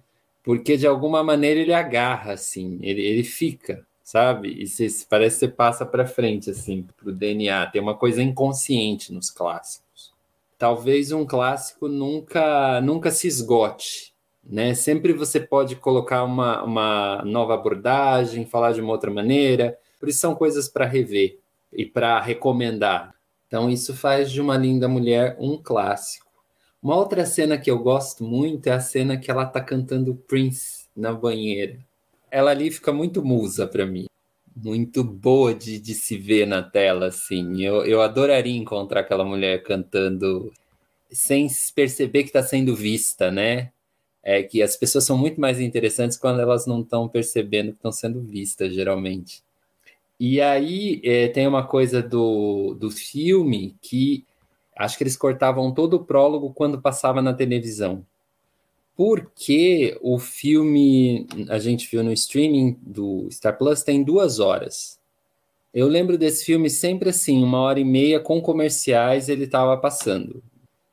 porque 0.43 0.75
de 0.75 0.85
alguma 0.85 1.23
maneira 1.23 1.61
ele 1.61 1.73
agarra, 1.73 2.33
assim, 2.33 2.77
ele, 2.81 3.01
ele 3.01 3.23
fica, 3.23 3.85
sabe? 4.03 4.49
E 4.61 4.67
você, 4.67 4.87
parece 5.09 5.35
que 5.35 5.39
você 5.39 5.47
passa 5.47 5.85
para 5.85 6.05
frente, 6.05 6.49
assim, 6.49 6.85
para 6.97 7.09
o 7.09 7.13
DNA. 7.13 7.67
Tem 7.67 7.81
uma 7.81 7.95
coisa 7.95 8.21
inconsciente 8.21 9.13
nos 9.13 9.31
clássicos. 9.31 10.11
Talvez 10.57 11.11
um 11.13 11.25
clássico 11.25 11.87
nunca, 11.87 12.81
nunca 12.81 13.09
se 13.09 13.27
esgote, 13.27 14.13
né? 14.43 14.73
Sempre 14.73 15.13
você 15.13 15.39
pode 15.39 15.77
colocar 15.77 16.23
uma, 16.23 16.61
uma 16.63 17.23
nova 17.25 17.53
abordagem, 17.53 18.45
falar 18.45 18.73
de 18.73 18.81
uma 18.81 18.91
outra 18.91 19.09
maneira. 19.09 19.77
Por 19.99 20.09
isso 20.09 20.19
são 20.19 20.35
coisas 20.35 20.67
para 20.67 20.85
rever 20.85 21.39
e 21.71 21.85
para 21.85 22.19
recomendar. 22.19 23.15
Então 23.47 23.69
isso 23.69 23.93
faz 23.95 24.31
de 24.31 24.41
uma 24.41 24.57
linda 24.57 24.87
mulher 24.87 25.37
um 25.39 25.57
clássico. 25.57 26.22
Uma 26.83 26.97
outra 26.97 27.25
cena 27.25 27.57
que 27.57 27.71
eu 27.71 27.79
gosto 27.79 28.25
muito 28.25 28.67
é 28.67 28.73
a 28.73 28.79
cena 28.81 29.15
que 29.15 29.31
ela 29.31 29.45
tá 29.45 29.61
cantando 29.61 30.15
Prince 30.27 30.85
na 30.93 31.13
banheira. 31.13 31.79
Ela 32.29 32.51
ali 32.51 32.69
fica 32.69 32.91
muito 32.91 33.23
musa 33.23 33.65
para 33.65 33.85
mim. 33.85 34.07
Muito 34.53 35.01
boa 35.01 35.55
de, 35.55 35.79
de 35.79 35.93
se 35.93 36.17
ver 36.17 36.45
na 36.45 36.61
tela, 36.61 37.07
assim. 37.07 37.63
Eu, 37.63 37.85
eu 37.85 38.01
adoraria 38.01 38.57
encontrar 38.57 38.99
aquela 38.99 39.23
mulher 39.23 39.63
cantando 39.63 40.51
sem 41.09 41.47
perceber 41.73 42.23
que 42.23 42.29
está 42.29 42.43
sendo 42.43 42.75
vista, 42.75 43.31
né? 43.31 43.71
É 44.21 44.43
que 44.43 44.61
as 44.61 44.75
pessoas 44.75 45.05
são 45.05 45.17
muito 45.17 45.39
mais 45.39 45.61
interessantes 45.61 46.17
quando 46.17 46.41
elas 46.41 46.67
não 46.67 46.81
estão 46.81 47.07
percebendo 47.07 47.71
que 47.71 47.77
estão 47.77 47.93
sendo 47.93 48.21
vistas, 48.21 48.73
geralmente. 48.73 49.41
E 50.19 50.41
aí 50.41 51.01
é, 51.03 51.29
tem 51.29 51.47
uma 51.47 51.65
coisa 51.65 52.01
do, 52.03 52.73
do 52.73 52.91
filme 52.91 53.75
que 53.81 54.25
Acho 54.75 54.97
que 54.97 55.03
eles 55.03 55.17
cortavam 55.17 55.71
todo 55.73 55.95
o 55.95 56.03
prólogo 56.03 56.53
quando 56.53 56.81
passava 56.81 57.21
na 57.21 57.33
televisão. 57.33 58.05
Porque 58.95 59.97
o 60.01 60.19
filme, 60.19 61.27
a 61.49 61.57
gente 61.57 61.89
viu 61.89 62.03
no 62.03 62.13
streaming 62.13 62.77
do 62.81 63.27
Star 63.31 63.57
Plus, 63.57 63.83
tem 63.83 64.03
duas 64.03 64.39
horas. 64.39 64.99
Eu 65.73 65.87
lembro 65.87 66.17
desse 66.17 66.45
filme 66.45 66.69
sempre 66.69 67.09
assim, 67.09 67.43
uma 67.43 67.59
hora 67.59 67.79
e 67.79 67.85
meia 67.85 68.19
com 68.19 68.39
comerciais 68.39 69.29
ele 69.29 69.45
estava 69.45 69.75
passando. 69.75 70.43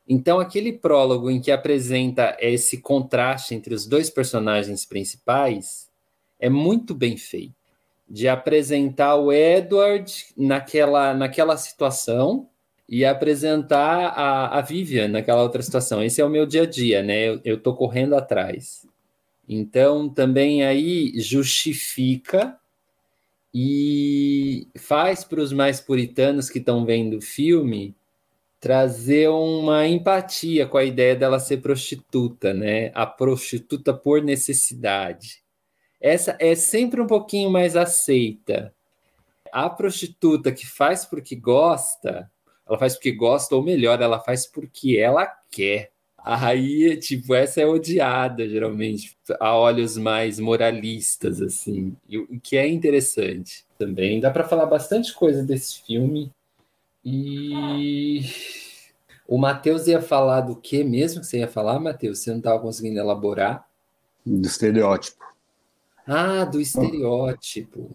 Então, 0.09 0.41
aquele 0.41 0.73
prólogo 0.73 1.31
em 1.31 1.41
que 1.41 1.53
apresenta 1.53 2.37
esse 2.41 2.79
contraste 2.79 3.55
entre 3.55 3.75
os 3.75 3.87
dois 3.87 4.11
personagens 4.11 4.85
principais 4.85 5.89
é 6.41 6.49
muito 6.49 6.95
bem 6.95 7.17
feito. 7.17 7.55
De 8.09 8.27
apresentar 8.27 9.15
o 9.15 9.33
Edward 9.33 10.27
naquela, 10.37 11.15
naquela 11.15 11.57
situação, 11.57 12.49
e 12.91 13.05
apresentar 13.05 14.09
a, 14.09 14.59
a 14.59 14.61
Vivian 14.61 15.07
naquela 15.07 15.43
outra 15.45 15.63
situação. 15.63 16.03
Esse 16.03 16.21
é 16.21 16.25
o 16.25 16.29
meu 16.29 16.45
dia 16.45 16.63
a 16.65 16.67
dia, 16.67 17.05
né? 17.05 17.29
Eu, 17.29 17.41
eu 17.45 17.63
tô 17.63 17.73
correndo 17.73 18.17
atrás. 18.17 18.85
Então, 19.49 20.09
também 20.09 20.65
aí 20.65 21.13
justifica 21.17 22.59
e 23.55 24.67
faz 24.77 25.23
para 25.23 25.41
os 25.41 25.53
mais 25.53 25.81
puritanos 25.81 26.51
que 26.51 26.59
estão 26.59 26.85
vendo 26.85 27.19
o 27.19 27.23
filme 27.23 27.95
trazer 28.59 29.29
uma 29.29 29.87
empatia 29.87 30.67
com 30.67 30.77
a 30.77 30.85
ideia 30.85 31.15
dela 31.15 31.39
ser 31.39 31.59
prostituta, 31.59 32.53
né? 32.53 32.91
A 32.93 33.07
prostituta 33.07 33.95
por 33.95 34.21
necessidade. 34.21 35.43
Essa 36.01 36.37
é 36.41 36.57
sempre 36.57 37.01
um 37.01 37.07
pouquinho 37.07 37.51
mais 37.51 37.77
aceita. 37.77 38.75
A 39.53 39.71
prostituta 39.71 40.51
que 40.53 40.67
faz 40.67 41.05
porque 41.05 41.37
gosta, 41.37 42.31
ela 42.71 42.79
faz 42.79 42.95
porque 42.95 43.11
gosta, 43.11 43.57
ou 43.57 43.63
melhor, 43.65 44.01
ela 44.01 44.21
faz 44.21 44.47
porque 44.47 44.97
ela 44.97 45.27
quer. 45.51 45.91
Aí, 46.23 46.97
tipo, 46.99 47.35
essa 47.35 47.61
é 47.61 47.67
odiada, 47.67 48.49
geralmente, 48.49 49.17
a 49.41 49.57
olhos 49.57 49.97
mais 49.97 50.39
moralistas, 50.39 51.41
assim, 51.43 51.97
o 52.31 52.39
que 52.39 52.57
é 52.57 52.69
interessante 52.69 53.65
também. 53.77 54.21
Dá 54.21 54.31
para 54.31 54.45
falar 54.45 54.67
bastante 54.67 55.13
coisa 55.15 55.43
desse 55.43 55.83
filme. 55.83 56.31
E 57.05 58.21
o 59.27 59.39
Matheus 59.39 59.87
ia 59.87 60.01
falar 60.01 60.43
do 60.43 60.55
que 60.55 60.85
mesmo 60.85 61.21
que 61.23 61.27
você 61.27 61.39
ia 61.39 61.49
falar, 61.49 61.81
Matheus? 61.81 62.21
Você 62.21 62.31
não 62.31 62.39
estava 62.39 62.61
conseguindo 62.61 63.01
elaborar? 63.01 63.67
Do 64.25 64.47
estereótipo. 64.47 65.25
Ah, 66.07 66.45
do 66.45 66.61
estereótipo. 66.61 67.91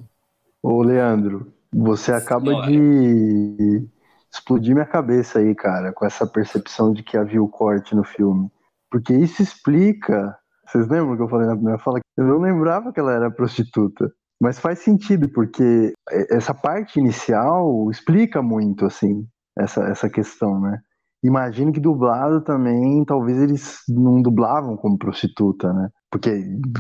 Ô, 0.62 0.82
Leandro, 0.82 1.54
você 1.72 2.12
acaba 2.12 2.52
Senhora. 2.52 2.72
de 2.72 3.88
explodir 4.36 4.74
minha 4.74 4.86
cabeça 4.86 5.40
aí, 5.40 5.56
cara, 5.56 5.94
com 5.94 6.06
essa 6.06 6.28
percepção 6.28 6.92
de 6.94 7.04
que 7.04 7.18
havia 7.18 7.42
o 7.42 7.48
corte 7.48 7.96
no 7.96 8.04
filme. 8.04 8.50
Porque 8.92 9.14
isso 9.14 9.42
explica. 9.42 10.38
Vocês 10.68 10.88
lembram 10.88 11.16
que 11.16 11.24
eu 11.24 11.30
falei 11.30 11.48
na 11.48 11.56
primeira 11.56 11.80
fala? 11.80 12.00
Eu 12.18 12.26
não 12.26 12.40
lembrava 12.40 12.92
que 12.92 13.00
ela 13.00 13.14
era 13.14 13.32
prostituta. 13.32 14.12
Mas 14.42 14.60
faz 14.60 14.80
sentido, 14.80 15.30
porque 15.30 15.94
essa 16.30 16.54
parte 16.54 17.00
inicial 17.00 17.90
explica 17.90 18.42
muito, 18.42 18.86
assim, 18.86 19.26
essa, 19.58 19.84
essa 19.86 20.10
questão, 20.10 20.60
né? 20.60 20.80
Imagino 21.24 21.72
que 21.72 21.80
dublado 21.80 22.42
também, 22.42 23.04
talvez 23.06 23.42
eles 23.42 23.80
não 23.88 24.22
dublavam 24.22 24.76
como 24.76 24.98
prostituta, 24.98 25.72
né? 25.74 25.90
Porque 26.12 26.32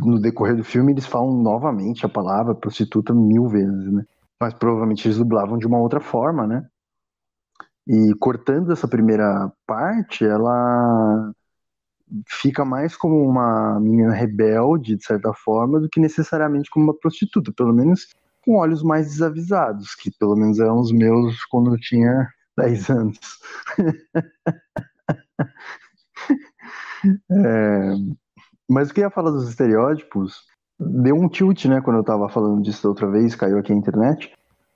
no 0.03 0.19
decorrer 0.19 0.55
do 0.55 0.63
filme 0.63 0.91
eles 0.91 1.05
falam 1.05 1.41
novamente 1.41 2.05
a 2.05 2.09
palavra 2.09 2.53
prostituta 2.53 3.13
mil 3.13 3.47
vezes, 3.47 3.91
né? 3.91 4.03
Mas 4.39 4.53
provavelmente 4.53 5.07
eles 5.07 5.17
dublavam 5.17 5.57
de 5.57 5.65
uma 5.65 5.79
outra 5.79 5.99
forma, 5.99 6.45
né? 6.45 6.63
E 7.87 8.15
cortando 8.15 8.73
essa 8.73 8.87
primeira 8.87 9.51
parte, 9.67 10.25
ela 10.25 11.31
fica 12.27 12.63
mais 12.63 12.95
como 12.95 13.27
uma 13.27 13.79
menina 13.79 14.13
rebelde, 14.13 14.95
de 14.95 15.05
certa 15.05 15.33
forma, 15.33 15.79
do 15.79 15.89
que 15.89 15.99
necessariamente 15.99 16.69
como 16.69 16.85
uma 16.85 16.97
prostituta, 16.97 17.51
pelo 17.51 17.73
menos 17.73 18.07
com 18.43 18.57
olhos 18.57 18.83
mais 18.83 19.07
desavisados, 19.07 19.95
que 19.95 20.11
pelo 20.11 20.35
menos 20.35 20.59
eram 20.59 20.79
os 20.79 20.91
meus 20.91 21.43
quando 21.45 21.73
eu 21.73 21.79
tinha 21.79 22.29
10 22.57 22.89
anos. 22.89 23.19
é, 27.31 27.93
mas 28.69 28.89
o 28.89 28.93
que 28.93 29.01
eu 29.01 29.05
ia 29.05 29.09
falar 29.09 29.31
dos 29.31 29.49
estereótipos, 29.49 30.43
deu 30.79 31.15
um 31.15 31.27
tilt, 31.27 31.65
né, 31.65 31.81
quando 31.81 31.97
eu 31.97 32.03
tava 32.03 32.29
falando 32.29 32.61
disso 32.61 32.87
outra 32.87 33.09
vez, 33.09 33.35
caiu 33.35 33.57
aqui 33.57 33.73
a 33.73 33.75
internet, 33.75 34.31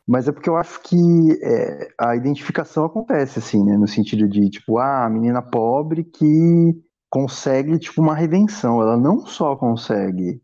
mas 0.10 0.28
é 0.28 0.32
porque 0.32 0.50
eu 0.50 0.58
acho 0.58 0.82
que 0.82 0.96
é, 1.44 1.90
a 2.00 2.16
identificação 2.16 2.84
acontece, 2.84 3.38
assim, 3.38 3.64
né, 3.64 3.78
no 3.78 3.88
sentido 3.88 4.28
de, 4.28 4.50
tipo, 4.50 4.80
ah, 4.80 5.06
a 5.06 5.10
menina 5.10 5.40
pobre 5.40 6.04
que 6.04 6.74
consegue 7.12 7.78
tipo 7.78 8.02
uma 8.02 8.16
redenção. 8.16 8.82
Ela 8.82 8.98
não 8.98 9.20
só 9.28 9.56
consegue 9.56 10.42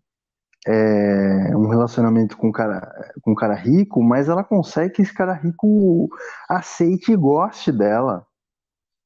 é, 0.67 1.57
um 1.57 1.67
relacionamento 1.67 2.37
com 2.37 2.49
um 2.49 2.51
cara 2.51 2.79
com 3.23 3.31
um 3.31 3.35
cara 3.35 3.55
rico, 3.55 4.03
mas 4.03 4.29
ela 4.29 4.43
consegue 4.43 4.93
que 4.93 5.01
esse 5.01 5.13
cara 5.13 5.33
rico 5.33 6.09
aceite 6.47 7.11
e 7.11 7.15
goste 7.15 7.71
dela. 7.71 8.23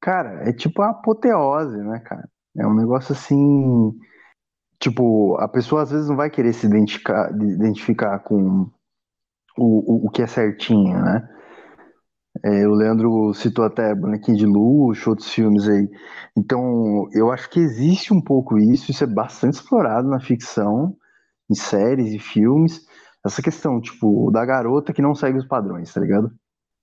Cara, 0.02 0.50
é 0.50 0.52
tipo 0.52 0.82
a 0.82 0.90
apoteose, 0.90 1.78
né, 1.78 2.00
cara? 2.00 2.28
É 2.58 2.68
um 2.68 2.76
negócio 2.76 3.14
assim, 3.14 3.98
tipo, 4.78 5.38
a 5.40 5.48
pessoa 5.48 5.84
às 5.84 5.92
vezes 5.92 6.10
não 6.10 6.18
vai 6.18 6.30
querer 6.30 6.52
se 6.52 6.66
identificar, 6.68 7.32
identificar 7.32 8.20
com 8.20 8.70
o, 9.60 10.06
o, 10.06 10.08
o 10.08 10.10
que 10.10 10.22
é 10.22 10.28
certinho, 10.28 10.98
né? 11.00 11.28
É, 12.44 12.68
o 12.68 12.74
Leandro 12.74 13.34
citou 13.34 13.66
até 13.66 13.94
Bonequinho 13.94 14.38
de 14.38 14.46
Luxo, 14.46 15.10
outros 15.10 15.30
filmes 15.30 15.68
aí. 15.68 15.90
Então, 16.38 17.08
eu 17.12 17.32
acho 17.32 17.50
que 17.50 17.60
existe 17.60 18.14
um 18.14 18.22
pouco 18.22 18.58
isso, 18.58 18.92
isso 18.92 19.04
é 19.04 19.08
bastante 19.08 19.56
explorado 19.56 20.08
na 20.08 20.20
ficção, 20.20 20.96
em 21.50 21.56
séries 21.56 22.14
e 22.14 22.20
filmes. 22.20 22.82
Essa 23.26 23.42
questão, 23.42 23.82
tipo, 23.82 24.32
da 24.32 24.46
garota 24.46 24.94
que 24.94 25.02
não 25.02 25.14
segue 25.14 25.38
os 25.38 25.46
padrões, 25.46 25.94
tá 25.94 26.00
ligado? 26.00 26.32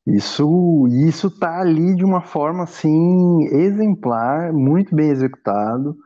Isso, 0.07 0.87
isso 0.89 1.31
tá 1.31 1.61
ali 1.61 1.95
de 1.97 2.05
uma 2.05 2.21
forma, 2.21 2.65
assim, 2.65 3.45
exemplar, 3.47 4.53
muito 4.53 4.95
bem 4.95 5.11
executado. 5.11 5.97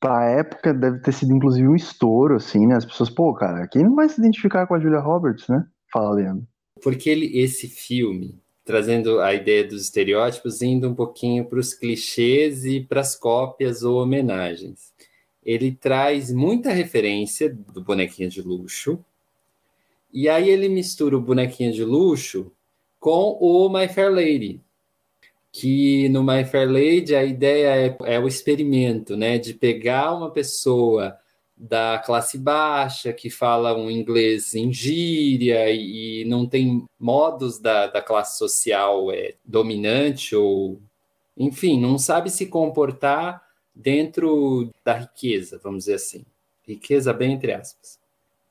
Pra 0.00 0.26
época 0.26 0.72
deve 0.74 1.00
ter 1.00 1.12
sido, 1.12 1.34
inclusive, 1.34 1.66
um 1.66 1.74
estouro, 1.74 2.36
assim, 2.36 2.66
né? 2.66 2.76
As 2.76 2.84
pessoas, 2.84 3.10
pô, 3.10 3.34
cara, 3.34 3.66
quem 3.68 3.82
não 3.84 3.94
vai 3.96 4.08
se 4.08 4.20
identificar 4.20 4.66
com 4.66 4.74
a 4.74 4.80
Julia 4.80 5.00
Roberts, 5.00 5.48
né? 5.48 5.64
Fala, 5.92 6.14
Leandro. 6.14 6.46
Porque 6.82 7.10
ele, 7.10 7.38
esse 7.38 7.68
filme, 7.68 8.38
trazendo 8.64 9.20
a 9.20 9.32
ideia 9.32 9.64
dos 9.64 9.82
estereótipos, 9.82 10.60
indo 10.60 10.88
um 10.88 10.94
pouquinho 10.94 11.44
para 11.46 11.58
os 11.58 11.72
clichês 11.72 12.64
e 12.64 12.80
para 12.80 13.00
as 13.00 13.16
cópias 13.16 13.82
ou 13.82 14.02
homenagens. 14.02 14.92
Ele 15.42 15.72
traz 15.72 16.30
muita 16.30 16.70
referência 16.70 17.48
do 17.72 17.82
bonequinho 17.82 18.28
de 18.28 18.42
luxo, 18.42 19.02
e 20.12 20.28
aí 20.28 20.50
ele 20.50 20.68
mistura 20.68 21.16
o 21.16 21.20
bonequinho 21.20 21.72
de 21.72 21.82
luxo 21.82 22.52
com 23.00 23.38
o 23.40 23.68
My 23.70 23.88
Fair 23.88 24.12
Lady, 24.12 24.60
que 25.50 26.08
no 26.10 26.22
My 26.22 26.44
Fair 26.44 26.70
Lady 26.70 27.14
a 27.14 27.24
ideia 27.24 27.96
é, 28.04 28.14
é 28.16 28.20
o 28.20 28.28
experimento, 28.28 29.16
né, 29.16 29.38
de 29.38 29.54
pegar 29.54 30.14
uma 30.14 30.30
pessoa 30.30 31.16
da 31.58 31.98
classe 31.98 32.38
baixa, 32.38 33.12
que 33.12 33.28
fala 33.28 33.76
um 33.76 33.90
inglês 33.90 34.54
em 34.54 34.72
gíria 34.72 35.68
e, 35.70 36.22
e 36.22 36.24
não 36.24 36.46
tem 36.46 36.86
modos 36.98 37.58
da, 37.58 37.88
da 37.88 38.00
classe 38.00 38.38
social 38.38 39.10
é, 39.10 39.34
dominante 39.44 40.36
ou, 40.36 40.80
enfim, 41.36 41.80
não 41.80 41.98
sabe 41.98 42.30
se 42.30 42.46
comportar 42.46 43.42
dentro 43.74 44.70
da 44.84 44.94
riqueza, 44.94 45.60
vamos 45.62 45.80
dizer 45.80 45.94
assim. 45.94 46.24
Riqueza 46.66 47.12
bem 47.12 47.32
entre 47.32 47.52
aspas. 47.52 47.98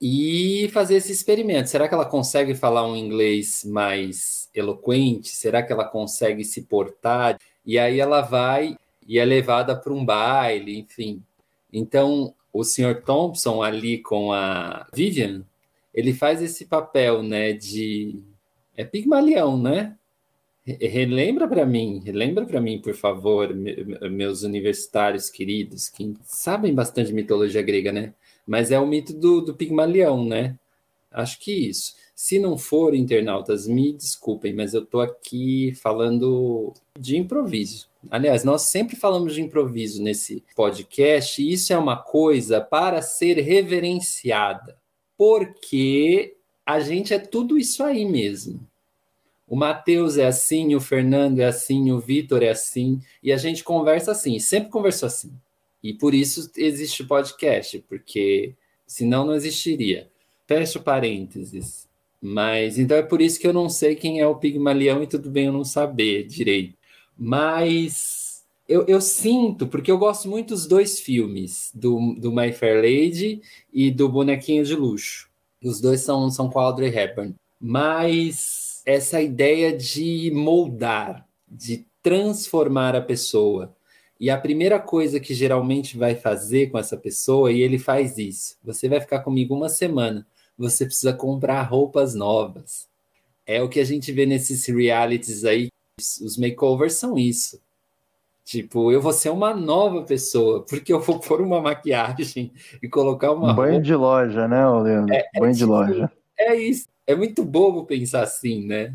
E 0.02 0.70
fazer 0.74 0.96
esse 0.96 1.12
experimento. 1.12 1.70
Será 1.70 1.88
que 1.88 1.94
ela 1.94 2.06
consegue 2.06 2.54
falar 2.54 2.86
um 2.86 2.96
inglês 2.96 3.64
mais 3.64 4.50
eloquente? 4.54 5.30
Será 5.30 5.64
que 5.64 5.72
ela 5.72 5.86
consegue 5.86 6.44
se 6.44 6.64
portar? 6.64 7.40
E 7.66 7.80
aí 7.80 8.00
ela 8.00 8.22
vai 8.22 8.78
e 9.08 9.18
é 9.18 9.26
levada 9.26 9.76
para 9.76 9.94
um 9.94 10.06
baile, 10.06 10.78
enfim. 10.78 11.24
Então, 11.72 12.34
o 12.52 12.64
Sr. 12.64 13.02
Thompson 13.04 13.62
ali 13.62 14.00
com 14.00 14.32
a 14.32 14.88
Vivian, 14.94 15.44
ele 15.94 16.14
faz 16.14 16.42
esse 16.42 16.66
papel, 16.66 17.24
né, 17.24 17.54
de 17.54 18.24
é 18.78 18.86
Pigmalião, 18.86 19.60
né? 19.60 19.98
Relembra 20.66 21.48
para 21.48 21.66
mim, 21.66 22.02
relembra 22.06 22.46
para 22.46 22.62
mim, 22.62 22.80
por 22.80 22.94
favor, 22.94 23.54
meus 23.54 24.44
universitários 24.44 25.30
queridos, 25.30 25.90
que 25.90 26.14
sabem 26.24 26.76
bastante 26.76 27.14
mitologia 27.14 27.62
grega, 27.62 27.92
né? 27.92 28.14
Mas 28.46 28.70
é 28.70 28.80
o 28.80 28.86
mito 28.86 29.14
do, 29.14 29.42
do 29.42 29.56
Pigmalião, 29.56 30.24
né? 30.24 30.58
Acho 31.10 31.40
que 31.40 31.52
isso. 31.52 31.96
Se 32.14 32.38
não 32.38 32.58
for, 32.58 32.94
internautas, 32.94 33.66
me 33.66 33.94
desculpem, 33.94 34.54
mas 34.54 34.74
eu 34.74 34.84
estou 34.84 35.02
aqui 35.02 35.74
falando 35.82 36.74
de 37.00 37.18
improviso. 37.18 37.88
Aliás, 38.10 38.44
nós 38.44 38.64
sempre 38.64 38.96
falamos 38.96 39.34
de 39.34 39.42
improviso 39.42 40.02
nesse 40.02 40.44
podcast, 40.56 41.42
e 41.42 41.54
isso 41.54 41.74
é 41.74 41.78
uma 41.78 41.98
coisa 41.98 42.62
para 42.62 43.02
ser 43.02 43.40
reverenciada, 43.40 44.78
porque 45.18 46.36
a 46.66 46.80
gente 46.80 47.14
é 47.14 47.20
tudo 47.20 47.58
isso 47.58 47.84
aí 47.84 48.06
mesmo. 48.06 48.60
O 49.48 49.56
Matheus 49.56 50.18
é 50.18 50.26
assim, 50.26 50.76
o 50.76 50.82
Fernando 50.82 51.40
é 51.40 51.46
assim, 51.46 51.92
o 51.92 52.00
Vitor 52.00 52.44
é 52.44 52.50
assim, 52.50 53.00
e 53.24 53.32
a 53.32 53.38
gente 53.38 53.64
conversa 53.64 54.12
assim, 54.12 54.40
sempre 54.40 54.70
conversou 54.70 55.08
assim. 55.08 55.32
E 55.82 55.94
por 55.94 56.14
isso 56.14 56.52
existe 56.58 57.04
podcast, 57.04 57.80
porque 57.88 58.54
senão 58.86 59.26
não 59.26 59.36
existiria. 59.36 60.10
Fecha 60.46 60.80
parênteses. 60.80 61.88
Mas 62.22 62.78
então 62.80 62.98
é 62.98 63.04
por 63.04 63.22
isso 63.22 63.40
que 63.40 63.48
eu 63.48 63.54
não 63.54 63.70
sei 63.70 63.96
quem 63.96 64.20
é 64.20 64.28
o 64.28 64.36
Pigmalião 64.36 65.04
e 65.04 65.08
tudo 65.08 65.30
bem 65.30 65.46
eu 65.46 65.54
não 65.54 65.64
saber 65.64 66.26
direito. 66.26 66.77
Mas 67.18 68.46
eu, 68.68 68.86
eu 68.88 69.02
sinto, 69.02 69.68
porque 69.68 69.92
eu 69.92 69.98
gosto 69.98 70.30
muito 70.30 70.50
dos 70.50 70.68
dois 70.68 71.00
filmes, 71.00 71.72
do, 71.74 72.16
do 72.18 72.32
My 72.32 72.52
Fair 72.52 72.78
Lady 72.78 73.42
e 73.72 73.90
do 73.92 74.10
Bonequinho 74.10 74.64
de 74.64 74.76
Luxo. 74.76 75.30
Os 75.64 75.82
dois 75.82 76.02
são, 76.02 76.30
são 76.30 76.50
com 76.50 76.60
Audrey 76.60 76.96
Hepburn. 76.96 77.36
Mas 77.60 78.82
essa 78.86 79.22
ideia 79.22 79.76
de 79.76 80.32
moldar, 80.34 81.28
de 81.48 81.86
transformar 82.04 82.96
a 82.96 83.02
pessoa. 83.02 83.76
E 84.20 84.30
a 84.30 84.38
primeira 84.38 84.80
coisa 84.80 85.20
que 85.20 85.34
geralmente 85.34 85.98
vai 85.98 86.16
fazer 86.16 86.68
com 86.68 86.78
essa 86.78 86.98
pessoa, 86.98 87.52
e 87.52 87.62
ele 87.62 87.78
faz 87.80 88.18
isso: 88.18 88.58
você 88.64 88.88
vai 88.88 89.00
ficar 89.00 89.20
comigo 89.20 89.56
uma 89.56 89.70
semana 89.70 90.26
você 90.58 90.86
precisa 90.86 91.14
comprar 91.14 91.62
roupas 91.62 92.16
novas. 92.16 92.88
É 93.46 93.62
o 93.62 93.70
que 93.70 93.80
a 93.80 93.86
gente 93.86 94.12
vê 94.12 94.26
nesses 94.26 94.66
realities 94.66 95.46
aí. 95.46 95.70
Os 96.00 96.38
makeovers 96.38 96.94
são 96.94 97.18
isso. 97.18 97.60
Tipo, 98.46 98.92
eu 98.92 99.02
vou 99.02 99.12
ser 99.12 99.30
uma 99.30 99.54
nova 99.54 100.04
pessoa, 100.04 100.64
porque 100.64 100.94
eu 100.94 101.02
vou 101.02 101.20
pôr 101.20 101.42
uma 101.42 101.60
maquiagem 101.60 102.54
e 102.82 102.88
colocar 102.88 103.32
uma. 103.32 103.54
Banho 103.54 103.74
roupa. 103.74 103.86
de 103.86 103.96
loja, 103.96 104.48
né, 104.48 104.70
Leandro? 104.70 105.14
É, 105.14 105.28
é 105.36 105.40
Banho 105.40 105.50
é, 105.50 105.54
de 105.54 105.60
tipo, 105.60 105.72
loja. 105.72 106.12
É 106.38 106.56
isso. 106.56 106.88
É 107.06 107.16
muito 107.16 107.44
bobo 107.44 107.86
pensar 107.86 108.22
assim, 108.22 108.66
né? 108.66 108.94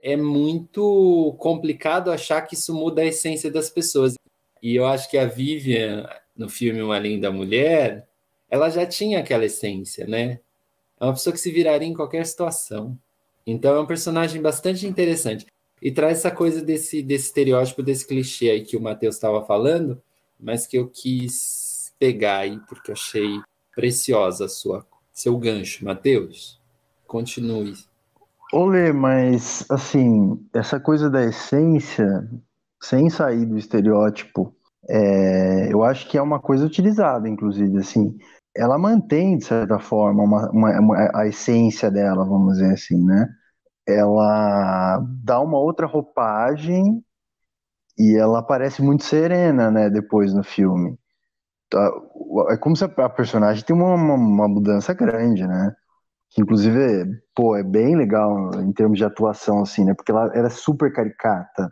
É 0.00 0.16
muito 0.16 1.34
complicado 1.38 2.12
achar 2.12 2.42
que 2.42 2.54
isso 2.54 2.72
muda 2.72 3.02
a 3.02 3.06
essência 3.06 3.50
das 3.50 3.68
pessoas. 3.68 4.14
E 4.62 4.76
eu 4.76 4.86
acho 4.86 5.10
que 5.10 5.18
a 5.18 5.26
Vivian, 5.26 6.08
no 6.36 6.48
filme 6.48 6.80
Uma 6.80 6.98
Linda 6.98 7.32
Mulher, 7.32 8.06
ela 8.48 8.70
já 8.70 8.86
tinha 8.86 9.18
aquela 9.18 9.44
essência, 9.44 10.06
né? 10.06 10.40
É 11.00 11.04
uma 11.04 11.12
pessoa 11.14 11.32
que 11.32 11.40
se 11.40 11.50
viraria 11.50 11.88
em 11.88 11.94
qualquer 11.94 12.24
situação. 12.24 12.96
Então 13.46 13.74
é 13.74 13.80
um 13.80 13.86
personagem 13.86 14.40
bastante 14.40 14.86
interessante. 14.86 15.46
E 15.84 15.92
traz 15.92 16.20
essa 16.20 16.30
coisa 16.30 16.64
desse, 16.64 17.02
desse 17.02 17.26
estereótipo, 17.26 17.82
desse 17.82 18.06
clichê 18.06 18.48
aí 18.48 18.64
que 18.64 18.74
o 18.74 18.80
Matheus 18.80 19.16
estava 19.16 19.44
falando, 19.44 20.00
mas 20.40 20.66
que 20.66 20.78
eu 20.78 20.88
quis 20.88 21.92
pegar 21.98 22.38
aí, 22.38 22.58
porque 22.66 22.90
achei 22.90 23.38
preciosa 23.76 24.46
a 24.46 24.48
sua, 24.48 24.86
seu 25.12 25.36
gancho. 25.36 25.84
Matheus, 25.84 26.58
continue. 27.06 27.74
Olê, 28.50 28.94
mas 28.94 29.66
assim, 29.68 30.42
essa 30.54 30.80
coisa 30.80 31.10
da 31.10 31.22
essência, 31.22 32.26
sem 32.82 33.10
sair 33.10 33.44
do 33.44 33.58
estereótipo, 33.58 34.56
é, 34.88 35.70
eu 35.70 35.84
acho 35.84 36.08
que 36.08 36.16
é 36.16 36.22
uma 36.22 36.40
coisa 36.40 36.64
utilizada, 36.64 37.28
inclusive, 37.28 37.76
assim, 37.76 38.16
ela 38.56 38.78
mantém, 38.78 39.36
de 39.36 39.44
certa 39.44 39.78
forma, 39.78 40.22
uma, 40.22 40.50
uma, 40.50 40.80
uma, 40.80 41.10
a 41.14 41.26
essência 41.26 41.90
dela, 41.90 42.24
vamos 42.24 42.54
dizer 42.54 42.72
assim, 42.72 43.04
né? 43.04 43.28
Ela 43.86 44.98
dá 45.22 45.40
uma 45.40 45.58
outra 45.58 45.86
roupagem 45.86 47.04
e 47.98 48.16
ela 48.16 48.42
parece 48.42 48.82
muito 48.82 49.04
serena, 49.04 49.70
né, 49.70 49.90
depois 49.90 50.34
no 50.34 50.42
filme. 50.42 50.98
Tá, 51.70 51.90
é 52.50 52.56
como 52.58 52.76
se 52.76 52.84
a 52.84 53.08
personagem 53.08 53.64
tem 53.64 53.74
uma, 53.76 53.94
uma, 53.94 54.14
uma 54.14 54.48
mudança 54.48 54.94
grande, 54.94 55.46
né? 55.46 55.74
Que 56.30 56.42
inclusive, 56.42 57.06
pô, 57.34 57.56
é 57.56 57.62
bem 57.62 57.96
legal 57.96 58.52
em 58.60 58.72
termos 58.72 58.98
de 58.98 59.04
atuação, 59.04 59.62
assim, 59.62 59.84
né? 59.84 59.94
Porque 59.94 60.12
ela, 60.12 60.30
ela 60.34 60.48
é 60.48 60.50
super 60.50 60.92
caricata. 60.92 61.70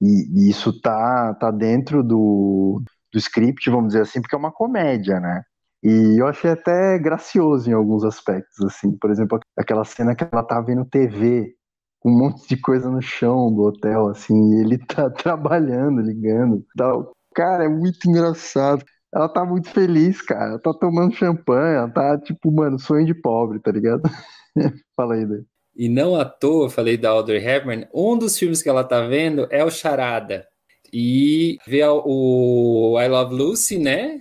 E, 0.00 0.46
e, 0.46 0.50
isso 0.50 0.78
tá, 0.80 1.34
tá 1.34 1.50
dentro 1.50 2.02
do, 2.02 2.82
do 3.12 3.18
script, 3.18 3.68
vamos 3.70 3.88
dizer 3.88 4.02
assim, 4.02 4.20
porque 4.20 4.34
é 4.34 4.38
uma 4.38 4.52
comédia, 4.52 5.20
né? 5.20 5.42
E 5.82 6.20
eu 6.20 6.26
achei 6.26 6.50
até 6.50 6.98
gracioso 6.98 7.70
em 7.70 7.72
alguns 7.72 8.04
aspectos, 8.04 8.60
assim. 8.64 8.96
Por 8.98 9.10
exemplo, 9.10 9.38
aquela 9.56 9.84
cena 9.84 10.14
que 10.14 10.24
ela 10.24 10.42
tá 10.42 10.60
vendo 10.60 10.84
TV, 10.84 11.54
com 12.00 12.10
um 12.10 12.18
monte 12.18 12.48
de 12.48 12.60
coisa 12.60 12.90
no 12.90 13.00
chão 13.00 13.52
do 13.54 13.62
hotel, 13.62 14.08
assim, 14.08 14.34
e 14.54 14.60
ele 14.60 14.78
tá 14.86 15.10
trabalhando, 15.10 16.00
ligando 16.00 16.64
tal. 16.76 17.12
Cara, 17.34 17.64
é 17.64 17.68
muito 17.68 18.08
engraçado. 18.08 18.84
Ela 19.14 19.28
tá 19.28 19.44
muito 19.44 19.70
feliz, 19.70 20.20
cara. 20.22 20.50
Ela 20.50 20.58
tá 20.58 20.72
tomando 20.74 21.14
champanhe, 21.14 21.76
ela 21.76 21.90
tá, 21.90 22.18
tipo, 22.18 22.50
mano, 22.52 22.78
sonho 22.78 23.06
de 23.06 23.14
pobre, 23.14 23.60
tá 23.60 23.70
ligado? 23.72 24.02
Fala 24.96 25.14
aí, 25.14 25.26
daí. 25.26 25.42
E 25.76 25.88
não 25.88 26.14
à 26.14 26.24
toa, 26.24 26.66
eu 26.66 26.70
falei 26.70 26.96
da 26.96 27.10
Audrey 27.10 27.44
Hepburn, 27.44 27.86
um 27.94 28.18
dos 28.18 28.38
filmes 28.38 28.62
que 28.62 28.68
ela 28.68 28.84
tá 28.84 29.06
vendo 29.06 29.46
é 29.50 29.64
o 29.64 29.70
Charada. 29.70 30.46
E 30.92 31.56
vê 31.66 31.82
o 31.84 33.00
I 33.00 33.08
Love 33.08 33.34
Lucy, 33.34 33.78
né? 33.78 34.20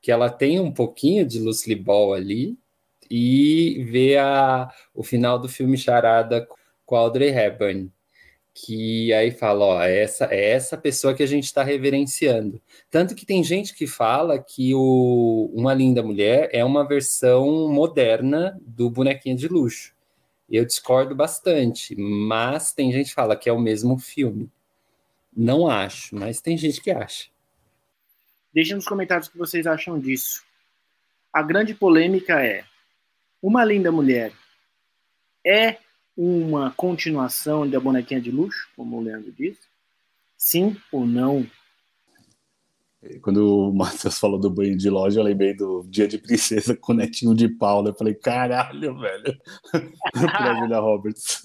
Que 0.00 0.10
ela 0.12 0.30
tem 0.30 0.60
um 0.60 0.72
pouquinho 0.72 1.26
de 1.26 1.38
Lucy 1.38 1.74
Ball 1.74 2.14
ali. 2.14 2.58
E 3.10 3.84
vê 3.90 4.16
a, 4.16 4.70
o 4.94 5.02
final 5.02 5.38
do 5.38 5.48
filme 5.48 5.76
Charada 5.76 6.46
com 6.86 6.96
Audrey 6.96 7.30
Hepburn 7.30 7.90
que 8.54 9.12
aí 9.12 9.30
fala, 9.30 9.64
ó, 9.64 9.82
é 9.82 10.02
essa, 10.02 10.24
é 10.26 10.50
essa 10.50 10.76
pessoa 10.76 11.14
que 11.14 11.22
a 11.22 11.26
gente 11.26 11.44
está 11.44 11.62
reverenciando. 11.62 12.60
Tanto 12.90 13.14
que 13.14 13.24
tem 13.24 13.42
gente 13.42 13.74
que 13.74 13.86
fala 13.86 14.38
que 14.38 14.74
o 14.74 15.50
Uma 15.54 15.72
Linda 15.72 16.02
Mulher 16.02 16.50
é 16.52 16.64
uma 16.64 16.86
versão 16.86 17.68
moderna 17.68 18.58
do 18.60 18.90
Bonequinha 18.90 19.34
de 19.34 19.48
Luxo. 19.48 19.94
Eu 20.48 20.64
discordo 20.64 21.14
bastante, 21.14 21.94
mas 21.96 22.72
tem 22.72 22.92
gente 22.92 23.08
que 23.08 23.14
fala 23.14 23.36
que 23.36 23.48
é 23.48 23.52
o 23.52 23.60
mesmo 23.60 23.98
filme. 23.98 24.50
Não 25.34 25.68
acho, 25.68 26.14
mas 26.16 26.40
tem 26.40 26.56
gente 26.56 26.80
que 26.80 26.90
acha. 26.90 27.28
Deixem 28.52 28.74
nos 28.74 28.86
comentários 28.86 29.28
o 29.28 29.32
que 29.32 29.38
vocês 29.38 29.66
acham 29.66 29.98
disso. 29.98 30.42
A 31.32 31.42
grande 31.42 31.74
polêmica 31.74 32.44
é: 32.44 32.64
Uma 33.42 33.64
Linda 33.64 33.92
Mulher 33.92 34.32
é 35.46 35.76
uma 36.16 36.70
continuação 36.72 37.68
da 37.68 37.80
bonequinha 37.80 38.20
de 38.20 38.30
luxo, 38.30 38.68
como 38.76 38.98
o 38.98 39.00
Leandro 39.00 39.32
disse? 39.32 39.60
Sim 40.36 40.76
ou 40.92 41.06
não? 41.06 41.46
Quando 43.22 43.68
o 43.68 43.72
Matheus 43.72 44.18
falou 44.18 44.38
do 44.38 44.50
banho 44.50 44.76
de 44.76 44.90
loja, 44.90 45.20
eu 45.20 45.24
lembrei 45.24 45.54
do 45.54 45.82
Dia 45.88 46.06
de 46.06 46.18
Princesa 46.18 46.76
com 46.76 46.92
o 46.92 46.96
netinho 46.96 47.34
de 47.34 47.48
Paula. 47.48 47.90
Eu 47.90 47.94
falei, 47.94 48.14
caralho, 48.14 48.98
velho. 48.98 49.40
pra 50.12 50.54
Julia 50.56 50.78
Roberts. 50.78 51.40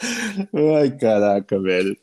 Ai, 0.78 0.90
caraca, 0.98 1.58
velho. 1.58 1.96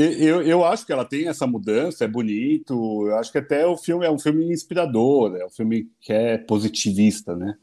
Eu, 0.00 0.42
eu 0.42 0.64
acho 0.64 0.86
que 0.86 0.92
ela 0.92 1.04
tem 1.04 1.28
essa 1.28 1.46
mudança, 1.46 2.04
é 2.04 2.08
bonito. 2.08 3.06
Eu 3.06 3.16
acho 3.16 3.32
que 3.32 3.38
até 3.38 3.66
o 3.66 3.76
filme 3.76 4.06
é 4.06 4.10
um 4.10 4.18
filme 4.18 4.52
inspirador, 4.52 5.36
é 5.36 5.44
um 5.44 5.50
filme 5.50 5.90
que 6.00 6.12
é 6.12 6.38
positivista, 6.38 7.34
né? 7.34 7.56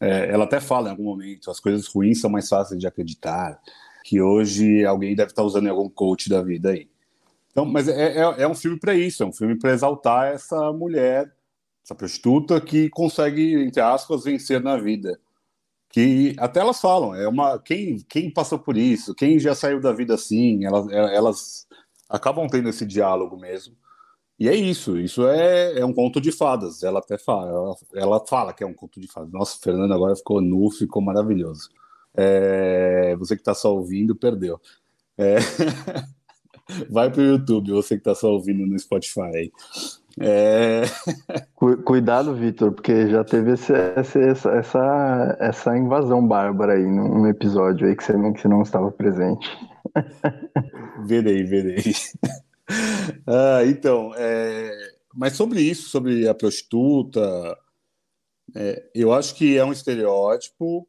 É, 0.00 0.30
ela 0.30 0.44
até 0.44 0.60
fala 0.60 0.88
em 0.88 0.90
algum 0.90 1.04
momento, 1.04 1.50
as 1.50 1.60
coisas 1.60 1.86
ruins 1.86 2.20
são 2.20 2.28
mais 2.28 2.48
fáceis 2.48 2.78
de 2.78 2.86
acreditar, 2.86 3.58
que 4.04 4.20
hoje 4.20 4.84
alguém 4.84 5.14
deve 5.14 5.30
estar 5.30 5.42
usando 5.42 5.66
em 5.66 5.70
algum 5.70 5.88
coach 5.88 6.28
da 6.28 6.42
vida 6.42 6.70
aí. 6.70 6.88
Então, 7.50 7.64
mas 7.64 7.88
é, 7.88 8.18
é, 8.18 8.42
é 8.42 8.48
um 8.48 8.54
filme 8.54 8.78
para 8.78 8.94
isso, 8.94 9.22
é 9.22 9.26
um 9.26 9.32
filme 9.32 9.56
para 9.56 9.72
exaltar 9.72 10.34
essa 10.34 10.72
mulher, 10.72 11.32
essa 11.82 11.94
prostituta 11.94 12.60
que 12.60 12.90
consegue, 12.90 13.54
entre 13.62 13.80
aspas, 13.80 14.24
vencer 14.24 14.60
na 14.60 14.76
vida. 14.76 15.18
Que 15.94 16.34
até 16.38 16.58
elas 16.58 16.80
falam, 16.80 17.14
é 17.14 17.28
uma 17.28 17.56
quem, 17.56 17.98
quem 18.08 18.28
passou 18.28 18.58
por 18.58 18.76
isso, 18.76 19.14
quem 19.14 19.38
já 19.38 19.54
saiu 19.54 19.80
da 19.80 19.92
vida 19.92 20.12
assim, 20.14 20.64
elas, 20.64 20.90
elas 20.90 21.68
acabam 22.10 22.48
tendo 22.48 22.68
esse 22.68 22.84
diálogo 22.84 23.36
mesmo. 23.36 23.76
E 24.36 24.48
é 24.48 24.54
isso, 24.56 24.98
isso 24.98 25.24
é, 25.28 25.78
é 25.78 25.86
um 25.86 25.92
conto 25.92 26.20
de 26.20 26.32
fadas. 26.32 26.82
Ela 26.82 26.98
até 26.98 27.16
fala, 27.16 27.48
ela, 27.48 27.76
ela 27.94 28.26
fala 28.26 28.52
que 28.52 28.64
é 28.64 28.66
um 28.66 28.74
conto 28.74 29.00
de 29.00 29.06
fadas. 29.06 29.30
Nossa, 29.30 29.56
Fernando 29.62 29.94
agora 29.94 30.16
ficou 30.16 30.40
nu, 30.40 30.68
ficou 30.68 31.00
maravilhoso. 31.00 31.70
É, 32.12 33.14
você 33.14 33.36
que 33.36 33.42
está 33.42 33.54
só 33.54 33.72
ouvindo, 33.72 34.16
perdeu. 34.16 34.60
É, 35.16 35.36
vai 36.90 37.08
para 37.08 37.22
o 37.22 37.24
YouTube, 37.24 37.70
você 37.70 37.94
que 37.94 38.00
está 38.00 38.16
só 38.16 38.32
ouvindo 38.32 38.66
no 38.66 38.76
Spotify. 38.76 39.52
É... 40.20 40.82
Cuidado, 41.84 42.34
Vitor, 42.34 42.72
porque 42.72 43.08
já 43.08 43.24
teve 43.24 43.52
esse, 43.52 43.72
essa, 43.72 44.50
essa, 44.50 45.36
essa 45.40 45.76
invasão 45.76 46.26
bárbara 46.26 46.74
aí 46.74 46.84
num 46.84 47.26
episódio 47.26 47.88
aí 47.88 47.96
que 47.96 48.04
você 48.04 48.16
não, 48.16 48.32
que 48.32 48.40
você 48.40 48.48
não 48.48 48.62
estava 48.62 48.90
presente. 48.92 49.48
Verei, 51.06 51.44
verei. 51.44 51.94
ah, 53.26 53.62
então, 53.66 54.12
é... 54.16 54.70
mas 55.14 55.34
sobre 55.34 55.60
isso, 55.60 55.88
sobre 55.88 56.28
a 56.28 56.34
prostituta, 56.34 57.20
é, 58.54 58.90
eu 58.94 59.12
acho 59.12 59.34
que 59.34 59.56
é 59.56 59.64
um 59.64 59.72
estereótipo, 59.72 60.88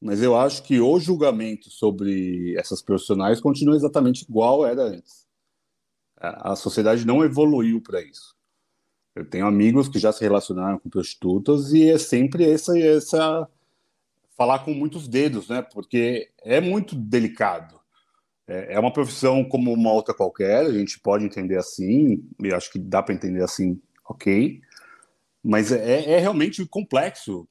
mas 0.00 0.22
eu 0.22 0.36
acho 0.36 0.62
que 0.62 0.80
o 0.80 0.98
julgamento 0.98 1.70
sobre 1.70 2.56
essas 2.58 2.82
profissionais 2.82 3.40
continua 3.40 3.76
exatamente 3.76 4.22
igual 4.22 4.66
era 4.66 4.82
antes. 4.82 5.26
A, 6.16 6.52
a 6.52 6.56
sociedade 6.56 7.06
não 7.06 7.24
evoluiu 7.24 7.80
para 7.80 8.00
isso. 8.00 8.34
Eu 9.14 9.24
tenho 9.24 9.46
amigos 9.46 9.88
que 9.88 9.98
já 9.98 10.10
se 10.12 10.22
relacionaram 10.22 10.78
com 10.78 10.88
prostitutas 10.88 11.72
e 11.72 11.90
é 11.90 11.98
sempre 11.98 12.50
essa, 12.50 12.78
essa 12.78 13.48
falar 14.36 14.60
com 14.60 14.72
muitos 14.72 15.06
dedos, 15.06 15.48
né? 15.48 15.62
Porque 15.62 16.30
é 16.42 16.60
muito 16.60 16.96
delicado. 16.96 17.78
É, 18.46 18.74
é 18.74 18.80
uma 18.80 18.92
profissão 18.92 19.44
como 19.44 19.72
uma 19.72 19.92
outra 19.92 20.14
qualquer, 20.14 20.66
a 20.66 20.72
gente 20.72 20.98
pode 20.98 21.24
entender 21.24 21.58
assim, 21.58 22.24
e 22.42 22.52
acho 22.52 22.72
que 22.72 22.78
dá 22.78 23.02
para 23.02 23.14
entender 23.14 23.42
assim, 23.42 23.80
ok, 24.08 24.60
mas 25.42 25.70
é, 25.70 26.12
é 26.12 26.18
realmente 26.18 26.64
complexo. 26.66 27.46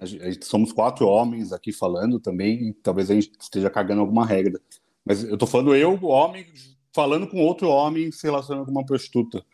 A 0.00 0.06
gente, 0.06 0.44
somos 0.44 0.72
quatro 0.72 1.06
homens 1.06 1.52
aqui 1.52 1.72
falando 1.72 2.20
também, 2.20 2.72
talvez 2.82 3.10
a 3.10 3.14
gente 3.14 3.32
esteja 3.40 3.70
cagando 3.70 4.00
alguma 4.00 4.26
regra, 4.26 4.60
mas 5.04 5.24
eu 5.24 5.34
estou 5.34 5.48
falando 5.48 5.74
eu, 5.74 5.98
homem, 6.04 6.46
falando 6.94 7.26
com 7.26 7.40
outro 7.40 7.68
homem 7.68 8.12
se 8.12 8.24
relacionando 8.24 8.66
com 8.66 8.70
uma 8.70 8.86
prostituta. 8.86 9.44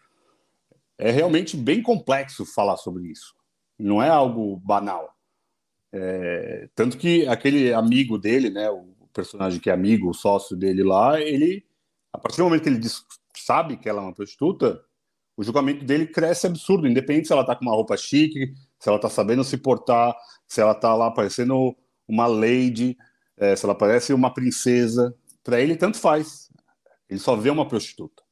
É 0.98 1.10
realmente 1.10 1.56
bem 1.56 1.80
complexo 1.80 2.44
falar 2.44 2.76
sobre 2.76 3.06
isso. 3.08 3.34
Não 3.78 4.02
é 4.02 4.08
algo 4.08 4.56
banal. 4.56 5.14
É, 5.92 6.68
tanto 6.74 6.98
que 6.98 7.26
aquele 7.28 7.72
amigo 7.72 8.18
dele, 8.18 8.50
né, 8.50 8.68
o 8.68 8.84
personagem 9.12 9.60
que 9.60 9.70
é 9.70 9.72
amigo, 9.72 10.10
o 10.10 10.14
sócio 10.14 10.56
dele 10.56 10.82
lá, 10.82 11.20
ele, 11.20 11.64
a 12.12 12.18
partir 12.18 12.38
do 12.38 12.44
momento 12.44 12.62
que 12.62 12.68
ele 12.68 12.78
diz, 12.78 13.04
sabe 13.34 13.76
que 13.76 13.88
ela 13.88 14.02
é 14.02 14.04
uma 14.04 14.14
prostituta, 14.14 14.82
o 15.36 15.44
julgamento 15.44 15.84
dele 15.84 16.06
cresce 16.06 16.46
absurdo, 16.48 16.88
independente 16.88 17.28
se 17.28 17.32
ela 17.32 17.44
tá 17.44 17.54
com 17.54 17.64
uma 17.64 17.74
roupa 17.74 17.96
chique, 17.96 18.52
se 18.78 18.88
ela 18.88 18.98
tá 18.98 19.08
sabendo 19.08 19.44
se 19.44 19.56
portar, 19.56 20.16
se 20.46 20.60
ela 20.60 20.74
tá 20.74 20.94
lá 20.94 21.10
parecendo 21.10 21.76
uma 22.08 22.26
lady, 22.26 22.96
é, 23.36 23.54
se 23.54 23.64
ela 23.64 23.74
parece 23.74 24.12
uma 24.12 24.34
princesa, 24.34 25.14
para 25.44 25.60
ele 25.60 25.76
tanto 25.76 25.96
faz. 25.98 26.50
Ele 27.08 27.20
só 27.20 27.36
vê 27.36 27.50
uma 27.50 27.66
prostituta. 27.66 28.22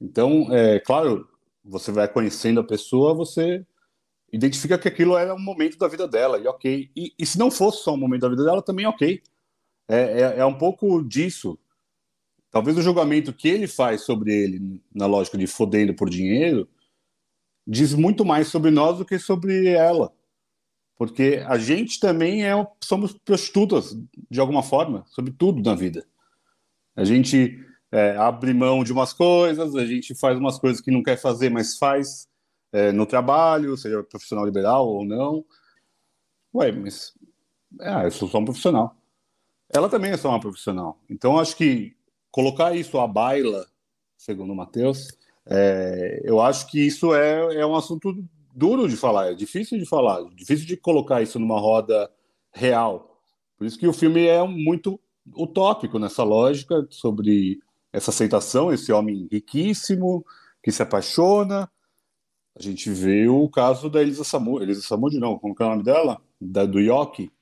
Então, 0.00 0.46
é 0.52 0.78
claro, 0.80 1.28
você 1.64 1.90
vai 1.90 2.06
conhecendo 2.06 2.60
a 2.60 2.64
pessoa, 2.64 3.14
você 3.14 3.64
identifica 4.32 4.78
que 4.78 4.88
aquilo 4.88 5.16
era 5.16 5.34
um 5.34 5.38
momento 5.38 5.78
da 5.78 5.88
vida 5.88 6.06
dela, 6.06 6.38
e 6.38 6.46
ok. 6.46 6.90
E, 6.94 7.14
e 7.18 7.24
se 7.24 7.38
não 7.38 7.50
fosse 7.50 7.82
só 7.82 7.94
um 7.94 7.96
momento 7.96 8.22
da 8.22 8.28
vida 8.28 8.44
dela, 8.44 8.62
também 8.62 8.86
ok. 8.86 9.22
É, 9.88 9.96
é, 9.96 10.38
é, 10.38 10.44
um 10.44 10.58
pouco 10.58 11.02
disso. 11.02 11.58
Talvez 12.50 12.76
o 12.76 12.82
julgamento 12.82 13.32
que 13.32 13.48
ele 13.48 13.66
faz 13.66 14.02
sobre 14.02 14.32
ele, 14.32 14.80
na 14.94 15.06
lógica 15.06 15.38
de 15.38 15.46
fodendo 15.46 15.94
por 15.94 16.10
dinheiro, 16.10 16.68
diz 17.66 17.94
muito 17.94 18.24
mais 18.24 18.48
sobre 18.48 18.70
nós 18.70 18.98
do 18.98 19.04
que 19.04 19.18
sobre 19.18 19.68
ela. 19.68 20.12
Porque 20.96 21.42
a 21.46 21.58
gente 21.58 21.98
também 21.98 22.44
é, 22.44 22.52
somos 22.82 23.12
prostitutas, 23.12 23.96
de 24.30 24.40
alguma 24.40 24.62
forma, 24.62 25.04
sobre 25.08 25.32
tudo 25.32 25.62
na 25.62 25.74
vida. 25.74 26.06
A 26.94 27.04
gente 27.04 27.58
é, 27.94 28.16
abre 28.16 28.52
mão 28.52 28.84
de 28.84 28.92
umas 28.92 29.12
coisas, 29.12 29.74
a 29.74 29.86
gente 29.86 30.14
faz 30.14 30.38
umas 30.38 30.58
coisas 30.58 30.80
que 30.80 30.90
não 30.90 31.02
quer 31.02 31.16
fazer, 31.16 31.50
mas 31.50 31.78
faz 31.78 32.28
é, 32.72 32.92
no 32.92 33.06
trabalho, 33.06 33.76
seja 33.76 34.02
profissional 34.02 34.44
liberal 34.44 34.88
ou 34.88 35.04
não. 35.04 35.44
Ué, 36.54 36.72
mas 36.72 37.14
é, 37.80 38.06
eu 38.06 38.10
sou 38.10 38.28
só 38.28 38.38
um 38.38 38.44
profissional 38.44 38.96
ela 39.74 39.88
também 39.88 40.12
é 40.12 40.16
só 40.16 40.28
uma 40.28 40.40
profissional. 40.40 41.00
Então, 41.10 41.38
acho 41.38 41.56
que 41.56 41.96
colocar 42.30 42.74
isso 42.76 42.98
à 42.98 43.08
baila, 43.08 43.66
segundo 44.16 44.52
o 44.52 44.56
Matheus, 44.56 45.08
é, 45.46 46.22
eu 46.24 46.40
acho 46.40 46.68
que 46.70 46.86
isso 46.86 47.12
é, 47.12 47.56
é 47.56 47.66
um 47.66 47.74
assunto 47.74 48.16
duro 48.54 48.88
de 48.88 48.96
falar, 48.96 49.32
é 49.32 49.34
difícil 49.34 49.76
de 49.78 49.84
falar, 49.84 50.22
difícil 50.34 50.64
de 50.64 50.76
colocar 50.76 51.22
isso 51.22 51.40
numa 51.40 51.58
roda 51.58 52.08
real. 52.52 53.18
Por 53.58 53.66
isso 53.66 53.78
que 53.78 53.88
o 53.88 53.92
filme 53.92 54.26
é 54.26 54.42
muito 54.46 54.98
utópico 55.36 55.98
nessa 55.98 56.22
lógica 56.22 56.86
sobre 56.88 57.58
essa 57.94 58.10
aceitação, 58.10 58.72
esse 58.72 58.92
homem 58.92 59.28
riquíssimo 59.30 60.26
que 60.60 60.72
se 60.72 60.82
apaixona. 60.82 61.70
A 62.58 62.60
gente 62.60 62.90
vê 62.90 63.28
o 63.28 63.48
caso 63.48 63.88
da 63.88 64.02
Elisa 64.02 64.24
Samud, 64.24 64.62
Elisa 64.62 64.82
Samud 64.82 65.16
não, 65.18 65.38
como 65.38 65.54
é 65.58 65.64
o 65.64 65.68
nome 65.68 65.84
dela? 65.84 66.20
Da, 66.40 66.66
do 66.66 66.80
Yoki. 66.80 67.32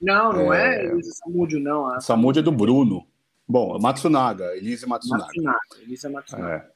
Não, 0.00 0.30
não 0.30 0.52
é, 0.52 0.84
é 0.84 0.86
Elisa 0.86 1.10
Samud, 1.14 1.58
não. 1.58 1.86
A 1.88 2.00
Samud 2.00 2.38
é 2.38 2.42
do 2.42 2.52
Bruno. 2.52 3.06
Bom, 3.48 3.78
Matsunaga, 3.78 4.54
Elisa 4.56 4.86
Matsunaga. 4.86 5.24
Matsunaga, 5.24 5.58
Elisa 5.80 6.10
Matsunaga. 6.10 6.54
É. 6.54 6.70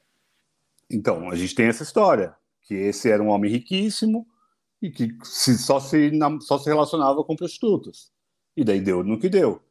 Então, 0.91 1.29
a 1.29 1.35
gente 1.35 1.53
tem 1.53 1.67
essa 1.67 1.83
história, 1.83 2.35
que 2.63 2.73
esse 2.73 3.11
era 3.11 3.21
um 3.21 3.29
homem 3.29 3.51
riquíssimo 3.51 4.27
e 4.81 4.89
que 4.89 5.15
se, 5.23 5.55
só, 5.57 5.79
se, 5.79 6.11
só 6.41 6.57
se 6.57 6.67
relacionava 6.67 7.23
com 7.23 7.35
prostitutas. 7.35 8.11
E 8.57 8.63
daí 8.63 8.81
deu 8.81 9.03
no 9.03 9.19
que 9.19 9.29
deu. 9.29 9.61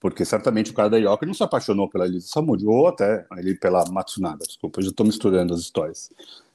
Porque 0.00 0.24
certamente 0.24 0.70
o 0.70 0.74
cara 0.74 0.88
da 0.88 0.96
Yoka 0.96 1.26
não 1.26 1.34
se 1.34 1.42
apaixonou 1.42 1.88
pela 1.88 2.06
Elisa 2.06 2.28
Samud, 2.28 2.64
ou 2.66 2.86
até 2.86 3.26
ele 3.36 3.56
pela 3.56 3.84
Matsunaga, 3.90 4.44
desculpa, 4.46 4.78
eu 4.78 4.84
já 4.84 4.90
estou 4.90 5.04
misturando 5.04 5.52
as 5.52 5.60
histórias. 5.60 6.10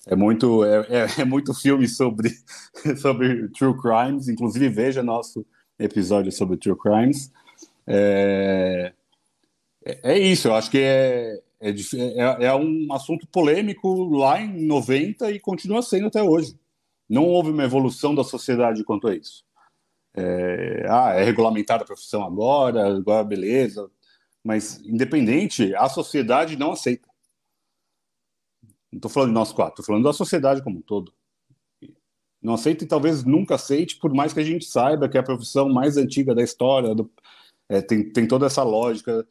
É 0.08 0.16
muito, 0.16 0.64
é, 0.64 0.86
é, 0.90 1.08
é, 1.22 1.26
muito 1.26 1.54
filme 1.54 1.88
sobre, 1.88 2.32
sobre 3.02 3.50
true 3.50 3.78
crimes, 3.80 4.28
inclusive 4.28 4.70
veja 4.70 5.04
nosso 5.04 5.46
episódio 5.78 6.32
sobre 6.32 6.58
true 6.58 6.78
crimes. 6.78 7.32
É, 7.86 8.94
é, 9.86 10.14
é 10.14 10.20
isso, 10.20 10.48
eu 10.48 10.56
acho 10.56 10.72
que 10.72 10.80
é, 10.80 11.42
é, 11.60 11.70
é, 11.70 12.46
é 12.46 12.56
um 12.56 12.92
assunto 12.92 13.28
polêmico 13.28 14.06
lá 14.16 14.40
em 14.40 14.66
90 14.66 15.32
e 15.32 15.40
continua 15.40 15.82
sendo 15.82 16.08
até 16.08 16.22
hoje. 16.22 16.58
Não 17.10 17.26
houve 17.26 17.52
uma 17.52 17.64
evolução 17.64 18.16
da 18.16 18.24
sociedade 18.24 18.84
quanto 18.84 19.08
a 19.08 19.16
isso. 19.16 19.44
É, 20.16 20.86
ah, 20.90 21.14
é 21.14 21.24
regulamentada 21.24 21.84
a 21.84 21.88
profissão 21.88 22.24
agora, 22.24 22.98
agora 22.98 23.24
beleza. 23.24 23.90
Mas, 24.44 24.80
independente, 24.86 25.74
a 25.76 25.88
sociedade 25.90 26.56
não 26.56 26.74
aceita. 26.74 27.08
Não 28.92 28.98
estou 28.98 29.10
falando 29.10 29.30
de 29.30 29.36
nós 29.36 29.52
quatro, 29.52 29.74
estou 29.74 29.86
falando 29.86 30.04
da 30.04 30.14
sociedade 30.14 30.62
como 30.62 30.80
um 30.80 30.82
todo. 30.82 31.14
Não 32.42 32.54
aceita 32.54 32.84
e 32.84 32.88
talvez 32.88 33.24
nunca 33.24 33.56
aceite, 33.56 33.98
por 33.98 34.14
mais 34.14 34.34
que 34.34 34.40
a 34.40 34.44
gente 34.44 34.66
saiba 34.66 35.08
que 35.08 35.18
é 35.18 35.22
a 35.22 35.24
profissão 35.24 35.70
mais 35.70 35.96
antiga 35.98 36.36
da 36.36 36.44
história, 36.44 36.94
do, 36.94 37.10
é, 37.70 37.82
tem, 37.82 38.12
tem 38.12 38.28
toda 38.28 38.46
essa 38.46 38.62
lógica 38.64 39.26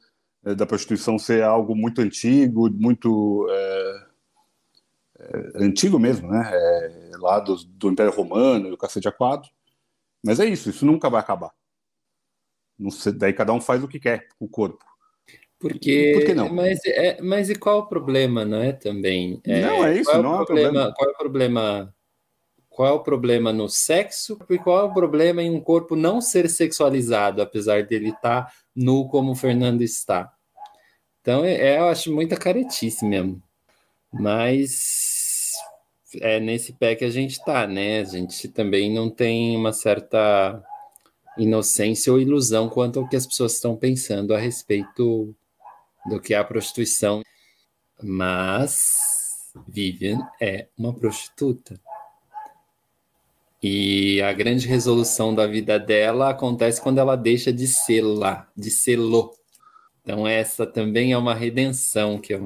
é, 0.44 0.54
da 0.54 0.66
prostituição 0.66 1.18
ser 1.18 1.42
algo 1.44 1.76
muito 1.76 2.00
antigo, 2.00 2.70
muito 2.70 3.46
é, 3.50 4.06
é, 5.18 5.64
antigo 5.64 5.98
mesmo, 5.98 6.28
né? 6.28 6.50
É, 6.52 7.10
lá 7.18 7.38
do, 7.38 7.56
do 7.56 7.90
Império 7.90 8.12
Romano, 8.12 8.70
do 8.70 8.78
cacete 8.78 9.06
a 9.06 9.12
quatro. 9.12 9.50
Mas 10.24 10.40
é 10.40 10.46
isso, 10.46 10.70
isso 10.70 10.86
nunca 10.86 11.10
vai 11.10 11.20
acabar. 11.20 11.50
Sei, 12.90 13.12
daí 13.12 13.32
cada 13.32 13.52
um 13.52 13.60
faz 13.60 13.82
o 13.82 13.88
que 13.88 14.00
quer 14.00 14.28
com 14.38 14.44
o 14.44 14.48
corpo. 14.48 14.84
Porque, 15.58 16.12
Por 16.14 16.24
que 16.24 16.34
não? 16.34 16.52
Mas, 16.52 16.80
é, 16.84 17.20
mas 17.22 17.48
e 17.48 17.54
qual 17.54 17.80
o 17.80 17.86
problema, 17.86 18.44
não 18.44 18.60
é? 18.60 18.72
Também. 18.72 19.40
É, 19.44 19.60
não, 19.60 19.84
é 19.84 19.96
isso, 19.96 20.10
é 20.10 20.20
não 20.20 20.42
é 20.42 20.44
problema. 20.44 20.92
Qual 20.96 21.08
é 21.08 21.12
o 21.12 21.16
problema? 21.16 21.94
Qual 22.68 22.88
é 22.88 22.92
o 22.92 23.00
problema 23.00 23.52
no 23.52 23.68
sexo 23.68 24.38
e 24.48 24.58
qual 24.58 24.80
é 24.80 24.82
o 24.82 24.94
problema 24.94 25.42
em 25.42 25.50
um 25.50 25.60
corpo 25.60 25.94
não 25.94 26.20
ser 26.20 26.48
sexualizado, 26.48 27.40
apesar 27.40 27.84
dele 27.84 28.08
estar 28.08 28.46
tá 28.46 28.52
nu 28.74 29.06
como 29.08 29.32
o 29.32 29.36
Fernando 29.36 29.82
está? 29.82 30.32
Então, 31.20 31.44
é, 31.44 31.54
é, 31.54 31.78
eu 31.78 31.88
acho 31.88 32.12
muita 32.12 32.36
caretice 32.36 33.04
mesmo. 33.04 33.40
Mas 34.12 35.11
é 36.20 36.40
nesse 36.40 36.72
pé 36.72 36.94
que 36.94 37.04
a 37.04 37.10
gente 37.10 37.32
está, 37.32 37.66
né? 37.66 38.00
A 38.00 38.04
gente 38.04 38.48
também 38.48 38.92
não 38.92 39.08
tem 39.10 39.56
uma 39.56 39.72
certa 39.72 40.62
inocência 41.38 42.12
ou 42.12 42.20
ilusão 42.20 42.68
quanto 42.68 43.00
ao 43.00 43.08
que 43.08 43.16
as 43.16 43.26
pessoas 43.26 43.54
estão 43.54 43.76
pensando 43.76 44.34
a 44.34 44.38
respeito 44.38 45.34
do 46.06 46.20
que 46.20 46.34
é 46.34 46.38
a 46.38 46.44
prostituição. 46.44 47.22
Mas 48.02 49.52
Vivian 49.66 50.18
é 50.40 50.66
uma 50.76 50.92
prostituta. 50.92 51.80
E 53.62 54.20
a 54.22 54.32
grande 54.32 54.66
resolução 54.66 55.34
da 55.34 55.46
vida 55.46 55.78
dela 55.78 56.30
acontece 56.30 56.80
quando 56.80 56.98
ela 56.98 57.14
deixa 57.14 57.52
de 57.52 57.68
ser 57.68 58.02
lá, 58.02 58.50
de 58.56 58.70
ser 58.70 58.96
lo. 58.96 59.32
Então, 60.02 60.26
essa 60.26 60.66
também 60.66 61.12
é 61.12 61.18
uma 61.18 61.32
redenção, 61.32 62.18
que 62.18 62.34
é 62.34 62.40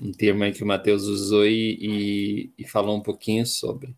um, 0.00 0.12
termo 0.12 0.44
aí 0.44 0.52
que 0.52 0.62
o 0.62 0.66
Matheus 0.66 1.04
usou 1.04 1.46
e, 1.46 1.78
e, 1.80 2.52
e, 2.58 2.68
falou 2.68 2.96
um 2.96 3.02
pouquinho 3.02 3.46
sobre. 3.46 3.94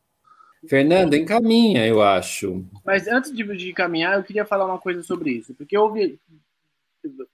Fernando, 0.68 1.14
encaminha, 1.14 1.86
eu 1.86 2.02
acho. 2.02 2.64
Mas 2.84 3.08
antes 3.08 3.34
de, 3.34 3.44
de 3.56 3.70
encaminhar, 3.70 4.16
eu 4.16 4.22
queria 4.22 4.44
falar 4.44 4.66
uma 4.66 4.78
coisa 4.78 5.02
sobre 5.02 5.32
isso, 5.32 5.54
porque 5.54 5.76
eu 5.76 5.82
ouvi, 5.82 6.18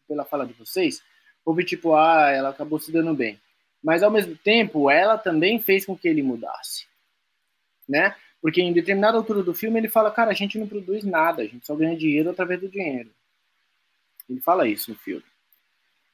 pela 0.07 0.25
fala 0.25 0.47
de 0.47 0.55
vocês, 0.55 1.03
houve 1.45 1.65
tipo, 1.65 1.95
ah, 1.95 2.31
ela 2.31 2.51
acabou 2.51 2.79
se 2.79 2.91
dando 2.91 3.15
bem. 3.15 3.39
Mas 3.83 4.03
ao 4.03 4.11
mesmo 4.11 4.37
tempo, 4.37 4.91
ela 4.91 5.17
também 5.17 5.61
fez 5.61 5.85
com 5.85 5.97
que 5.97 6.09
ele 6.09 6.23
mudasse, 6.23 6.87
né? 7.89 8.15
Porque 8.41 8.61
em 8.61 8.73
determinada 8.73 9.17
altura 9.17 9.43
do 9.43 9.55
filme 9.55 9.79
ele 9.79 9.89
fala, 9.89 10.11
cara, 10.11 10.31
a 10.31 10.35
gente 10.35 10.59
não 10.59 10.67
produz 10.67 11.05
nada, 11.05 11.43
a 11.43 11.47
gente 11.47 11.67
só 11.67 11.75
ganha 11.75 11.97
dinheiro 11.97 12.31
através 12.31 12.61
do 12.61 12.69
dinheiro. 12.69 13.11
Ele 14.29 14.41
fala 14.41 14.69
isso 14.69 14.91
no 14.91 14.97
filme. 14.97 15.25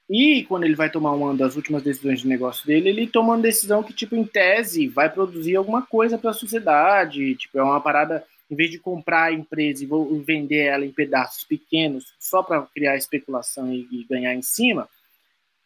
E 0.08 0.44
quando 0.44 0.64
ele 0.64 0.74
vai 0.74 0.90
tomar 0.90 1.12
uma 1.12 1.34
das 1.34 1.56
últimas 1.56 1.82
decisões 1.82 2.20
de 2.20 2.28
negócio 2.28 2.66
dele, 2.66 2.90
ele 2.90 3.06
toma 3.06 3.34
uma 3.34 3.42
decisão 3.42 3.82
que, 3.82 3.92
tipo, 3.92 4.14
em 4.14 4.24
tese, 4.24 4.86
vai 4.86 5.08
produzir 5.08 5.56
alguma 5.56 5.82
coisa 5.82 6.18
para 6.18 6.30
a 6.30 6.34
sociedade. 6.34 7.34
Tipo, 7.36 7.58
é 7.58 7.62
uma 7.62 7.80
parada, 7.80 8.22
em 8.50 8.54
vez 8.54 8.70
de 8.70 8.78
comprar 8.78 9.24
a 9.24 9.32
empresa 9.32 9.82
e 9.82 9.88
vender 10.20 10.66
ela 10.66 10.84
em 10.84 10.92
pedaços 10.92 11.44
pequenos 11.44 12.14
só 12.18 12.42
para 12.42 12.62
criar 12.62 12.96
especulação 12.96 13.72
e, 13.72 14.06
ganhar 14.08 14.34
em 14.34 14.42
cima, 14.42 14.88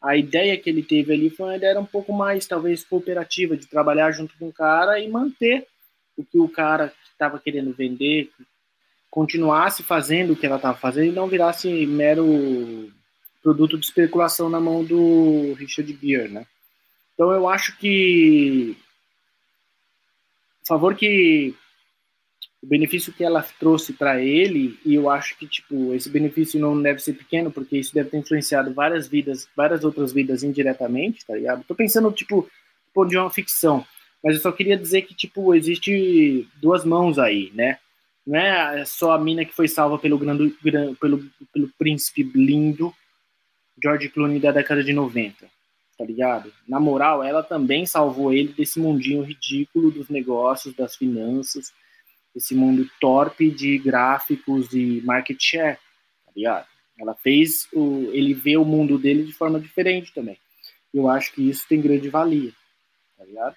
a 0.01 0.17
ideia 0.17 0.57
que 0.57 0.71
ele 0.71 0.85
teve 0.85 1.13
ali 1.13 1.31
foi 1.31 1.47
uma 1.47 1.57
ideia 1.57 1.81
um 1.81 1.85
pouco 1.85 2.13
mais, 2.13 2.47
talvez, 2.47 2.85
cooperativa, 2.85 3.57
de 3.57 3.67
trabalhar 3.67 4.13
junto 4.13 4.39
com 4.39 4.49
o 4.49 4.53
cara 4.53 5.01
e 5.01 5.09
manter 5.09 5.67
o 6.17 6.25
que 6.25 6.39
o 6.39 6.49
cara 6.49 6.93
estava 7.13 7.41
querendo 7.41 7.73
vender 7.73 8.31
continuasse 9.11 9.83
fazendo 9.83 10.33
o 10.33 10.37
que 10.37 10.47
ela 10.47 10.57
estava 10.57 10.77
fazendo 10.77 11.07
e 11.07 11.15
não 11.15 11.29
virasse 11.29 11.87
mero 11.87 12.93
produto 13.49 13.79
de 13.79 13.87
especulação 13.87 14.51
na 14.51 14.61
mão 14.61 14.85
do 14.85 15.55
Richard 15.55 15.99
Gere, 16.03 16.29
né? 16.29 16.47
Então 17.15 17.33
eu 17.33 17.49
acho 17.49 17.79
que 17.79 18.77
favor 20.67 20.95
que 20.95 21.55
o 22.63 22.67
benefício 22.67 23.11
que 23.11 23.25
ela 23.25 23.43
trouxe 23.59 23.95
para 23.95 24.21
ele 24.21 24.79
e 24.85 24.95
eu 24.95 25.09
acho 25.09 25.39
que 25.39 25.47
tipo 25.47 25.95
esse 25.95 26.11
benefício 26.11 26.61
não 26.61 26.81
deve 26.81 27.01
ser 27.01 27.15
pequeno 27.15 27.51
porque 27.51 27.79
isso 27.79 27.95
deve 27.95 28.11
ter 28.11 28.19
influenciado 28.19 28.75
várias 28.75 29.09
vidas, 29.09 29.49
várias 29.57 29.83
outras 29.83 30.13
vidas 30.13 30.43
indiretamente, 30.43 31.25
tá 31.25 31.35
ligado? 31.35 31.65
Tô 31.67 31.75
pensando 31.75 32.13
tipo 32.13 32.47
por 32.93 33.09
de 33.09 33.17
uma 33.17 33.31
ficção, 33.31 33.87
mas 34.23 34.35
eu 34.35 34.43
só 34.43 34.53
queria 34.53 34.77
dizer 34.77 35.03
que 35.03 35.15
tipo 35.15 35.55
existe 35.55 36.47
duas 36.61 36.85
mãos 36.85 37.19
aí, 37.19 37.51
né? 37.55 37.79
Não 38.27 38.39
é 38.39 38.85
só 38.85 39.13
a 39.13 39.19
mina 39.19 39.43
que 39.43 39.55
foi 39.55 39.69
salva 39.69 39.99
pelo 39.99 40.19
grande, 40.19 40.51
pelo, 40.61 41.25
pelo 41.51 41.71
príncipe 41.79 42.23
lindo 42.35 42.93
George 43.83 44.09
Clooney 44.09 44.41
da 44.41 44.53
década 44.53 44.83
de 44.83 44.93
90, 44.93 45.47
tá 45.97 46.05
ligado? 46.05 46.53
Na 46.67 46.81
moral, 46.81 47.23
ela 47.23 47.43
também 47.43 47.87
salvou 47.87 48.33
ele 48.33 48.53
desse 48.53 48.79
mundinho 48.79 49.23
ridículo 49.23 49.91
dos 49.91 50.09
negócios, 50.09 50.75
das 50.75 50.97
finanças, 50.97 51.73
esse 52.35 52.55
mundo 52.55 52.89
torpe 53.01 53.51
de 53.51 53.79
gráficos 53.79 54.73
e 54.73 55.01
market 55.05 55.39
share, 55.41 55.79
tá 56.25 56.33
ligado? 56.35 56.67
Ela 56.99 57.15
fez 57.15 57.69
o, 57.73 58.11
ele 58.13 58.35
ver 58.35 58.57
o 58.57 58.65
mundo 58.65 58.99
dele 58.99 59.25
de 59.25 59.33
forma 59.33 59.61
diferente 59.61 60.13
também. 60.13 60.37
Eu 60.93 61.09
acho 61.09 61.33
que 61.33 61.49
isso 61.49 61.67
tem 61.69 61.81
grande 61.81 62.09
valia, 62.09 62.53
tá 63.17 63.25
ligado? 63.25 63.57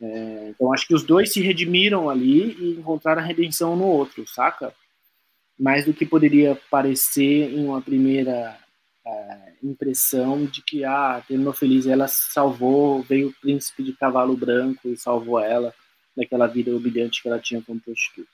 É, 0.00 0.48
então 0.50 0.72
acho 0.72 0.86
que 0.86 0.94
os 0.94 1.04
dois 1.04 1.32
se 1.32 1.40
redimiram 1.40 2.10
ali 2.10 2.56
e 2.58 2.78
encontraram 2.78 3.22
a 3.22 3.24
redenção 3.24 3.76
no 3.76 3.84
outro, 3.84 4.26
saca? 4.26 4.74
Mais 5.58 5.84
do 5.84 5.94
que 5.94 6.04
poderia 6.04 6.60
parecer 6.70 7.52
em 7.52 7.64
uma 7.64 7.80
primeira 7.80 8.58
é, 9.06 9.52
impressão 9.62 10.44
de 10.44 10.62
que, 10.62 10.84
ah, 10.84 11.22
terminou 11.26 11.52
feliz, 11.52 11.86
ela 11.86 12.06
salvou, 12.08 13.02
veio 13.02 13.28
o 13.28 13.34
príncipe 13.40 13.82
de 13.82 13.92
cavalo 13.92 14.36
branco 14.36 14.88
e 14.88 14.96
salvou 14.96 15.38
ela 15.38 15.74
daquela 16.16 16.46
vida 16.46 16.74
humilhante 16.74 17.22
que 17.22 17.28
ela 17.28 17.38
tinha 17.38 17.62
como 17.62 17.80
prostituta. 17.80 18.28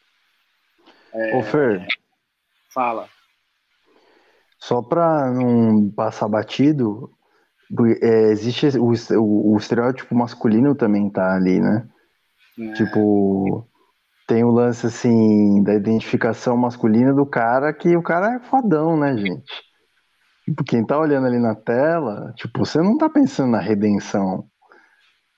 É, 1.12 1.36
Ô, 1.36 1.42
Fer. 1.42 1.86
Fala. 2.72 3.08
Só 4.58 4.82
para 4.82 5.32
não 5.32 5.90
passar 5.90 6.28
batido, 6.28 7.10
é, 8.02 8.30
existe 8.30 8.66
o, 8.78 8.92
o, 9.18 9.54
o, 9.54 9.56
estereótipo 9.56 10.14
masculino 10.14 10.74
também 10.74 11.08
tá 11.08 11.34
ali, 11.34 11.58
né? 11.58 11.88
É. 12.58 12.72
Tipo, 12.74 13.66
tem 14.28 14.44
o 14.44 14.50
lance 14.50 14.86
assim 14.86 15.62
da 15.62 15.74
identificação 15.74 16.56
masculina 16.56 17.12
do 17.14 17.24
cara 17.24 17.72
que 17.72 17.96
o 17.96 18.02
cara 18.02 18.34
é 18.34 18.40
fodão, 18.40 18.96
né, 18.96 19.16
gente? 19.16 19.69
Tipo, 20.50 20.64
quem 20.64 20.84
tá 20.84 20.98
olhando 20.98 21.28
ali 21.28 21.38
na 21.38 21.54
tela, 21.54 22.32
tipo, 22.34 22.66
você 22.66 22.78
não 22.78 22.98
tá 22.98 23.08
pensando 23.08 23.52
na 23.52 23.60
redenção 23.60 24.44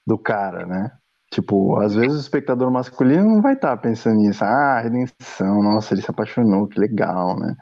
do 0.07 0.17
cara, 0.17 0.65
né? 0.65 0.91
Tipo, 1.31 1.77
às 1.77 1.95
vezes 1.95 2.17
o 2.17 2.21
espectador 2.21 2.71
masculino 2.71 3.23
não 3.23 3.43
vai 3.43 3.53
estar 3.53 3.77
tá 3.77 3.77
pensando 3.77 4.17
nisso. 4.17 4.43
Ah, 4.43 4.81
redenção, 4.81 5.63
nossa, 5.63 5.93
ele 5.93 6.01
se 6.01 6.11
apaixonou, 6.11 6.67
que 6.67 6.81
legal, 6.81 7.39
né? 7.39 7.55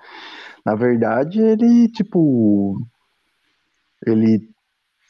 Na 0.65 0.77
verdade, 0.77 1.41
ele, 1.41 1.89
tipo. 1.89 2.81
Ele, 4.07 4.49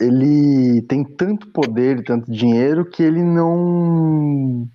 ele 0.01 0.81
tem 0.89 1.05
tanto 1.05 1.53
poder, 1.53 2.03
tanto 2.05 2.33
dinheiro, 2.33 2.89
que 2.89 3.03
ele 3.03 3.23
não. 3.23 4.67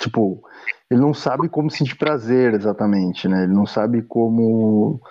Tipo, 0.00 0.42
ele 0.90 1.00
não 1.02 1.12
sabe 1.12 1.50
como 1.50 1.70
sentir 1.70 1.96
prazer 1.98 2.54
exatamente, 2.54 3.28
né? 3.28 3.42
Ele 3.42 3.52
não 3.52 3.66
sabe 3.66 4.00
como 4.00 5.02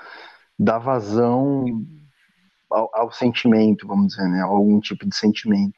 dar 0.57 0.79
vazão 0.79 1.65
ao, 2.69 2.89
ao 2.93 3.11
sentimento, 3.11 3.87
vamos 3.87 4.09
dizer, 4.09 4.27
né? 4.27 4.41
Algum 4.41 4.79
tipo 4.79 5.07
de 5.07 5.15
sentimento. 5.15 5.77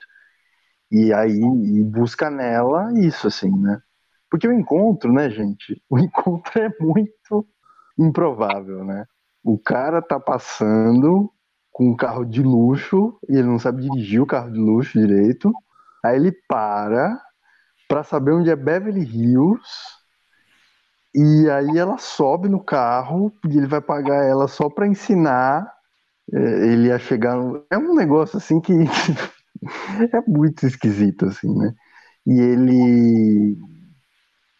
E 0.91 1.13
aí 1.13 1.39
e 1.39 1.83
busca 1.83 2.29
nela 2.29 2.91
isso, 2.99 3.27
assim, 3.27 3.51
né? 3.51 3.81
Porque 4.29 4.47
o 4.47 4.53
encontro, 4.53 5.11
né, 5.11 5.29
gente? 5.29 5.81
O 5.89 5.99
encontro 5.99 6.61
é 6.61 6.69
muito 6.79 7.47
improvável, 7.97 8.83
né? 8.83 9.05
O 9.43 9.57
cara 9.57 10.01
tá 10.01 10.19
passando 10.19 11.31
com 11.71 11.89
um 11.91 11.95
carro 11.95 12.25
de 12.25 12.43
luxo 12.43 13.17
e 13.29 13.33
ele 13.37 13.47
não 13.47 13.59
sabe 13.59 13.83
dirigir 13.83 14.21
o 14.21 14.25
carro 14.25 14.51
de 14.51 14.59
luxo 14.59 14.99
direito. 14.99 15.53
Aí 16.03 16.15
ele 16.15 16.31
para 16.47 17.19
para 17.87 18.03
saber 18.03 18.33
onde 18.33 18.51
é 18.51 18.55
Beverly 18.55 19.01
Hills. 19.01 19.98
E 21.13 21.49
aí 21.49 21.77
ela 21.77 21.97
sobe 21.97 22.47
no 22.49 22.63
carro 22.63 23.33
e 23.49 23.57
ele 23.57 23.67
vai 23.67 23.81
pagar 23.81 24.23
ela 24.25 24.47
só 24.47 24.69
para 24.69 24.87
ensinar 24.87 25.71
é, 26.33 26.39
ele 26.71 26.91
a 26.91 26.99
chegar. 26.99 27.37
É 27.71 27.77
um 27.77 27.95
negócio 27.95 28.37
assim 28.37 28.61
que 28.61 28.73
é 30.13 30.21
muito 30.27 30.65
esquisito, 30.67 31.25
assim, 31.25 31.53
né? 31.57 31.73
E 32.27 32.39
ele 32.39 33.57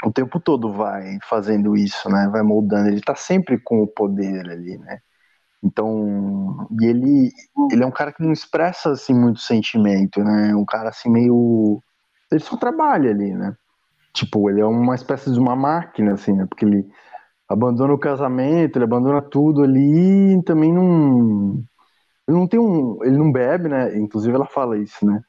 o 0.04 0.12
tempo 0.12 0.40
todo 0.40 0.72
vai 0.74 1.18
fazendo 1.30 1.76
isso, 1.76 2.10
né? 2.10 2.30
Vai 2.32 2.42
moldando. 2.42 2.90
Ele 2.90 3.02
tá 3.02 3.16
sempre 3.16 3.60
com 3.60 3.84
o 3.84 3.88
poder 3.88 4.50
ali, 4.50 4.78
né? 4.78 5.00
Então, 5.64 6.68
e 6.82 6.86
ele, 6.86 7.32
ele 7.72 7.84
é 7.84 7.86
um 7.86 7.92
cara 7.92 8.14
que 8.14 8.24
não 8.24 8.32
expressa 8.32 8.92
assim 8.92 9.14
muito 9.14 9.40
sentimento, 9.42 10.24
né? 10.24 10.56
Um 10.56 10.66
cara 10.66 10.90
assim 10.90 11.10
meio 11.10 11.82
ele 12.32 12.42
só 12.42 12.58
trabalha 12.58 13.12
ali, 13.12 13.34
né? 13.34 13.56
Tipo, 14.14 14.50
ele 14.50 14.62
é 14.62 14.66
uma 14.66 14.96
espécie 14.96 15.32
de 15.32 15.40
uma 15.40 15.56
máquina 15.56 16.14
assim, 16.14 16.34
né? 16.34 16.46
Porque 16.48 16.66
ele 16.66 16.86
abandona 17.48 17.94
o 17.94 18.00
casamento, 18.00 18.78
ele 18.78 18.86
abandona 18.86 19.22
tudo 19.22 19.64
ali 19.64 20.34
e 20.38 20.44
também 20.44 20.74
não 20.74 21.64
ele 22.30 22.38
não 22.38 22.48
tem 22.48 22.60
um. 22.60 23.04
Ele 23.04 23.18
não 23.18 23.32
bebe, 23.32 23.68
né? 23.68 23.98
Inclusive 23.98 24.36
ela 24.36 24.46
fala 24.46 24.78
isso, 24.78 25.04
né? 25.04 25.20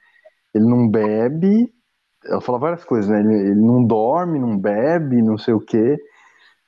Ele 0.55 0.67
não 0.67 0.89
bebe. 0.89 1.73
Ela 2.27 2.41
fala 2.43 2.59
várias 2.59 2.85
coisas, 2.85 3.11
né? 3.11 3.21
Ele, 3.21 3.35
ele 3.53 3.61
não 3.61 3.83
dorme, 3.83 4.39
não 4.39 4.59
bebe, 4.59 5.23
não 5.23 5.39
sei 5.39 5.55
o 5.55 5.61
quê. 5.61 5.99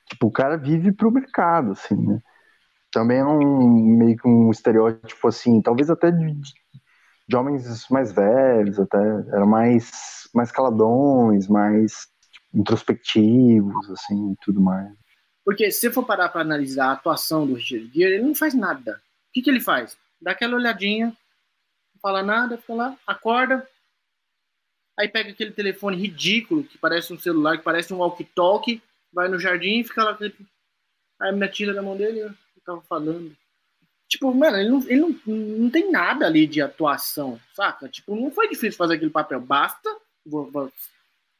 Tipo, 0.09 0.27
o 0.27 0.31
cara 0.31 0.57
vive 0.57 0.91
pro 0.91 1.11
mercado, 1.11 1.73
assim, 1.73 1.95
né? 1.95 2.19
Também 2.91 3.19
é 3.19 3.25
um 3.25 3.97
meio 3.97 4.17
que 4.17 4.27
um 4.27 4.51
estereótipo, 4.51 5.27
assim, 5.27 5.61
talvez 5.61 5.89
até 5.89 6.11
de, 6.11 6.33
de 7.27 7.35
homens 7.35 7.87
mais 7.89 8.11
velhos, 8.11 8.79
até. 8.79 8.97
Eram 8.97 9.47
mais, 9.47 10.29
mais 10.33 10.51
caladões, 10.51 11.47
mais 11.47 12.07
introspectivos, 12.53 13.89
assim, 13.89 14.35
tudo 14.41 14.61
mais. 14.61 14.91
Porque 15.45 15.71
se 15.71 15.91
for 15.91 16.05
parar 16.05 16.29
para 16.29 16.41
analisar 16.41 16.87
a 16.87 16.93
atuação 16.93 17.45
do 17.45 17.55
Richard 17.55 17.91
Gere, 17.93 18.15
ele 18.15 18.23
não 18.23 18.35
faz 18.35 18.53
nada. 18.53 19.01
O 19.29 19.33
que, 19.33 19.41
que 19.41 19.49
ele 19.49 19.59
faz? 19.59 19.97
dá 20.23 20.31
aquela 20.31 20.55
olhadinha, 20.55 21.07
não 21.07 22.01
fala 22.01 22.23
nada, 22.23 22.57
fica 22.57 22.73
lá, 22.73 22.97
acorda, 23.05 23.67
aí 24.97 25.09
pega 25.09 25.31
aquele 25.31 25.51
telefone 25.51 25.97
ridículo, 25.97 26.63
que 26.63 26.77
parece 26.77 27.13
um 27.13 27.19
celular, 27.19 27.57
que 27.57 27.63
parece 27.63 27.93
um 27.93 27.97
walkie-talkie, 27.97 28.81
vai 29.11 29.27
no 29.27 29.37
jardim 29.37 29.79
e 29.79 29.83
fica 29.83 30.03
lá, 30.03 30.17
aí 30.19 30.33
a 31.19 31.25
menina 31.25 31.49
tira 31.49 31.73
da 31.73 31.81
mão 31.81 31.97
dele, 31.97 32.21
eu 32.21 32.33
tava 32.65 32.81
falando. 32.83 33.35
Tipo, 34.07 34.33
mano, 34.33 34.57
ele, 34.57 34.69
não, 34.69 34.81
ele 34.87 34.99
não, 34.99 35.19
não 35.25 35.69
tem 35.69 35.91
nada 35.91 36.25
ali 36.25 36.45
de 36.45 36.61
atuação, 36.61 37.39
saca? 37.55 37.89
Tipo, 37.89 38.15
não 38.15 38.31
foi 38.31 38.47
difícil 38.47 38.77
fazer 38.77 38.95
aquele 38.95 39.09
papel. 39.09 39.39
Basta 39.39 39.89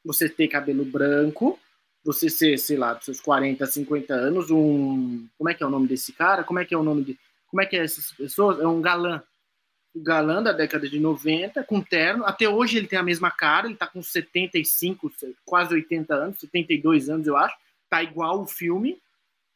você 0.04 0.28
ter 0.28 0.48
cabelo 0.48 0.84
branco, 0.84 1.58
você 2.04 2.28
ser, 2.28 2.58
sei 2.58 2.76
lá, 2.76 2.92
dos 2.92 3.06
seus 3.06 3.20
40, 3.20 3.64
50 3.64 4.12
anos, 4.12 4.50
um. 4.50 5.26
Como 5.38 5.48
é 5.48 5.54
que 5.54 5.62
é 5.62 5.66
o 5.66 5.70
nome 5.70 5.88
desse 5.88 6.12
cara? 6.12 6.44
Como 6.44 6.58
é 6.58 6.64
que 6.64 6.74
é 6.74 6.78
o 6.78 6.82
nome 6.82 7.02
de. 7.02 7.18
Como 7.46 7.62
é 7.62 7.66
que 7.66 7.76
é 7.76 7.84
essas 7.84 8.12
pessoas? 8.12 8.60
É 8.60 8.66
um 8.66 8.82
galã. 8.82 9.22
O 9.94 10.02
galã 10.02 10.42
da 10.42 10.52
década 10.52 10.88
de 10.88 10.98
90, 10.98 11.62
com 11.64 11.80
terno. 11.80 12.26
Até 12.26 12.48
hoje 12.48 12.76
ele 12.76 12.88
tem 12.88 12.98
a 12.98 13.02
mesma 13.02 13.30
cara, 13.30 13.66
ele 13.66 13.76
tá 13.76 13.86
com 13.86 14.02
75, 14.02 15.10
quase 15.44 15.72
80 15.72 16.14
anos, 16.14 16.40
72 16.40 17.08
anos, 17.08 17.26
eu 17.26 17.36
acho. 17.36 17.56
Tá 17.88 18.02
igual 18.02 18.42
o 18.42 18.46
filme. 18.46 19.00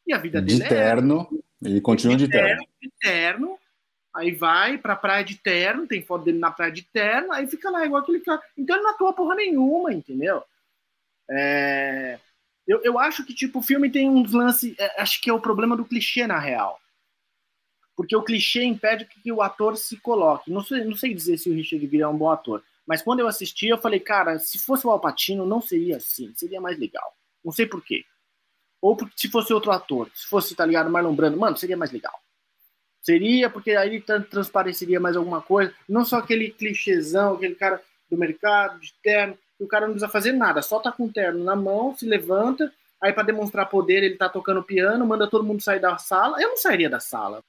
E 0.09 0.13
a 0.13 0.17
vida 0.17 0.41
dele 0.41 0.59
de 0.59 0.65
é 0.65 0.67
terno. 0.67 1.27
É... 1.63 1.67
Ele 1.67 1.81
continua 1.81 2.17
de, 2.17 2.25
de 2.25 2.31
terno, 2.31 2.47
terno. 2.47 2.67
De 2.81 2.91
terno. 2.99 3.59
Aí 4.15 4.31
vai 4.31 4.77
pra 4.77 4.95
praia 4.95 5.23
de 5.23 5.35
terno, 5.35 5.87
tem 5.87 6.01
foto 6.01 6.25
dele 6.25 6.39
na 6.39 6.51
praia 6.51 6.71
de 6.71 6.81
terno, 6.81 7.31
aí 7.31 7.47
fica 7.47 7.69
lá 7.69 7.85
igual 7.85 8.01
aquele 8.01 8.19
cara. 8.19 8.41
Então 8.57 8.75
ele 8.75 8.83
não 8.83 8.91
atua 8.91 9.13
porra 9.13 9.35
nenhuma, 9.35 9.93
entendeu? 9.93 10.43
É... 11.29 12.19
Eu, 12.67 12.81
eu 12.83 12.99
acho 12.99 13.25
que, 13.25 13.33
tipo, 13.33 13.59
o 13.59 13.63
filme 13.63 13.89
tem 13.89 14.09
uns 14.09 14.31
lances. 14.31 14.75
É, 14.77 15.01
acho 15.01 15.21
que 15.21 15.29
é 15.29 15.33
o 15.33 15.39
problema 15.39 15.75
do 15.77 15.85
clichê, 15.85 16.27
na 16.27 16.37
real 16.37 16.79
porque 17.99 18.15
o 18.15 18.23
clichê 18.23 18.63
impede 18.63 19.03
que 19.03 19.29
o 19.29 19.41
ator 19.41 19.75
se 19.75 19.97
coloque. 19.97 20.49
Não 20.49 20.63
sei, 20.63 20.85
não 20.85 20.95
sei 20.95 21.13
dizer 21.13 21.37
se 21.37 21.49
o 21.49 21.53
Richard 21.53 21.85
Gere 21.85 22.01
é 22.01 22.07
um 22.07 22.17
bom 22.17 22.31
ator, 22.31 22.63
mas 22.87 23.01
quando 23.01 23.19
eu 23.19 23.27
assisti, 23.27 23.67
eu 23.67 23.77
falei, 23.77 23.99
cara, 23.99 24.39
se 24.39 24.57
fosse 24.57 24.87
o 24.87 24.89
Alpatino, 24.89 25.45
não 25.45 25.59
seria 25.59 25.97
assim, 25.97 26.33
seria 26.33 26.61
mais 26.61 26.79
legal. 26.79 27.13
Não 27.43 27.51
sei 27.51 27.65
por 27.65 27.83
quê. 27.83 28.05
Ou 28.81 28.95
porque, 28.95 29.13
se 29.15 29.29
fosse 29.29 29.53
outro 29.53 29.71
ator, 29.71 30.09
se 30.13 30.27
fosse, 30.27 30.55
tá 30.55 30.65
ligado, 30.65 30.89
Marlon 30.89 31.15
Brando, 31.15 31.37
mano, 31.37 31.57
seria 31.57 31.77
mais 31.77 31.91
legal. 31.91 32.13
Seria, 33.01 33.49
porque 33.49 33.71
aí 33.71 34.01
transpareceria 34.29 34.99
mais 34.99 35.15
alguma 35.15 35.41
coisa, 35.41 35.73
não 35.87 36.05
só 36.05 36.17
aquele 36.17 36.51
clichêzão, 36.51 37.33
aquele 37.33 37.55
cara 37.55 37.81
do 38.09 38.17
mercado, 38.17 38.79
de 38.79 38.93
terno, 39.01 39.37
o 39.59 39.67
cara 39.67 39.85
não 39.85 39.93
precisa 39.93 40.11
fazer 40.11 40.31
nada, 40.31 40.61
só 40.61 40.79
tá 40.79 40.91
com 40.91 41.05
o 41.05 41.11
terno 41.11 41.43
na 41.43 41.55
mão, 41.55 41.95
se 41.95 42.05
levanta, 42.05 42.71
aí 43.01 43.11
para 43.11 43.23
demonstrar 43.23 43.67
poder 43.67 44.03
ele 44.03 44.15
tá 44.15 44.29
tocando 44.29 44.63
piano, 44.63 45.05
manda 45.05 45.29
todo 45.29 45.43
mundo 45.43 45.61
sair 45.61 45.79
da 45.79 45.97
sala. 45.97 46.41
Eu 46.41 46.49
não 46.49 46.57
sairia 46.57 46.89
da 46.89 46.99
sala 46.99 47.43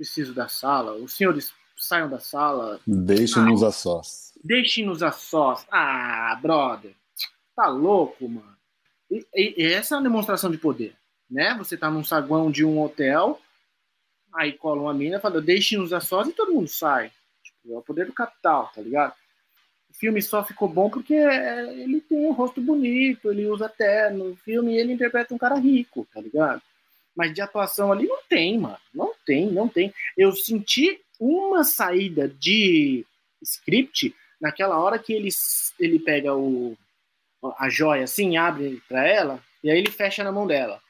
preciso 0.00 0.32
da 0.32 0.48
sala. 0.48 0.94
Os 0.94 1.12
senhores 1.14 1.52
saiam 1.76 2.08
da 2.08 2.18
sala. 2.18 2.80
Deixem-nos 2.86 3.62
ah, 3.62 3.68
a 3.68 3.72
sós. 3.72 4.32
Deixem-nos 4.42 5.02
a 5.02 5.12
sós. 5.12 5.66
Ah, 5.70 6.38
brother. 6.40 6.94
Tá 7.54 7.66
louco, 7.68 8.26
mano. 8.26 8.56
E, 9.10 9.26
e, 9.34 9.64
essa 9.72 9.94
é 9.94 9.98
uma 9.98 10.04
demonstração 10.04 10.50
de 10.50 10.58
poder, 10.58 10.94
né? 11.28 11.54
Você 11.58 11.76
tá 11.76 11.90
num 11.90 12.04
saguão 12.04 12.50
de 12.50 12.64
um 12.64 12.80
hotel, 12.80 13.40
aí 14.34 14.52
cola 14.52 14.82
uma 14.82 14.94
mina, 14.94 15.20
fala, 15.20 15.40
deixem-nos 15.40 15.92
a 15.92 16.00
sós 16.00 16.28
e 16.28 16.32
todo 16.32 16.52
mundo 16.52 16.68
sai. 16.68 17.10
Tipo, 17.42 17.74
é 17.74 17.78
o 17.78 17.82
poder 17.82 18.06
do 18.06 18.12
capital, 18.12 18.70
tá 18.74 18.80
ligado? 18.80 19.14
O 19.90 19.94
filme 19.94 20.22
só 20.22 20.44
ficou 20.44 20.68
bom 20.68 20.88
porque 20.88 21.14
ele 21.14 22.00
tem 22.02 22.26
um 22.26 22.32
rosto 22.32 22.60
bonito, 22.60 23.30
ele 23.30 23.46
usa 23.46 23.68
terno, 23.68 24.30
o 24.30 24.36
filme 24.36 24.76
ele 24.76 24.92
interpreta 24.92 25.34
um 25.34 25.38
cara 25.38 25.56
rico, 25.56 26.06
tá 26.12 26.20
ligado? 26.20 26.62
mas 27.20 27.34
de 27.34 27.40
atuação 27.40 27.92
ali 27.92 28.06
não 28.06 28.18
tem, 28.28 28.58
mano. 28.58 28.78
Não 28.94 29.12
tem, 29.26 29.50
não 29.50 29.68
tem. 29.68 29.92
Eu 30.16 30.32
senti 30.32 31.00
uma 31.18 31.64
saída 31.64 32.26
de 32.26 33.04
script 33.42 34.14
naquela 34.40 34.78
hora 34.78 34.98
que 34.98 35.12
ele, 35.12 35.28
ele 35.78 35.98
pega 35.98 36.34
o, 36.34 36.76
a 37.58 37.68
joia 37.68 38.04
assim, 38.04 38.36
abre 38.36 38.82
para 38.88 39.06
ela, 39.06 39.40
e 39.62 39.70
aí 39.70 39.78
ele 39.78 39.90
fecha 39.90 40.24
na 40.24 40.32
mão 40.32 40.46
dela. 40.46 40.80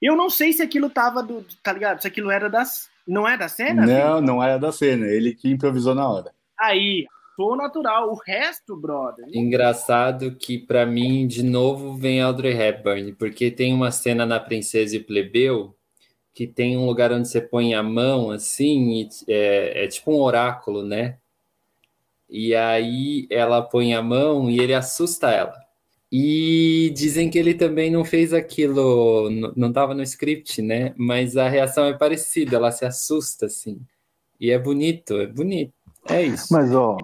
Eu 0.00 0.16
não 0.16 0.28
sei 0.28 0.52
se 0.52 0.62
aquilo 0.62 0.90
tava 0.90 1.22
do. 1.22 1.46
Tá 1.62 1.72
ligado? 1.72 2.00
Se 2.00 2.08
aquilo 2.08 2.30
era 2.30 2.50
das. 2.50 2.90
Não 3.06 3.26
é 3.26 3.36
da 3.36 3.48
cena? 3.48 3.86
Não, 3.86 4.16
filho? 4.16 4.20
não 4.20 4.42
era 4.42 4.58
da 4.58 4.72
cena. 4.72 5.06
Ele 5.06 5.34
que 5.34 5.48
improvisou 5.48 5.94
na 5.94 6.08
hora. 6.08 6.32
Aí, 6.58 7.06
sou 7.36 7.56
natural. 7.56 8.10
O 8.10 8.18
resto, 8.26 8.76
brother. 8.76 9.24
Engraçado 9.32 10.34
que 10.34 10.58
para 10.58 10.84
mim 10.84 11.26
de 11.26 11.44
novo 11.44 11.96
vem 11.96 12.20
Audrey 12.20 12.52
Hepburn, 12.52 13.12
porque 13.12 13.50
tem 13.50 13.72
uma 13.72 13.92
cena 13.92 14.26
na 14.26 14.40
Princesa 14.40 14.96
e 14.96 15.00
Plebeu 15.00 15.76
que 16.34 16.46
tem 16.46 16.76
um 16.76 16.86
lugar 16.86 17.12
onde 17.12 17.28
você 17.28 17.40
põe 17.40 17.74
a 17.74 17.82
mão 17.82 18.30
assim, 18.30 19.06
é, 19.28 19.84
é 19.84 19.86
tipo 19.86 20.12
um 20.12 20.20
oráculo, 20.20 20.82
né? 20.82 21.18
E 22.28 22.54
aí 22.54 23.26
ela 23.30 23.60
põe 23.60 23.94
a 23.94 24.00
mão 24.00 24.50
e 24.50 24.58
ele 24.58 24.72
assusta 24.72 25.30
ela. 25.30 25.54
E 26.12 26.92
dizem 26.94 27.30
que 27.30 27.38
ele 27.38 27.54
também 27.54 27.90
não 27.90 28.04
fez 28.04 28.34
aquilo, 28.34 29.30
não 29.56 29.68
estava 29.68 29.94
no 29.94 30.02
script, 30.02 30.60
né? 30.60 30.94
Mas 30.98 31.36
a 31.38 31.48
reação 31.48 31.86
é 31.86 31.96
parecida, 31.96 32.56
ela 32.56 32.70
se 32.70 32.84
assusta 32.84 33.46
assim. 33.46 33.80
E 34.38 34.50
é 34.50 34.58
bonito, 34.58 35.14
é 35.14 35.26
bonito. 35.26 35.72
É 36.10 36.20
isso. 36.22 36.52
Mas 36.52 36.74
ó, 36.74 36.98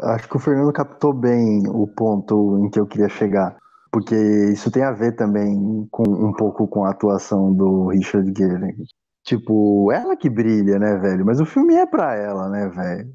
Acho 0.00 0.28
que 0.28 0.36
o 0.36 0.40
Fernando 0.40 0.72
captou 0.72 1.12
bem 1.12 1.68
o 1.68 1.86
ponto 1.86 2.58
em 2.64 2.70
que 2.70 2.80
eu 2.80 2.86
queria 2.86 3.10
chegar, 3.10 3.56
porque 3.90 4.14
isso 4.14 4.70
tem 4.70 4.82
a 4.82 4.92
ver 4.92 5.12
também 5.12 5.86
com 5.90 6.02
um 6.08 6.32
pouco 6.32 6.66
com 6.66 6.84
a 6.84 6.90
atuação 6.90 7.52
do 7.52 7.88
Richard 7.88 8.32
Gere. 8.36 8.74
Tipo, 9.22 9.92
ela 9.92 10.16
que 10.16 10.30
brilha, 10.30 10.78
né, 10.78 10.96
velho? 10.96 11.26
Mas 11.26 11.40
o 11.40 11.46
filme 11.46 11.74
é 11.74 11.86
pra 11.86 12.14
ela, 12.14 12.48
né, 12.48 12.68
velho? 12.68 13.12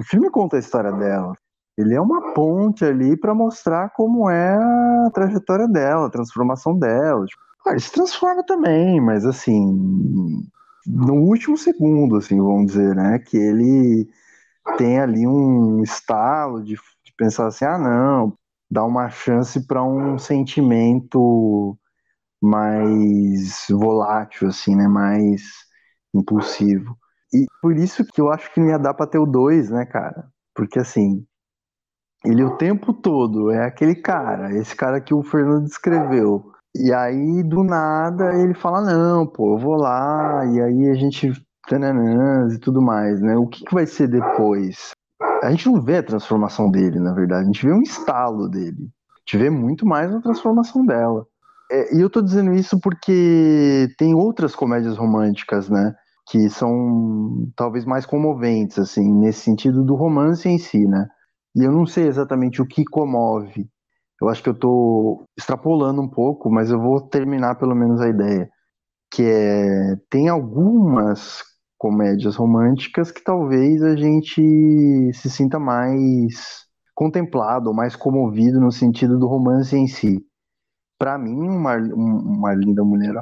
O 0.00 0.04
filme 0.04 0.30
conta 0.30 0.56
a 0.56 0.58
história 0.58 0.90
dela. 0.92 1.34
Ele 1.76 1.94
é 1.94 2.00
uma 2.00 2.32
ponte 2.32 2.84
ali 2.84 3.16
para 3.16 3.34
mostrar 3.34 3.90
como 3.90 4.30
é 4.30 4.54
a 4.56 5.10
trajetória 5.12 5.68
dela, 5.68 6.06
a 6.06 6.10
transformação 6.10 6.78
dela. 6.78 7.24
Tipo, 7.26 7.42
ele 7.66 7.80
se 7.80 7.92
transforma 7.92 8.44
também, 8.44 9.00
mas 9.00 9.26
assim, 9.26 10.48
no 10.86 11.14
último 11.14 11.56
segundo, 11.58 12.16
assim, 12.16 12.38
vamos 12.38 12.66
dizer, 12.72 12.94
né? 12.94 13.18
Que 13.18 13.36
ele 13.36 14.08
tem 14.78 14.98
ali 15.00 15.26
um 15.26 15.82
estalo 15.82 16.62
de, 16.62 16.74
de 16.74 17.12
pensar 17.16 17.46
assim, 17.48 17.64
ah, 17.64 17.78
não, 17.78 18.32
dá 18.70 18.84
uma 18.84 19.08
chance 19.10 19.66
para 19.66 19.82
um 19.82 20.18
sentimento 20.18 21.78
mais 22.40 23.66
volátil, 23.70 24.48
assim, 24.48 24.76
né? 24.76 24.88
Mais 24.88 25.42
impulsivo. 26.14 26.96
E 27.32 27.46
por 27.60 27.76
isso 27.76 28.04
que 28.04 28.20
eu 28.20 28.30
acho 28.30 28.52
que 28.52 28.60
não 28.60 28.68
ia 28.68 28.78
dar 28.78 28.94
para 28.94 29.06
ter 29.06 29.18
o 29.18 29.26
2, 29.26 29.70
né, 29.70 29.84
cara? 29.84 30.28
Porque 30.54 30.78
assim, 30.78 31.26
ele 32.24 32.42
o 32.42 32.56
tempo 32.56 32.92
todo 32.92 33.50
é 33.50 33.64
aquele 33.64 33.94
cara, 33.94 34.52
esse 34.56 34.74
cara 34.74 35.00
que 35.00 35.14
o 35.14 35.22
Fernando 35.22 35.64
descreveu. 35.64 36.52
E 36.74 36.92
aí, 36.92 37.42
do 37.42 37.64
nada, 37.64 38.34
ele 38.34 38.52
fala, 38.52 38.82
não, 38.82 39.26
pô, 39.26 39.54
eu 39.54 39.58
vou 39.58 39.76
lá, 39.76 40.44
e 40.46 40.60
aí 40.60 40.90
a 40.90 40.94
gente 40.94 41.32
e 42.54 42.58
tudo 42.58 42.80
mais, 42.80 43.20
né? 43.20 43.36
O 43.36 43.46
que, 43.46 43.64
que 43.64 43.74
vai 43.74 43.86
ser 43.86 44.08
depois? 44.08 44.90
A 45.42 45.50
gente 45.50 45.66
não 45.66 45.80
vê 45.80 45.96
a 45.96 46.02
transformação 46.02 46.70
dele, 46.70 47.00
na 47.00 47.12
verdade, 47.12 47.42
a 47.42 47.46
gente 47.46 47.66
vê 47.66 47.72
um 47.72 47.82
estalo 47.82 48.48
dele. 48.48 48.88
A 49.16 49.18
gente 49.26 49.38
vê 49.38 49.50
muito 49.50 49.84
mais 49.86 50.14
a 50.14 50.20
transformação 50.20 50.84
dela. 50.86 51.26
É, 51.70 51.96
e 51.96 52.00
eu 52.00 52.08
tô 52.08 52.22
dizendo 52.22 52.52
isso 52.54 52.78
porque 52.80 53.88
tem 53.98 54.14
outras 54.14 54.54
comédias 54.54 54.96
românticas, 54.96 55.68
né? 55.68 55.94
Que 56.28 56.48
são 56.48 57.48
talvez 57.56 57.84
mais 57.84 58.06
comoventes, 58.06 58.78
assim, 58.78 59.12
nesse 59.12 59.40
sentido 59.40 59.84
do 59.84 59.94
romance 59.94 60.48
em 60.48 60.58
si, 60.58 60.86
né? 60.86 61.08
E 61.56 61.64
eu 61.64 61.72
não 61.72 61.86
sei 61.86 62.06
exatamente 62.06 62.62
o 62.62 62.66
que 62.66 62.84
comove. 62.84 63.68
Eu 64.20 64.28
acho 64.28 64.42
que 64.42 64.48
eu 64.50 64.54
tô 64.58 65.24
extrapolando 65.36 66.02
um 66.02 66.08
pouco, 66.08 66.50
mas 66.50 66.70
eu 66.70 66.80
vou 66.80 67.00
terminar 67.00 67.56
pelo 67.56 67.74
menos 67.74 68.00
a 68.00 68.08
ideia. 68.08 68.48
Que 69.10 69.22
é. 69.24 69.96
Tem 70.10 70.28
algumas 70.28 71.42
comédias 71.78 72.36
românticas 72.36 73.10
que 73.12 73.22
talvez 73.22 73.82
a 73.82 73.96
gente 73.96 75.12
se 75.14 75.30
sinta 75.30 75.58
mais 75.58 76.66
contemplado, 76.94 77.74
mais 77.74 77.96
comovido 77.96 78.60
no 78.60 78.72
sentido 78.72 79.18
do 79.18 79.26
romance 79.26 79.76
em 79.76 79.86
si 79.86 80.24
para 80.98 81.18
mim, 81.18 81.48
uma, 81.48 81.76
uma 81.76 82.54
linda 82.54 82.82
mulher, 82.84 83.14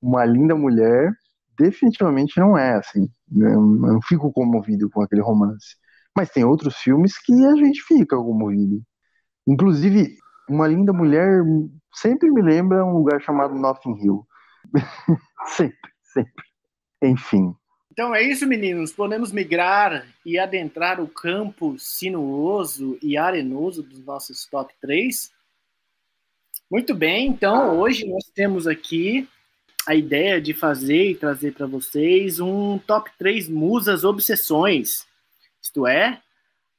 uma 0.00 0.24
linda 0.24 0.54
mulher 0.54 1.12
definitivamente 1.58 2.38
não 2.38 2.56
é 2.56 2.74
assim. 2.74 3.08
Eu 3.34 3.60
não 3.60 4.00
fico 4.02 4.32
comovido 4.32 4.88
com 4.90 5.02
aquele 5.02 5.22
romance. 5.22 5.76
Mas 6.18 6.30
tem 6.30 6.42
outros 6.42 6.76
filmes 6.78 7.16
que 7.16 7.32
a 7.46 7.54
gente 7.54 7.80
fica 7.80 8.16
comovido. 8.16 8.82
Inclusive, 9.46 10.16
uma 10.50 10.66
linda 10.66 10.92
mulher 10.92 11.44
sempre 11.94 12.28
me 12.28 12.42
lembra 12.42 12.84
um 12.84 12.92
lugar 12.92 13.22
chamado 13.22 13.54
Notting 13.54 13.94
Hill. 14.02 14.26
sempre, 15.46 15.92
sempre. 16.02 16.44
Enfim. 17.04 17.54
Então 17.92 18.12
é 18.12 18.20
isso, 18.20 18.48
meninos. 18.48 18.92
Podemos 18.92 19.30
migrar 19.30 20.08
e 20.26 20.40
adentrar 20.40 21.00
o 21.00 21.06
campo 21.06 21.78
sinuoso 21.78 22.98
e 23.00 23.16
arenoso 23.16 23.84
dos 23.84 24.04
nossos 24.04 24.44
top 24.44 24.74
3. 24.80 25.30
Muito 26.68 26.96
bem, 26.96 27.28
então 27.28 27.78
hoje 27.78 28.04
nós 28.08 28.24
temos 28.34 28.66
aqui 28.66 29.28
a 29.86 29.94
ideia 29.94 30.40
de 30.40 30.52
fazer 30.52 31.12
e 31.12 31.14
trazer 31.14 31.54
para 31.54 31.68
vocês 31.68 32.40
um 32.40 32.76
top 32.76 33.08
3 33.16 33.48
musas 33.48 34.02
obsessões. 34.02 35.06
Isto 35.62 35.86
é, 35.86 36.20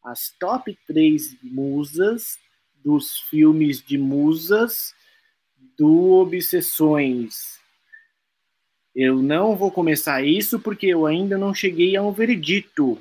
as 0.03 0.31
top 0.39 0.77
3 0.87 1.37
musas 1.43 2.37
dos 2.83 3.19
filmes 3.29 3.81
de 3.81 3.97
musas 3.97 4.93
do 5.77 6.11
Obsessões. 6.13 7.59
Eu 8.95 9.21
não 9.21 9.55
vou 9.55 9.71
começar 9.71 10.23
isso 10.23 10.59
porque 10.59 10.87
eu 10.87 11.05
ainda 11.05 11.37
não 11.37 11.53
cheguei 11.53 11.95
a 11.95 12.01
um 12.01 12.11
veredito. 12.11 12.97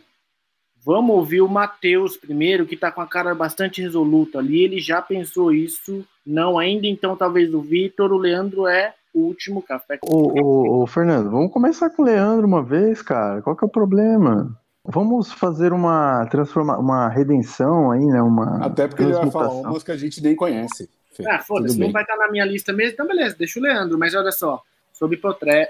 Vamos 0.84 1.16
ouvir 1.16 1.40
o 1.40 1.48
Matheus 1.48 2.16
primeiro, 2.16 2.66
que 2.66 2.74
está 2.74 2.90
com 2.92 3.00
a 3.00 3.06
cara 3.06 3.34
bastante 3.34 3.82
resoluta 3.82 4.38
ali. 4.38 4.62
Ele 4.62 4.80
já 4.80 5.02
pensou 5.02 5.52
isso, 5.52 6.06
não 6.24 6.58
ainda, 6.58 6.86
então 6.86 7.16
talvez 7.16 7.52
o 7.52 7.60
Vitor. 7.60 8.12
O 8.12 8.18
Leandro 8.18 8.66
é 8.66 8.94
o 9.12 9.20
último 9.20 9.60
café. 9.60 9.98
Ô, 10.02 10.40
ô, 10.40 10.82
ô, 10.82 10.86
Fernando, 10.86 11.30
vamos 11.30 11.52
começar 11.52 11.90
com 11.90 12.02
o 12.02 12.04
Leandro 12.04 12.46
uma 12.46 12.62
vez, 12.62 13.02
cara. 13.02 13.42
Qual 13.42 13.56
que 13.56 13.64
é 13.64 13.66
o 13.66 13.70
problema? 13.70 14.56
Vamos 14.90 15.30
fazer 15.30 15.74
uma 15.74 16.26
transforma 16.30 16.78
uma 16.78 17.10
redenção 17.10 17.90
aí, 17.92 18.04
né? 18.06 18.22
Uma 18.22 18.64
Até 18.64 18.88
porque 18.88 19.02
ele 19.02 19.12
vai 19.12 19.30
falar 19.30 19.50
umas 19.50 19.82
que 19.82 19.92
a 19.92 19.96
gente 19.96 20.22
nem 20.22 20.34
conhece. 20.34 20.88
Ah, 21.26 21.40
foda-se, 21.40 21.78
não 21.78 21.92
vai 21.92 22.02
estar 22.02 22.16
na 22.16 22.30
minha 22.30 22.44
lista 22.44 22.72
mesmo. 22.72 22.94
Então, 22.94 23.06
beleza, 23.06 23.36
deixa 23.36 23.58
o 23.58 23.62
Leandro. 23.62 23.98
Mas 23.98 24.14
olha 24.14 24.32
só, 24.32 24.62
sobre, 24.94 25.20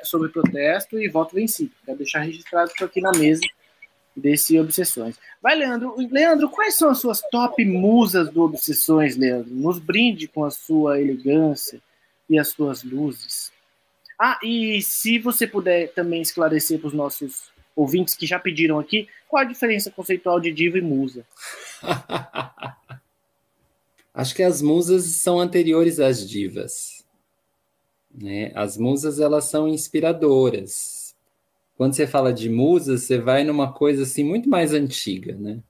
sobre 0.05 0.29
protesto 0.29 1.01
e 1.01 1.09
voto 1.09 1.35
vencido. 1.35 1.73
Quero 1.85 1.99
deixar 1.99 2.21
registrado 2.21 2.71
isso 2.73 2.85
aqui 2.85 3.01
na 3.01 3.11
mesa 3.11 3.41
desse 4.15 4.59
Obsessões. 4.59 5.19
Vai, 5.43 5.57
Leandro. 5.57 5.97
Leandro, 6.11 6.49
quais 6.49 6.77
são 6.77 6.89
as 6.89 6.99
suas 6.99 7.21
top 7.31 7.65
musas 7.65 8.31
do 8.31 8.43
Obsessões, 8.43 9.17
Leandro? 9.17 9.53
Nos 9.53 9.81
brinde 9.81 10.29
com 10.29 10.45
a 10.45 10.51
sua 10.51 11.01
elegância 11.01 11.81
e 12.31 12.39
as 12.39 12.49
suas 12.49 12.85
luzes. 12.85 13.51
Ah, 14.21 14.39
e 14.45 14.81
se 14.83 15.19
você 15.19 15.47
puder 15.47 15.93
também 15.93 16.23
esclarecer 16.23 16.79
para 16.79 16.89
os 16.89 16.95
nossos 16.95 17.51
ouvintes 17.79 18.15
que 18.15 18.27
já 18.27 18.39
pediram 18.39 18.79
aqui, 18.79 19.09
qual 19.29 19.43
a 19.43 19.47
diferença 19.47 19.91
conceitual 19.91 20.41
de 20.41 20.53
diva 20.53 20.79
e 20.79 20.83
musa? 20.83 21.25
Acho 24.13 24.35
que 24.35 24.43
as 24.43 24.61
musas 24.61 25.05
são 25.05 25.39
anteriores 25.39 26.01
às 26.01 26.29
divas. 26.29 27.05
Né? 28.13 28.51
As 28.55 28.77
musas 28.77 29.21
elas 29.21 29.45
são 29.45 29.69
inspiradoras, 29.69 30.99
quando 31.79 31.95
você 31.95 32.09
fala 32.09 32.33
de 32.33 32.51
musas, 32.51 33.05
você 33.05 33.19
vai 33.19 33.45
numa 33.45 33.73
coisa 33.73 34.03
assim 34.03 34.25
muito 34.25 34.49
mais 34.49 34.75
antiga, 34.75 35.37
né? 35.37 35.61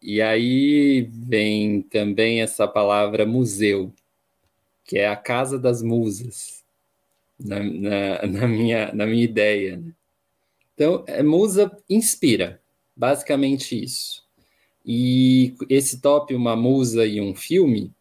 E 0.00 0.22
aí 0.22 1.10
vem 1.12 1.82
também 1.82 2.40
essa 2.40 2.68
palavra 2.68 3.26
museu, 3.26 3.92
que 4.84 4.96
é 4.96 5.08
a 5.08 5.16
casa 5.16 5.58
das 5.58 5.82
musas, 5.82 6.64
na, 7.38 7.58
na, 7.58 8.26
na 8.28 8.46
minha, 8.46 8.92
na 8.94 9.04
minha 9.06 9.24
ideia. 9.24 9.76
Né? 9.78 9.92
Então, 10.80 11.04
é, 11.06 11.22
musa 11.22 11.70
inspira, 11.90 12.58
basicamente 12.96 13.78
isso. 13.84 14.24
E 14.82 15.54
esse 15.68 16.00
top, 16.00 16.34
uma 16.34 16.56
musa 16.56 17.04
e 17.04 17.20
um 17.20 17.34
filme, 17.34 17.92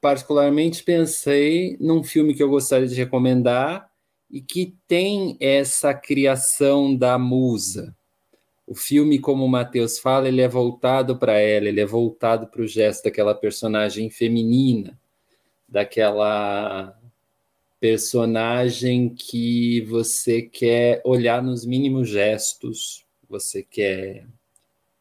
particularmente 0.00 0.82
pensei 0.82 1.76
num 1.78 2.02
filme 2.02 2.34
que 2.34 2.42
eu 2.42 2.50
gostaria 2.50 2.88
de 2.88 2.96
recomendar, 2.96 3.88
e 4.28 4.40
que 4.40 4.74
tem 4.88 5.36
essa 5.38 5.94
criação 5.94 6.96
da 6.96 7.16
musa. 7.16 7.94
O 8.66 8.74
filme, 8.74 9.20
como 9.20 9.44
o 9.44 9.48
Matheus 9.48 10.00
fala, 10.00 10.26
ele 10.26 10.40
é 10.40 10.48
voltado 10.48 11.16
para 11.16 11.38
ela, 11.38 11.68
ele 11.68 11.80
é 11.80 11.86
voltado 11.86 12.48
para 12.48 12.60
o 12.60 12.66
gesto 12.66 13.04
daquela 13.04 13.36
personagem 13.36 14.10
feminina, 14.10 14.98
daquela 15.68 16.92
personagem 17.86 19.08
que 19.08 19.80
você 19.82 20.42
quer 20.42 21.00
olhar 21.04 21.40
nos 21.40 21.64
mínimos 21.64 22.08
gestos, 22.08 23.04
você 23.30 23.62
quer 23.62 24.26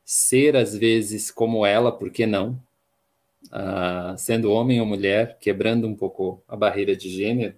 ser 0.03 0.55
às 0.55 0.77
vezes 0.77 1.31
como 1.31 1.65
ela, 1.65 1.91
por 1.91 2.11
que 2.11 2.27
não? 2.27 2.61
Ah, 3.51 4.13
sendo 4.19 4.51
homem 4.51 4.79
ou 4.79 4.85
mulher, 4.85 5.39
quebrando 5.41 5.87
um 5.87 5.95
pouco 5.95 6.43
a 6.47 6.55
barreira 6.55 6.95
de 6.95 7.09
gênero, 7.09 7.55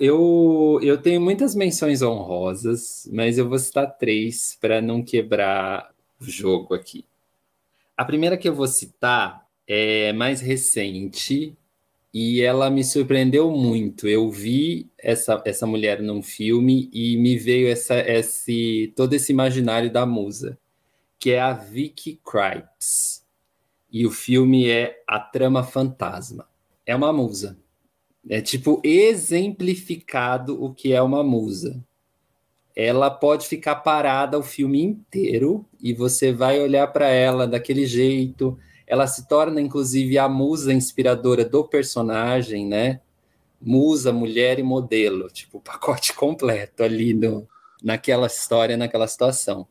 eu, 0.00 0.80
eu 0.82 0.96
tenho 0.96 1.20
muitas 1.20 1.54
menções 1.54 2.00
honrosas, 2.00 3.06
mas 3.12 3.36
eu 3.36 3.46
vou 3.46 3.58
citar 3.58 3.98
três 3.98 4.56
para 4.58 4.80
não 4.80 5.02
quebrar 5.02 5.90
o 6.18 6.24
jogo 6.24 6.72
aqui. 6.72 7.04
A 7.94 8.04
primeira 8.06 8.38
que 8.38 8.48
eu 8.48 8.54
vou 8.54 8.66
citar 8.66 9.46
é 9.68 10.10
mais 10.14 10.40
recente 10.40 11.54
e 12.14 12.40
ela 12.40 12.70
me 12.70 12.84
surpreendeu 12.84 13.50
muito. 13.50 14.08
Eu 14.08 14.30
vi 14.30 14.88
essa, 14.96 15.42
essa 15.44 15.66
mulher 15.66 16.00
num 16.00 16.22
filme 16.22 16.88
e 16.92 17.16
me 17.16 17.36
veio 17.36 17.68
essa, 17.68 17.98
esse, 17.98 18.92
todo 18.96 19.12
esse 19.12 19.32
imaginário 19.32 19.92
da 19.92 20.06
musa, 20.06 20.56
que 21.18 21.32
é 21.32 21.40
a 21.40 21.52
Vicky 21.52 22.20
Krieps. 22.24 23.26
E 23.90 24.06
o 24.06 24.10
filme 24.10 24.70
é 24.70 25.02
A 25.06 25.18
Trama 25.18 25.64
Fantasma. 25.64 26.48
É 26.86 26.94
uma 26.94 27.12
musa 27.12 27.58
é 28.28 28.40
tipo 28.40 28.80
exemplificado 28.82 30.62
o 30.62 30.72
que 30.72 30.92
é 30.92 31.02
uma 31.02 31.22
musa. 31.22 31.82
Ela 32.74 33.10
pode 33.10 33.46
ficar 33.46 33.76
parada 33.76 34.38
o 34.38 34.42
filme 34.42 34.82
inteiro 34.82 35.64
e 35.80 35.92
você 35.92 36.32
vai 36.32 36.60
olhar 36.60 36.88
para 36.88 37.08
ela 37.08 37.46
daquele 37.46 37.86
jeito. 37.86 38.58
Ela 38.86 39.06
se 39.06 39.26
torna, 39.26 39.60
inclusive, 39.60 40.18
a 40.18 40.28
musa 40.28 40.72
inspiradora 40.72 41.44
do 41.44 41.64
personagem, 41.64 42.66
né? 42.66 43.00
Musa, 43.60 44.12
mulher 44.12 44.58
e 44.58 44.62
modelo, 44.62 45.28
tipo, 45.28 45.58
o 45.58 45.60
pacote 45.60 46.12
completo 46.14 46.82
ali 46.82 47.14
no, 47.14 47.48
naquela 47.82 48.26
história, 48.26 48.76
naquela 48.76 49.06
situação. 49.06 49.66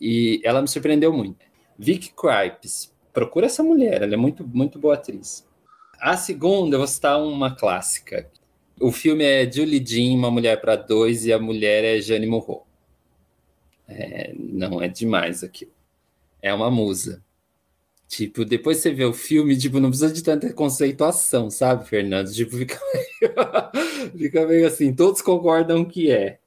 E 0.00 0.40
ela 0.44 0.60
me 0.60 0.68
surpreendeu 0.68 1.12
muito. 1.12 1.44
Vic 1.78 2.12
Kripes, 2.14 2.92
procura 3.12 3.46
essa 3.46 3.62
mulher, 3.62 4.02
ela 4.02 4.14
é 4.14 4.16
muito, 4.16 4.46
muito 4.46 4.78
boa 4.78 4.94
atriz. 4.94 5.46
A 5.98 6.16
segunda, 6.16 6.76
eu 6.76 6.80
vou 6.80 6.86
citar 6.86 7.22
uma 7.22 7.54
clássica. 7.54 8.30
O 8.80 8.90
filme 8.90 9.24
é 9.24 9.50
Julie 9.50 9.84
Jean, 9.84 10.18
Uma 10.18 10.30
Mulher 10.30 10.60
para 10.60 10.76
Dois, 10.76 11.24
e 11.24 11.32
a 11.32 11.38
mulher 11.38 11.84
é 11.84 12.00
Jane 12.00 12.26
Morro. 12.26 12.66
É, 13.86 14.32
não 14.36 14.82
é 14.82 14.88
demais 14.88 15.44
aquilo. 15.44 15.72
É 16.42 16.52
uma 16.52 16.70
musa. 16.70 17.22
Tipo, 18.16 18.44
depois 18.44 18.78
você 18.78 18.92
vê 18.92 19.04
o 19.04 19.12
filme, 19.12 19.58
tipo, 19.58 19.80
não 19.80 19.88
precisa 19.90 20.12
de 20.12 20.22
tanta 20.22 20.52
conceituação, 20.52 21.50
sabe, 21.50 21.84
Fernando? 21.88 22.32
Tipo, 22.32 22.56
fica 22.56 22.78
meio, 22.92 23.32
fica 24.16 24.46
meio 24.46 24.66
assim, 24.68 24.94
todos 24.94 25.20
concordam 25.20 25.84
que 25.84 26.12
é. 26.12 26.38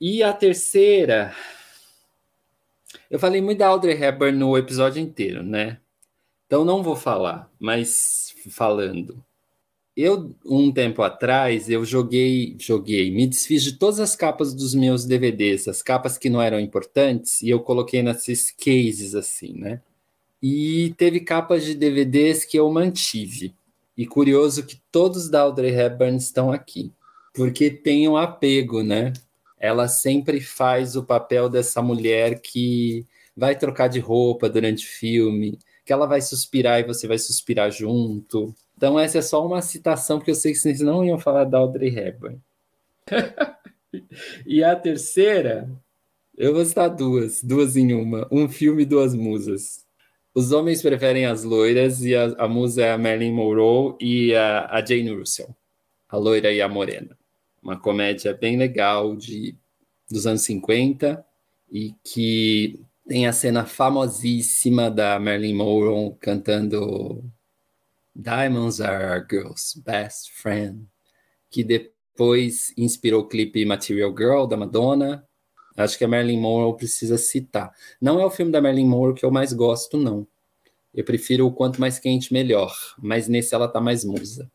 E 0.00 0.22
a 0.22 0.32
terceira, 0.32 1.34
eu 3.10 3.18
falei 3.18 3.40
muito 3.42 3.58
da 3.58 3.66
Audrey 3.66 4.00
Hepburn 4.00 4.38
no 4.38 4.56
episódio 4.56 5.02
inteiro, 5.02 5.42
né? 5.42 5.80
Então 6.46 6.64
não 6.64 6.80
vou 6.80 6.94
falar, 6.94 7.50
mas 7.58 8.32
falando. 8.50 9.24
Eu, 9.96 10.32
um 10.46 10.72
tempo 10.72 11.02
atrás, 11.02 11.68
eu 11.68 11.84
joguei, 11.84 12.56
joguei, 12.60 13.10
me 13.10 13.26
desfiz 13.26 13.64
de 13.64 13.72
todas 13.72 13.98
as 13.98 14.14
capas 14.14 14.54
dos 14.54 14.74
meus 14.74 15.04
DVDs, 15.04 15.66
as 15.66 15.82
capas 15.82 16.16
que 16.16 16.30
não 16.30 16.40
eram 16.40 16.60
importantes, 16.60 17.42
e 17.42 17.50
eu 17.50 17.58
coloquei 17.58 18.00
nesses 18.00 18.52
cases 18.52 19.16
assim, 19.16 19.54
né? 19.54 19.82
E 20.42 20.92
teve 20.96 21.20
capas 21.20 21.64
de 21.64 21.74
DVDs 21.74 22.44
que 22.44 22.58
eu 22.58 22.68
mantive. 22.70 23.54
E 23.96 24.06
curioso 24.06 24.66
que 24.66 24.80
todos 24.90 25.28
da 25.28 25.42
Audrey 25.42 25.72
Hepburn 25.72 26.16
estão 26.16 26.50
aqui, 26.50 26.92
porque 27.34 27.70
tem 27.70 28.08
um 28.08 28.16
apego, 28.16 28.82
né? 28.82 29.12
Ela 29.58 29.86
sempre 29.86 30.40
faz 30.40 30.96
o 30.96 31.04
papel 31.04 31.48
dessa 31.48 31.80
mulher 31.80 32.40
que 32.40 33.06
vai 33.36 33.56
trocar 33.56 33.88
de 33.88 34.00
roupa 34.00 34.48
durante 34.48 34.84
o 34.84 34.88
filme, 34.88 35.58
que 35.84 35.92
ela 35.92 36.06
vai 36.06 36.20
suspirar 36.20 36.80
e 36.80 36.84
você 36.84 37.06
vai 37.06 37.18
suspirar 37.18 37.70
junto. 37.70 38.54
Então 38.76 38.98
essa 38.98 39.18
é 39.18 39.22
só 39.22 39.46
uma 39.46 39.62
citação, 39.62 40.18
porque 40.18 40.32
eu 40.32 40.34
sei 40.34 40.52
que 40.52 40.58
vocês 40.58 40.80
não 40.80 41.04
iam 41.04 41.18
falar 41.18 41.44
da 41.44 41.58
Audrey 41.58 41.96
Hepburn. 41.96 42.40
e 44.46 44.64
a 44.64 44.74
terceira, 44.74 45.70
eu 46.36 46.54
vou 46.54 46.64
citar 46.64 46.90
duas, 46.90 47.42
duas 47.42 47.76
em 47.76 47.92
uma. 47.92 48.26
Um 48.32 48.48
filme 48.48 48.82
e 48.82 48.86
duas 48.86 49.14
musas. 49.14 49.81
Os 50.34 50.50
homens 50.50 50.80
preferem 50.80 51.26
as 51.26 51.44
loiras 51.44 52.02
e 52.02 52.16
a, 52.16 52.24
a 52.38 52.48
musa 52.48 52.82
é 52.82 52.92
a 52.92 52.96
Marilyn 52.96 53.32
Monroe 53.32 53.96
e 54.00 54.34
a, 54.34 54.66
a, 54.66 54.84
Jane 54.84 55.10
Russell, 55.10 55.54
a 56.08 56.16
loira 56.16 56.50
e 56.50 56.62
a 56.62 56.68
morena. 56.68 57.18
Uma 57.62 57.78
comédia 57.78 58.32
bem 58.32 58.56
legal 58.56 59.14
de, 59.14 59.54
dos 60.10 60.26
anos 60.26 60.42
50 60.42 61.22
e 61.70 61.94
que 62.02 62.80
tem 63.06 63.26
a 63.26 63.32
cena 63.32 63.66
famosíssima 63.66 64.90
da 64.90 65.20
Marilyn 65.20 65.54
Monroe 65.54 66.16
cantando 66.18 67.22
Diamonds 68.16 68.80
are 68.80 69.04
our 69.04 69.26
girl's 69.28 69.74
best 69.84 70.32
friend, 70.32 70.86
que 71.50 71.62
depois 71.62 72.72
inspirou 72.76 73.22
o 73.22 73.28
clipe 73.28 73.64
Material 73.66 74.14
Girl 74.16 74.46
da 74.46 74.56
Madonna 74.56 75.26
Acho 75.76 75.96
que 75.96 76.04
a 76.04 76.08
Marilyn 76.08 76.40
Monroe 76.40 76.76
precisa 76.76 77.16
citar. 77.16 77.72
Não 78.00 78.20
é 78.20 78.26
o 78.26 78.30
filme 78.30 78.52
da 78.52 78.60
Marilyn 78.60 78.86
Monroe 78.86 79.14
que 79.14 79.24
eu 79.24 79.30
mais 79.30 79.52
gosto, 79.52 79.96
não. 79.96 80.26
Eu 80.94 81.04
prefiro 81.04 81.46
o 81.46 81.52
Quanto 81.52 81.80
Mais 81.80 81.98
Quente 81.98 82.32
Melhor, 82.32 82.74
mas 82.98 83.26
nesse 83.28 83.54
ela 83.54 83.66
tá 83.66 83.80
mais 83.80 84.04
musa. 84.04 84.50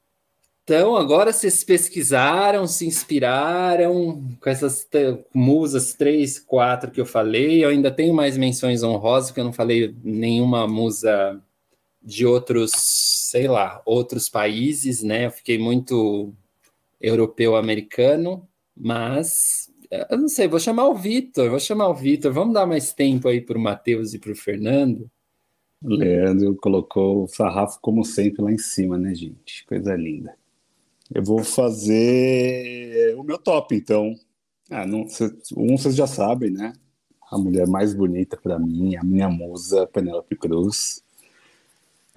Então, 0.63 0.97
agora 0.97 1.31
vocês 1.31 1.63
pesquisaram, 1.63 2.67
se 2.67 2.85
inspiraram 2.85 4.21
com 4.41 4.49
essas 4.49 4.85
musas 5.33 5.93
três, 5.93 6.37
quatro 6.37 6.91
que 6.91 6.99
eu 6.99 7.05
falei. 7.05 7.63
Eu 7.63 7.69
ainda 7.69 7.89
tenho 7.89 8.13
mais 8.13 8.37
menções 8.37 8.83
honrosas, 8.83 9.31
que 9.31 9.39
eu 9.39 9.45
não 9.45 9.53
falei 9.53 9.95
nenhuma 10.03 10.67
musa 10.67 11.41
de 12.03 12.25
outros, 12.25 12.71
sei 12.73 13.47
lá, 13.47 13.81
outros 13.85 14.27
países, 14.27 15.01
né? 15.01 15.27
Eu 15.27 15.31
fiquei 15.31 15.57
muito 15.57 16.33
europeu-americano, 16.99 18.45
mas 18.75 19.66
eu 19.89 20.17
não 20.17 20.27
sei, 20.27 20.47
vou 20.47 20.59
chamar 20.59 20.87
o 20.87 20.95
Vitor, 20.95 21.49
vou 21.49 21.59
chamar 21.59 21.89
o 21.89 21.93
Vitor. 21.93 22.31
Vamos 22.31 22.53
dar 22.53 22.65
mais 22.65 22.93
tempo 22.93 23.27
aí 23.27 23.41
para 23.41 23.57
o 23.57 23.61
Matheus 23.61 24.13
e 24.13 24.19
para 24.19 24.31
o 24.31 24.35
Fernando. 24.35 25.09
O 25.81 25.89
Leandro 25.89 26.55
colocou 26.55 27.23
o 27.23 27.27
sarrafo, 27.27 27.79
como 27.81 28.03
sempre, 28.03 28.41
lá 28.41 28.51
em 28.51 28.57
cima, 28.57 28.97
né, 28.97 29.13
gente? 29.13 29.65
Coisa 29.65 29.95
linda. 29.95 30.35
Eu 31.13 31.23
vou 31.23 31.43
fazer 31.43 33.15
o 33.17 33.23
meu 33.23 33.37
top, 33.37 33.75
então. 33.75 34.15
Ah, 34.69 34.85
não, 34.85 35.05
um 35.55 35.77
vocês 35.77 35.95
já 35.95 36.07
sabem, 36.07 36.51
né? 36.51 36.73
A 37.31 37.37
mulher 37.37 37.67
mais 37.67 37.93
bonita 37.93 38.35
para 38.35 38.59
mim, 38.59 38.95
a 38.95 39.03
minha 39.03 39.29
musa, 39.29 39.87
Penélope 39.87 40.35
Cruz. 40.35 41.03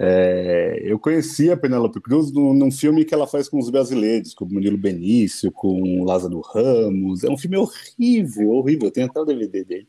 É, 0.02 0.80
eu 0.82 0.98
conheci 0.98 1.50
a 1.50 1.56
Penélope 1.58 2.00
Cruz 2.00 2.32
no, 2.32 2.54
num 2.54 2.70
filme 2.70 3.04
que 3.04 3.12
ela 3.12 3.26
faz 3.26 3.50
com 3.50 3.58
os 3.58 3.68
brasileiros, 3.68 4.32
com 4.32 4.46
o 4.46 4.48
Murilo 4.50 4.78
Benício, 4.78 5.52
com 5.52 6.00
o 6.00 6.04
Lázaro 6.04 6.40
Ramos. 6.40 7.22
É 7.22 7.28
um 7.28 7.36
filme 7.36 7.58
horrível, 7.58 8.48
horrível. 8.48 8.90
Tem 8.90 9.04
até 9.04 9.20
o 9.20 9.26
DVD 9.26 9.62
dele, 9.62 9.88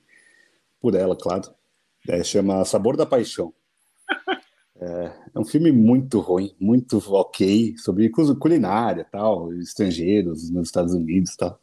por 0.82 0.96
ela, 0.96 1.16
claro. 1.16 1.50
É, 2.10 2.22
chama 2.26 2.66
Sabor 2.66 2.98
da 2.98 3.06
Paixão. 3.06 3.54
É, 4.82 5.12
é, 5.34 5.40
um 5.40 5.46
filme 5.46 5.72
muito 5.72 6.20
ruim, 6.20 6.54
muito 6.60 6.98
ok, 7.14 7.78
sobre 7.78 8.10
culinária, 8.10 9.06
tal, 9.10 9.54
estrangeiros 9.54 10.50
nos 10.50 10.68
Estados 10.68 10.94
Unidos, 10.94 11.38
tal. 11.38 11.58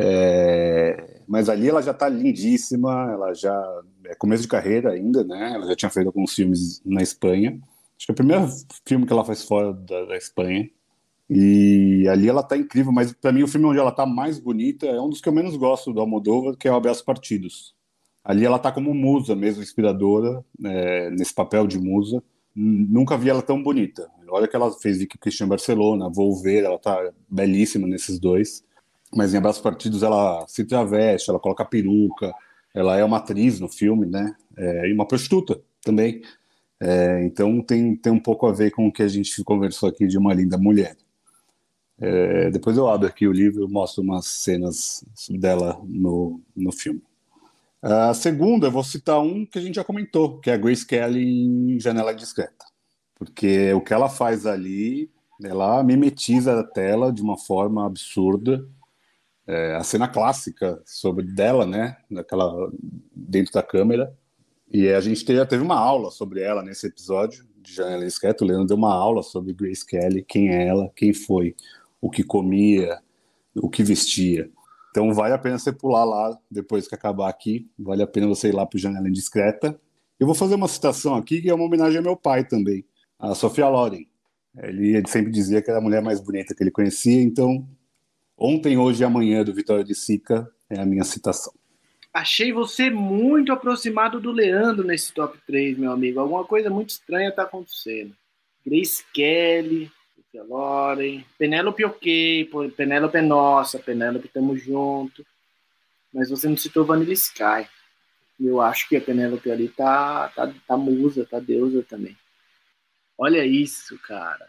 É, 0.00 1.22
mas 1.26 1.48
ali 1.48 1.68
ela 1.68 1.82
já 1.82 1.90
está 1.90 2.08
lindíssima, 2.08 3.10
ela 3.10 3.34
já 3.34 3.82
é 4.06 4.14
começo 4.14 4.42
de 4.42 4.48
carreira 4.48 4.92
ainda, 4.92 5.24
né? 5.24 5.54
Ela 5.54 5.66
já 5.66 5.74
tinha 5.74 5.90
feito 5.90 6.06
alguns 6.06 6.32
filmes 6.32 6.80
na 6.84 7.02
Espanha. 7.02 7.58
Acho 7.96 8.06
que 8.06 8.12
é 8.12 8.14
o 8.14 8.16
primeiro 8.16 8.46
filme 8.86 9.04
que 9.04 9.12
ela 9.12 9.24
faz 9.24 9.42
fora 9.42 9.72
da, 9.72 10.04
da 10.04 10.16
Espanha. 10.16 10.70
E 11.28 12.06
ali 12.08 12.28
ela 12.28 12.44
tá 12.44 12.56
incrível, 12.56 12.92
mas 12.92 13.12
para 13.12 13.32
mim 13.32 13.42
o 13.42 13.48
filme 13.48 13.66
onde 13.66 13.78
ela 13.78 13.90
tá 13.90 14.06
mais 14.06 14.38
bonita 14.38 14.86
é 14.86 15.00
um 15.00 15.10
dos 15.10 15.20
que 15.20 15.28
eu 15.28 15.32
menos 15.32 15.56
gosto 15.56 15.92
do 15.92 16.00
Almodóvar, 16.00 16.56
que 16.56 16.68
é 16.68 16.72
o 16.72 16.76
Abraço 16.76 17.04
Partidos. 17.04 17.74
Ali 18.24 18.46
ela 18.46 18.58
tá 18.58 18.70
como 18.70 18.94
musa 18.94 19.34
mesmo, 19.34 19.62
inspiradora, 19.62 20.44
é, 20.64 21.10
nesse 21.10 21.34
papel 21.34 21.66
de 21.66 21.78
musa. 21.78 22.22
Nunca 22.54 23.16
vi 23.16 23.30
ela 23.30 23.42
tão 23.42 23.62
bonita. 23.62 24.08
Olha 24.28 24.46
que 24.46 24.54
ela 24.54 24.70
fez 24.70 24.98
Vicky 24.98 25.18
Christian 25.18 25.48
Barcelona, 25.48 26.08
Vou 26.08 26.40
Ver, 26.40 26.64
ela 26.64 26.78
tá 26.78 27.12
belíssima 27.28 27.86
nesses 27.86 28.18
dois 28.18 28.62
mas 29.14 29.32
em 29.32 29.38
Abraços 29.38 29.62
Partidos 29.62 30.02
ela 30.02 30.46
se 30.46 30.64
traveste, 30.64 31.30
ela 31.30 31.38
coloca 31.38 31.64
peruca, 31.64 32.32
ela 32.74 32.96
é 32.96 33.04
uma 33.04 33.18
atriz 33.18 33.58
no 33.60 33.68
filme, 33.68 34.06
né? 34.06 34.34
É, 34.56 34.88
e 34.88 34.92
uma 34.92 35.06
prostituta 35.06 35.60
também. 35.82 36.22
É, 36.80 37.24
então 37.24 37.60
tem, 37.62 37.96
tem 37.96 38.12
um 38.12 38.20
pouco 38.20 38.46
a 38.46 38.52
ver 38.52 38.70
com 38.70 38.86
o 38.86 38.92
que 38.92 39.02
a 39.02 39.08
gente 39.08 39.42
conversou 39.42 39.88
aqui 39.88 40.06
de 40.06 40.18
uma 40.18 40.34
linda 40.34 40.58
mulher. 40.58 40.96
É, 42.00 42.50
depois 42.50 42.76
eu 42.76 42.88
abro 42.88 43.08
aqui 43.08 43.26
o 43.26 43.32
livro 43.32 43.64
e 43.64 43.72
mostro 43.72 44.02
umas 44.02 44.26
cenas 44.26 45.04
dela 45.30 45.80
no, 45.84 46.40
no 46.54 46.70
filme. 46.70 47.02
A 47.82 48.12
segunda, 48.12 48.66
eu 48.66 48.72
vou 48.72 48.84
citar 48.84 49.20
um 49.20 49.46
que 49.46 49.58
a 49.58 49.62
gente 49.62 49.76
já 49.76 49.84
comentou, 49.84 50.38
que 50.40 50.50
é 50.50 50.54
a 50.54 50.56
Grace 50.56 50.86
Kelly 50.86 51.22
em 51.22 51.80
Janela 51.80 52.14
Discreta. 52.14 52.66
Porque 53.14 53.72
o 53.72 53.80
que 53.80 53.92
ela 53.92 54.08
faz 54.08 54.46
ali, 54.46 55.10
ela 55.42 55.82
mimetiza 55.82 56.60
a 56.60 56.64
tela 56.64 57.12
de 57.12 57.22
uma 57.22 57.36
forma 57.36 57.86
absurda 57.86 58.64
é, 59.48 59.74
a 59.76 59.82
cena 59.82 60.06
clássica 60.06 60.80
sobre 60.84 61.24
dela, 61.24 61.64
né, 61.64 61.96
daquela 62.10 62.70
dentro 63.14 63.52
da 63.52 63.62
câmera. 63.62 64.14
E 64.70 64.88
a 64.90 65.00
gente 65.00 65.24
já 65.34 65.46
teve 65.46 65.62
uma 65.62 65.78
aula 65.78 66.10
sobre 66.10 66.42
ela 66.42 66.62
nesse 66.62 66.86
episódio 66.86 67.48
de 67.56 67.72
Janela 67.72 68.04
Discreta. 68.04 68.44
O 68.44 68.46
Leandro 68.46 68.66
deu 68.66 68.76
uma 68.76 68.94
aula 68.94 69.22
sobre 69.22 69.54
Grace 69.54 69.84
Kelly, 69.84 70.22
quem 70.22 70.50
é 70.50 70.66
ela, 70.66 70.92
quem 70.94 71.14
foi, 71.14 71.56
o 71.98 72.10
que 72.10 72.22
comia, 72.22 73.00
o 73.56 73.70
que 73.70 73.82
vestia. 73.82 74.50
Então 74.90 75.14
vale 75.14 75.32
a 75.32 75.38
pena 75.38 75.58
você 75.58 75.72
pular 75.72 76.04
lá 76.04 76.38
depois 76.50 76.86
que 76.86 76.94
acabar 76.94 77.30
aqui. 77.30 77.70
Vale 77.78 78.02
a 78.02 78.06
pena 78.06 78.26
você 78.26 78.48
ir 78.48 78.54
lá 78.54 78.66
para 78.66 78.78
Janela 78.78 79.08
Indiscreta. 79.08 79.80
Eu 80.20 80.26
vou 80.26 80.34
fazer 80.34 80.56
uma 80.56 80.68
citação 80.68 81.14
aqui 81.14 81.40
que 81.40 81.48
é 81.48 81.54
uma 81.54 81.64
homenagem 81.64 81.96
ao 81.96 82.04
meu 82.04 82.16
pai 82.16 82.44
também, 82.44 82.84
a 83.18 83.34
Sofia 83.34 83.68
Loren. 83.68 84.04
Ele, 84.62 84.96
ele 84.96 85.08
sempre 85.08 85.30
dizia 85.30 85.62
que 85.62 85.70
era 85.70 85.78
a 85.78 85.82
mulher 85.82 86.02
mais 86.02 86.20
bonita 86.20 86.54
que 86.54 86.62
ele 86.62 86.70
conhecia, 86.70 87.22
então 87.22 87.66
Ontem, 88.40 88.78
hoje 88.78 89.02
e 89.02 89.04
amanhã 89.04 89.42
do 89.42 89.52
Vitória 89.52 89.82
de 89.82 89.96
Sica 89.96 90.48
é 90.70 90.78
a 90.78 90.86
minha 90.86 91.02
citação. 91.02 91.52
Achei 92.14 92.52
você 92.52 92.88
muito 92.88 93.52
aproximado 93.52 94.20
do 94.20 94.30
Leandro 94.30 94.86
nesse 94.86 95.12
top 95.12 95.36
3, 95.44 95.76
meu 95.76 95.90
amigo. 95.90 96.20
Alguma 96.20 96.44
coisa 96.44 96.70
muito 96.70 96.90
estranha 96.90 97.30
está 97.30 97.42
acontecendo. 97.42 98.14
Grace 98.64 99.04
Kelly, 99.12 99.90
Loren, 100.34 101.24
Penélope 101.36 101.84
ok, 101.84 102.48
Penélope 102.76 103.16
é 103.16 103.22
nossa, 103.22 103.76
Penélope 103.80 104.28
tamo 104.28 104.56
junto. 104.56 105.26
Mas 106.14 106.30
você 106.30 106.48
não 106.48 106.56
citou 106.56 106.84
Vanilla 106.84 107.12
Sky. 107.12 107.68
Eu 108.38 108.60
acho 108.60 108.88
que 108.88 108.96
a 108.96 109.00
Penélope 109.00 109.50
ali 109.50 109.68
tá, 109.68 110.28
tá, 110.28 110.54
tá 110.64 110.76
musa, 110.76 111.26
tá 111.26 111.40
deusa 111.40 111.82
também. 111.82 112.16
Olha 113.18 113.44
isso, 113.44 113.98
cara. 113.98 114.46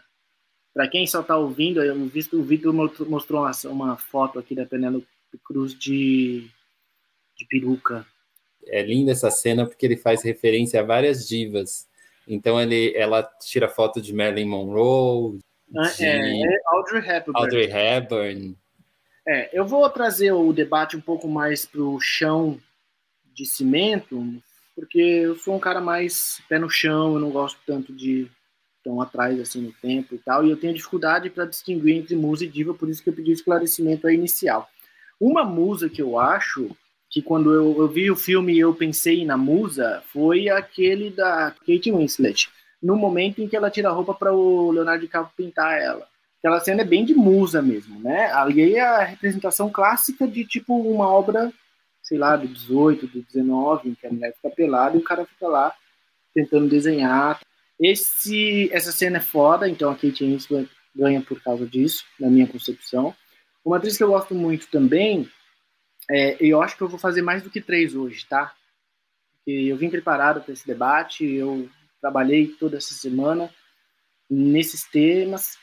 Para 0.80 0.88
quem 0.88 1.06
só 1.06 1.20
está 1.20 1.36
ouvindo, 1.36 1.82
eu 1.82 1.94
visto 2.06 2.40
o 2.40 2.42
Vitor 2.42 2.72
mostrou 2.72 3.42
uma, 3.42 3.50
uma, 3.64 3.96
foto 3.98 4.38
aqui 4.38 4.54
da 4.54 4.64
Penélope 4.64 5.06
Cruz 5.44 5.78
de, 5.78 6.48
de 7.36 7.44
peruca. 7.50 8.06
É 8.64 8.82
linda 8.82 9.12
essa 9.12 9.30
cena 9.30 9.66
porque 9.66 9.84
ele 9.84 9.98
faz 9.98 10.22
referência 10.22 10.80
a 10.80 10.82
várias 10.82 11.28
divas. 11.28 11.86
Então 12.26 12.58
ele, 12.58 12.96
ela 12.96 13.22
tira 13.22 13.68
foto 13.68 14.00
de 14.00 14.14
Marilyn 14.14 14.48
Monroe, 14.48 15.38
ah, 15.76 15.82
de 15.82 16.02
é, 16.02 16.40
é 16.44 16.60
Audrey 16.68 17.06
Hepburn. 17.06 17.38
Audrey 17.38 17.70
Hepburn. 17.70 18.56
É, 19.28 19.50
eu 19.52 19.66
vou 19.66 19.86
trazer 19.90 20.32
o 20.32 20.50
debate 20.50 20.96
um 20.96 21.00
pouco 21.02 21.28
mais 21.28 21.66
para 21.66 21.82
o 21.82 22.00
chão 22.00 22.58
de 23.34 23.44
cimento, 23.44 24.42
porque 24.74 24.98
eu 24.98 25.36
sou 25.36 25.54
um 25.54 25.60
cara 25.60 25.82
mais 25.82 26.40
pé 26.48 26.58
no 26.58 26.70
chão, 26.70 27.12
eu 27.12 27.20
não 27.20 27.30
gosto 27.30 27.58
tanto 27.66 27.92
de 27.92 28.30
tão 28.82 29.00
atrás 29.00 29.38
assim 29.40 29.60
no 29.60 29.72
tempo 29.72 30.14
e 30.14 30.18
tal, 30.18 30.44
e 30.44 30.50
eu 30.50 30.56
tenho 30.56 30.74
dificuldade 30.74 31.30
para 31.30 31.44
distinguir 31.44 31.96
entre 31.96 32.16
musa 32.16 32.44
e 32.44 32.48
diva, 32.48 32.74
por 32.74 32.88
isso 32.88 33.02
que 33.02 33.08
eu 33.08 33.14
pedi 33.14 33.32
esclarecimento 33.32 34.06
aí 34.06 34.14
inicial. 34.14 34.68
Uma 35.20 35.44
musa 35.44 35.88
que 35.88 36.00
eu 36.00 36.18
acho 36.18 36.70
que 37.10 37.20
quando 37.20 37.52
eu, 37.52 37.76
eu 37.78 37.88
vi 37.88 38.10
o 38.10 38.16
filme 38.16 38.58
eu 38.58 38.72
pensei 38.72 39.24
na 39.24 39.36
musa 39.36 40.02
foi 40.06 40.48
aquele 40.48 41.10
da 41.10 41.50
Kate 41.66 41.90
Winslet, 41.90 42.48
no 42.82 42.96
momento 42.96 43.42
em 43.42 43.48
que 43.48 43.56
ela 43.56 43.70
tira 43.70 43.88
a 43.88 43.92
roupa 43.92 44.14
para 44.14 44.32
o 44.32 44.70
Leonardo 44.70 45.02
DiCaprio 45.02 45.34
pintar 45.36 45.78
ela. 45.78 46.08
Aquela 46.38 46.60
cena 46.60 46.80
é 46.80 46.84
bem 46.84 47.04
de 47.04 47.14
musa 47.14 47.60
mesmo, 47.60 48.00
né? 48.00 48.32
Ali 48.32 48.74
é 48.74 48.80
a 48.80 49.04
representação 49.04 49.68
clássica 49.68 50.26
de 50.26 50.42
tipo 50.42 50.74
uma 50.74 51.06
obra, 51.06 51.52
sei 52.02 52.16
lá, 52.16 52.34
do 52.34 52.48
18, 52.48 53.06
do 53.08 53.22
19, 53.22 53.90
em 53.90 53.94
que 53.94 54.06
a 54.06 54.10
mulher 54.10 54.34
fica 54.34 54.48
pelada 54.48 54.96
e 54.96 55.00
o 55.00 55.04
cara 55.04 55.26
fica 55.26 55.46
lá 55.46 55.74
tentando 56.34 56.66
desenhar. 56.66 57.38
Esse, 57.80 58.70
essa 58.72 58.92
cena 58.92 59.16
é 59.16 59.20
foda, 59.20 59.68
então 59.68 59.90
a 59.90 59.94
Kate 59.94 60.24
Winslet 60.24 60.68
ganha 60.94 61.22
por 61.22 61.42
causa 61.42 61.66
disso, 61.66 62.04
na 62.18 62.28
minha 62.28 62.46
concepção. 62.46 63.14
Uma 63.64 63.78
atriz 63.78 63.96
que 63.96 64.02
eu 64.02 64.08
gosto 64.08 64.34
muito 64.34 64.68
também, 64.68 65.30
é, 66.10 66.36
eu 66.40 66.60
acho 66.60 66.76
que 66.76 66.82
eu 66.82 66.88
vou 66.88 66.98
fazer 66.98 67.22
mais 67.22 67.42
do 67.42 67.50
que 67.50 67.60
três 67.60 67.94
hoje, 67.94 68.26
tá? 68.26 68.54
Porque 69.32 69.52
eu 69.52 69.76
vim 69.76 69.88
preparado 69.88 70.42
para 70.42 70.52
esse 70.52 70.66
debate, 70.66 71.24
eu 71.24 71.68
trabalhei 72.00 72.48
toda 72.48 72.76
essa 72.76 72.92
semana 72.94 73.52
nesses 74.28 74.84
temas. 74.84 75.58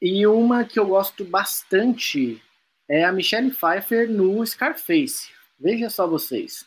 E 0.00 0.26
uma 0.26 0.64
que 0.64 0.80
eu 0.80 0.86
gosto 0.86 1.24
bastante 1.24 2.42
é 2.88 3.04
a 3.04 3.12
Michelle 3.12 3.52
Pfeiffer 3.52 4.10
no 4.10 4.44
Scarface. 4.44 5.30
Veja 5.58 5.88
só 5.88 6.06
vocês. 6.08 6.66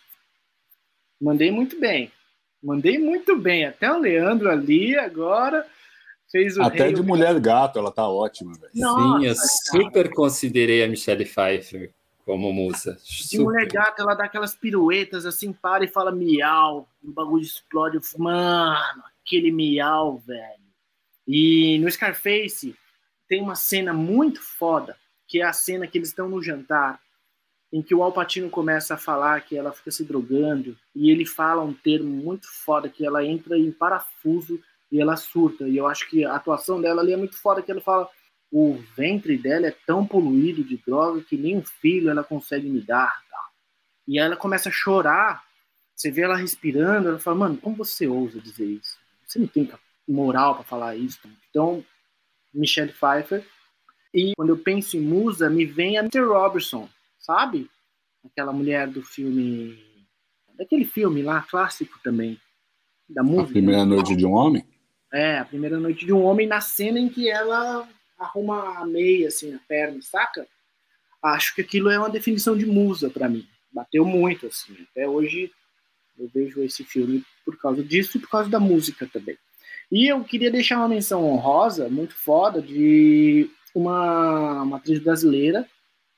Mandei 1.20 1.52
muito 1.52 1.80
bem. 1.80 2.12
Mandei 2.66 2.98
muito 2.98 3.38
bem. 3.38 3.64
Até 3.64 3.92
o 3.92 4.00
Leandro 4.00 4.50
ali 4.50 4.98
agora 4.98 5.64
fez 6.32 6.58
o. 6.58 6.64
Até 6.64 6.92
de 6.92 7.04
Mulher 7.04 7.40
Gato, 7.40 7.78
ela 7.78 7.92
tá 7.92 8.10
ótima, 8.10 8.54
velho. 8.54 8.72
Sim, 8.74 9.26
eu 9.26 9.36
super 9.36 10.12
considerei 10.12 10.84
a 10.84 10.88
Michelle 10.88 11.26
Pfeiffer 11.26 11.94
como 12.26 12.52
musa. 12.52 12.98
De 13.30 13.38
Mulher 13.38 13.68
Gato, 13.68 14.02
ela 14.02 14.16
dá 14.16 14.26
aquelas 14.26 14.56
piruetas 14.56 15.28
assim, 15.28 15.54
para 15.54 15.86
e 15.86 15.88
fala 15.88 16.12
miau. 16.12 16.90
O 17.04 17.12
bagulho 17.12 17.44
explode. 17.44 18.00
Mano, 18.18 19.04
aquele 19.24 19.52
miau, 19.52 20.18
velho. 20.18 20.66
E 21.28 21.78
no 21.78 21.92
Scarface 21.92 22.76
tem 23.30 23.44
uma 23.44 23.56
cena 23.56 23.94
muito 23.94 24.42
foda, 24.42 24.98
que 25.28 25.40
é 25.40 25.46
a 25.46 25.54
cena 25.54 25.86
que 25.86 26.00
eles 26.00 26.10
estão 26.10 26.28
no 26.28 26.42
jantar, 26.42 27.00
em 27.72 27.82
que 27.82 27.94
o 27.94 28.04
Alpatino 28.04 28.50
começa 28.50 28.94
a 28.94 28.98
falar 28.98 29.42
que 29.42 29.58
ela 29.58 29.72
fica 29.72 29.92
se 29.92 30.04
drogando, 30.04 30.78
e 30.96 31.12
ele 31.12 31.26
fala 31.26 31.64
um 31.64 31.74
termo 31.74 32.10
muito 32.10 32.48
foda, 32.48 32.90
que 32.90 33.06
ela 33.06 33.26
entra 33.26 33.58
em 33.58 33.72
parafuso 33.72 34.60
e 34.92 35.02
ela 35.02 35.18
surta. 35.18 35.68
E 35.68 35.76
eu 35.76 35.88
acho 35.88 36.10
que 36.10 36.24
a 36.24 36.36
atuação 36.36 36.80
dela 36.80 37.02
ali 37.02 37.14
é 37.14 37.18
muito 37.18 37.38
foda, 37.38 37.62
que 37.62 37.72
ela 37.72 37.82
fala 37.82 38.10
o 38.52 38.78
ventre 38.96 39.38
dela 39.38 39.68
é 39.68 39.76
tão 39.86 40.06
poluído 40.08 40.64
de 40.64 40.78
droga 40.78 41.22
que 41.22 41.36
nem 41.36 41.58
um 41.58 41.64
filho 41.64 42.10
ela 42.10 42.24
consegue 42.24 42.70
me 42.70 42.80
dar. 42.80 43.14
Tá? 43.30 43.50
E 44.08 44.18
ela 44.18 44.38
começa 44.38 44.70
a 44.70 44.72
chorar, 44.72 45.44
você 45.94 46.10
vê 46.10 46.22
ela 46.22 46.38
respirando, 46.38 47.10
ela 47.10 47.20
fala, 47.20 47.36
mano, 47.36 47.58
como 47.58 47.76
você 47.76 48.08
ousa 48.08 48.40
dizer 48.40 48.66
isso? 48.66 48.98
Você 49.26 49.40
não 49.40 49.48
tem 49.48 49.70
moral 50.08 50.56
para 50.56 50.64
falar 50.64 50.96
isso. 50.96 51.20
Então, 51.50 51.84
Michelle 52.54 52.94
Pfeiffer. 52.94 53.46
E 54.14 54.32
quando 54.38 54.50
eu 54.50 54.58
penso 54.58 54.96
em 54.96 55.02
musa, 55.02 55.50
me 55.50 55.66
vem 55.66 55.98
a 55.98 56.02
Mr. 56.02 56.22
Robertson, 56.22 56.88
sabe? 57.26 57.70
Aquela 58.24 58.54
mulher 58.54 58.88
do 58.88 59.02
filme. 59.02 59.78
Daquele 60.54 60.86
filme 60.86 61.22
lá, 61.22 61.42
clássico 61.42 62.00
também. 62.04 62.40
Da 63.10 63.24
música. 63.24 63.50
A 63.50 63.54
Primeira 63.54 63.86
Noite 63.86 64.16
de 64.16 64.26
um 64.26 64.34
Homem? 64.34 64.66
É, 65.12 65.40
A 65.40 65.46
Primeira 65.46 65.80
Noite 65.80 66.06
de 66.06 66.14
um 66.14 66.24
Homem, 66.24 66.48
na 66.48 66.62
cena 66.62 67.00
em 67.00 67.10
que 67.10 67.30
ela 67.30 67.88
arruma 68.18 68.80
a 68.80 68.86
meia, 68.86 69.28
assim, 69.28 69.52
na 69.52 69.60
perna, 69.68 70.02
saca? 70.02 70.48
Acho 71.22 71.56
que 71.56 71.62
aquilo 71.62 71.90
é 71.90 72.00
uma 72.00 72.10
definição 72.10 72.56
de 72.58 72.66
musa 72.66 73.10
para 73.10 73.28
mim. 73.28 73.48
Bateu 73.72 74.06
muito, 74.06 74.48
assim. 74.48 74.74
Até 74.92 75.08
hoje 75.08 75.52
eu 76.18 76.30
vejo 76.34 76.62
esse 76.62 76.84
filme 76.84 77.24
por 77.44 77.58
causa 77.58 77.84
disso 77.84 78.18
e 78.18 78.22
por 78.22 78.30
causa 78.30 78.50
da 78.50 78.60
música 78.60 79.08
também. 79.12 79.38
E 79.92 80.08
eu 80.08 80.24
queria 80.24 80.50
deixar 80.50 80.78
uma 80.78 80.88
menção 80.88 81.24
honrosa, 81.24 81.90
muito 81.90 82.16
foda, 82.16 82.62
de 82.62 83.50
uma, 83.74 84.64
uma 84.64 84.78
atriz 84.78 85.00
brasileira, 85.00 85.68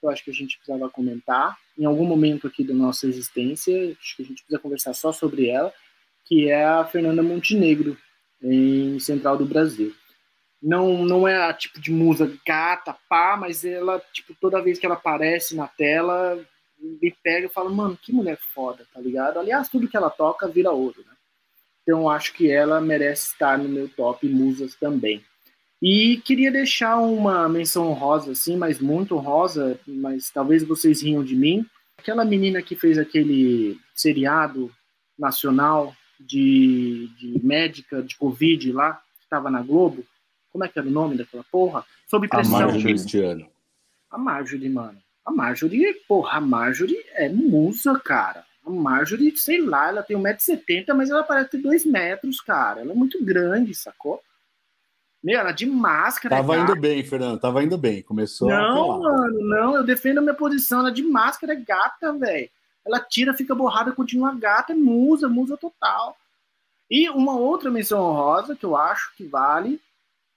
eu 0.01 0.09
acho 0.09 0.23
que 0.23 0.31
a 0.31 0.33
gente 0.33 0.57
precisava 0.57 0.89
comentar, 0.89 1.57
em 1.77 1.85
algum 1.85 2.05
momento 2.05 2.47
aqui 2.47 2.63
da 2.63 2.73
nossa 2.73 3.07
existência, 3.07 3.95
acho 3.99 4.15
que 4.15 4.23
a 4.23 4.25
gente 4.25 4.43
precisa 4.43 4.59
conversar 4.59 4.93
só 4.93 5.11
sobre 5.11 5.47
ela, 5.47 5.73
que 6.25 6.49
é 6.49 6.65
a 6.65 6.85
Fernanda 6.85 7.23
Montenegro, 7.23 7.97
em 8.41 8.99
Central 8.99 9.37
do 9.37 9.45
Brasil. 9.45 9.93
Não, 10.61 11.05
não 11.05 11.27
é 11.27 11.37
a 11.37 11.53
tipo 11.53 11.79
de 11.79 11.91
musa 11.91 12.31
gata, 12.45 12.95
pá, 13.07 13.37
mas 13.37 13.63
ela, 13.63 13.99
tipo, 14.11 14.35
toda 14.39 14.61
vez 14.61 14.79
que 14.79 14.85
ela 14.85 14.95
aparece 14.95 15.55
na 15.55 15.67
tela, 15.67 16.43
me 16.79 17.15
pega 17.23 17.47
e 17.47 17.49
fala, 17.49 17.69
mano, 17.69 17.97
que 17.97 18.11
mulher 18.11 18.37
foda, 18.53 18.85
tá 18.93 18.99
ligado? 18.99 19.39
Aliás, 19.39 19.69
tudo 19.69 19.87
que 19.87 19.97
ela 19.97 20.09
toca 20.09 20.47
vira 20.47 20.71
ouro, 20.71 21.03
né? 21.05 21.13
Então 21.81 22.09
acho 22.09 22.33
que 22.33 22.51
ela 22.51 22.81
merece 22.81 23.31
estar 23.31 23.57
no 23.57 23.69
meu 23.69 23.87
top 23.87 24.27
musas 24.27 24.75
também. 24.75 25.23
E 25.81 26.17
queria 26.25 26.51
deixar 26.51 26.97
uma 26.97 27.47
menção 27.47 27.87
honrosa, 27.89 28.31
assim, 28.31 28.57
mas 28.57 28.79
muito 28.79 29.15
honrosa, 29.15 29.79
mas 29.85 30.29
talvez 30.31 30.63
vocês 30.63 31.03
riam 31.03 31.23
de 31.23 31.35
mim. 31.35 31.65
Aquela 31.97 32.25
menina 32.25 32.61
que 32.61 32.75
fez 32.75 32.97
aquele 32.97 33.79
seriado 33.93 34.71
nacional 35.17 35.95
de, 36.19 37.09
de 37.19 37.39
médica 37.43 38.01
de 38.01 38.15
Covid 38.15 38.71
lá, 38.71 38.93
que 38.93 39.23
estava 39.23 39.51
na 39.51 39.61
Globo. 39.61 40.03
Como 40.51 40.63
é 40.63 40.67
que 40.67 40.79
era 40.79 40.87
o 40.87 40.91
nome 40.91 41.15
daquela 41.15 41.43
porra? 41.51 41.85
Sob 42.07 42.27
pressão. 42.27 42.57
A 42.57 42.61
Marjorie. 42.71 43.47
A 44.09 44.17
Marjorie, 44.17 44.69
mano. 44.69 44.97
A 45.23 45.31
Marjorie, 45.31 45.93
porra, 46.07 46.37
a 46.37 46.41
Marjorie 46.41 47.03
é 47.13 47.29
musa, 47.29 47.99
cara. 47.99 48.45
A 48.65 48.69
Marjorie, 48.69 49.35
sei 49.37 49.61
lá, 49.61 49.89
ela 49.89 50.01
tem 50.01 50.17
1,70m, 50.17 50.93
mas 50.95 51.09
ela 51.09 51.23
parece 51.23 51.51
ter 51.51 51.57
2 51.57 51.85
metros, 51.85 52.41
cara. 52.41 52.81
Ela 52.81 52.93
é 52.93 52.95
muito 52.95 53.23
grande, 53.23 53.75
sacou? 53.75 54.21
Meu, 55.23 55.39
ela 55.39 55.51
de 55.51 55.65
máscara. 55.65 56.35
Tava 56.35 56.55
é 56.55 56.59
indo 56.59 56.75
bem, 56.75 57.03
Fernando, 57.03 57.39
tava 57.39 57.63
indo 57.63 57.77
bem. 57.77 58.01
Começou 58.03 58.47
Não, 58.47 58.99
mano, 58.99 59.39
não, 59.41 59.75
eu 59.75 59.83
defendo 59.83 60.19
a 60.19 60.21
minha 60.21 60.33
posição. 60.33 60.79
Ela 60.79 60.89
é 60.89 60.93
de 60.93 61.03
máscara, 61.03 61.53
é 61.53 61.55
gata, 61.55 62.13
velho. 62.13 62.49
Ela 62.85 62.99
tira, 62.99 63.33
fica 63.33 63.53
borrada, 63.53 63.91
continua 63.91 64.33
gata, 64.33 64.73
é 64.73 64.75
musa, 64.75 65.27
musa 65.27 65.57
total. 65.57 66.15
E 66.89 67.09
uma 67.09 67.35
outra 67.35 67.69
menção 67.69 67.99
honrosa 67.99 68.55
que 68.55 68.65
eu 68.65 68.77
acho 68.77 69.13
que 69.15 69.25
vale, 69.25 69.81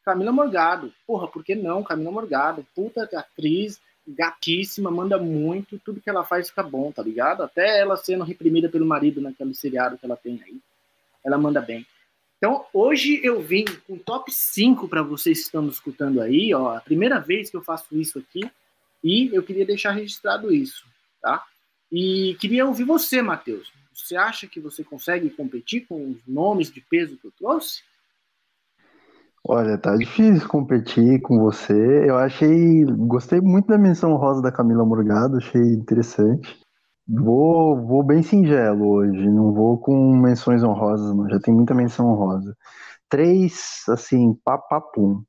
Camila 0.05 0.33
Morgado. 0.33 0.93
Porra, 1.07 1.29
por 1.29 1.45
que 1.45 1.55
não? 1.55 1.85
Camila 1.85 2.11
Morgado, 2.11 2.67
puta 2.75 3.09
atriz, 3.15 3.81
gatíssima, 4.07 4.91
manda 4.91 5.19
muito, 5.19 5.79
tudo 5.79 6.01
que 6.01 6.11
ela 6.11 6.25
faz 6.25 6.49
fica 6.49 6.63
bom, 6.63 6.91
tá 6.91 7.03
ligado? 7.03 7.43
Até 7.43 7.79
ela 7.79 7.97
sendo 7.97 8.25
reprimida 8.25 8.69
pelo 8.69 8.87
marido 8.87 9.21
naquele 9.21 9.55
seriado 9.55 9.97
que 9.97 10.05
ela 10.05 10.17
tem 10.17 10.41
aí, 10.45 10.59
ela 11.25 11.39
manda 11.39 11.61
bem. 11.61 11.87
Então, 12.41 12.65
hoje 12.73 13.21
eu 13.23 13.39
vim 13.43 13.67
com 13.87 13.99
top 13.99 14.33
5 14.33 14.89
para 14.89 15.03
vocês 15.03 15.41
que 15.41 15.45
estão 15.45 15.69
escutando 15.69 16.23
aí, 16.23 16.55
ó, 16.55 16.75
a 16.75 16.81
primeira 16.81 17.21
vez 17.21 17.51
que 17.51 17.57
eu 17.59 17.63
faço 17.63 17.95
isso 17.95 18.19
aqui, 18.19 18.51
e 19.05 19.29
eu 19.31 19.43
queria 19.43 19.67
deixar 19.67 19.91
registrado 19.91 20.51
isso, 20.51 20.87
tá? 21.21 21.45
E 21.93 22.35
queria 22.41 22.65
ouvir 22.65 22.85
você, 22.85 23.21
Matheus. 23.21 23.71
Você 23.95 24.17
acha 24.17 24.47
que 24.47 24.59
você 24.59 24.83
consegue 24.83 25.29
competir 25.29 25.87
com 25.87 26.13
os 26.13 26.17
nomes 26.27 26.73
de 26.73 26.81
peso 26.81 27.19
que 27.19 27.27
eu 27.27 27.33
trouxe? 27.39 27.83
Olha, 29.45 29.77
tá 29.77 29.95
difícil 29.95 30.49
competir 30.49 31.21
com 31.21 31.39
você. 31.39 32.09
Eu 32.09 32.17
achei. 32.17 32.85
Gostei 32.85 33.41
muito 33.41 33.69
da 33.69 33.77
menção 33.77 34.15
rosa 34.17 34.41
da 34.41 34.53
Camila 34.53 34.85
Morgado, 34.85 35.37
achei 35.37 35.61
interessante. 35.61 36.59
Vou, 37.13 37.85
vou 37.87 38.03
bem 38.05 38.23
singelo 38.23 38.89
hoje, 38.89 39.29
não 39.29 39.53
vou 39.53 39.77
com 39.79 40.17
menções 40.17 40.63
honrosas, 40.63 41.15
não. 41.15 41.29
Já 41.29 41.41
tem 41.41 41.53
muita 41.53 41.75
menção 41.75 42.07
honrosa. 42.07 42.57
Três, 43.09 43.83
assim, 43.89 44.35
papapum. 44.45 45.25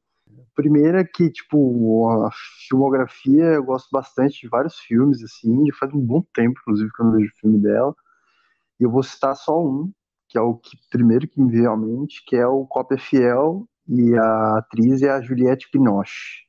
Primeira 0.55 1.05
que, 1.05 1.29
tipo, 1.31 2.09
a 2.09 2.29
filmografia, 2.69 3.45
eu 3.45 3.63
gosto 3.63 3.89
bastante 3.91 4.41
de 4.41 4.49
vários 4.49 4.77
filmes, 4.79 5.23
assim, 5.23 5.65
já 5.67 5.77
faz 5.79 5.93
um 5.93 6.01
bom 6.01 6.23
tempo, 6.33 6.59
inclusive, 6.61 6.91
que 6.93 7.01
eu 7.01 7.05
não 7.07 7.13
vejo 7.13 7.31
filme 7.41 7.59
dela. 7.59 7.95
E 8.79 8.83
eu 8.83 8.91
vou 8.91 9.03
citar 9.03 9.35
só 9.35 9.59
um, 9.63 9.91
que 10.29 10.37
é 10.37 10.41
o 10.41 10.55
que, 10.55 10.77
primeiro 10.91 11.27
que 11.27 11.41
me 11.41 11.51
veio 11.51 11.71
à 11.71 11.77
mente, 11.77 12.23
que 12.27 12.35
é 12.35 12.47
o 12.47 12.65
Cópia 12.67 12.97
Fiel, 12.97 13.67
e 13.87 14.15
a 14.17 14.57
atriz 14.59 15.01
é 15.03 15.11
a 15.11 15.21
Juliette 15.21 15.69
Binoche. 15.73 16.45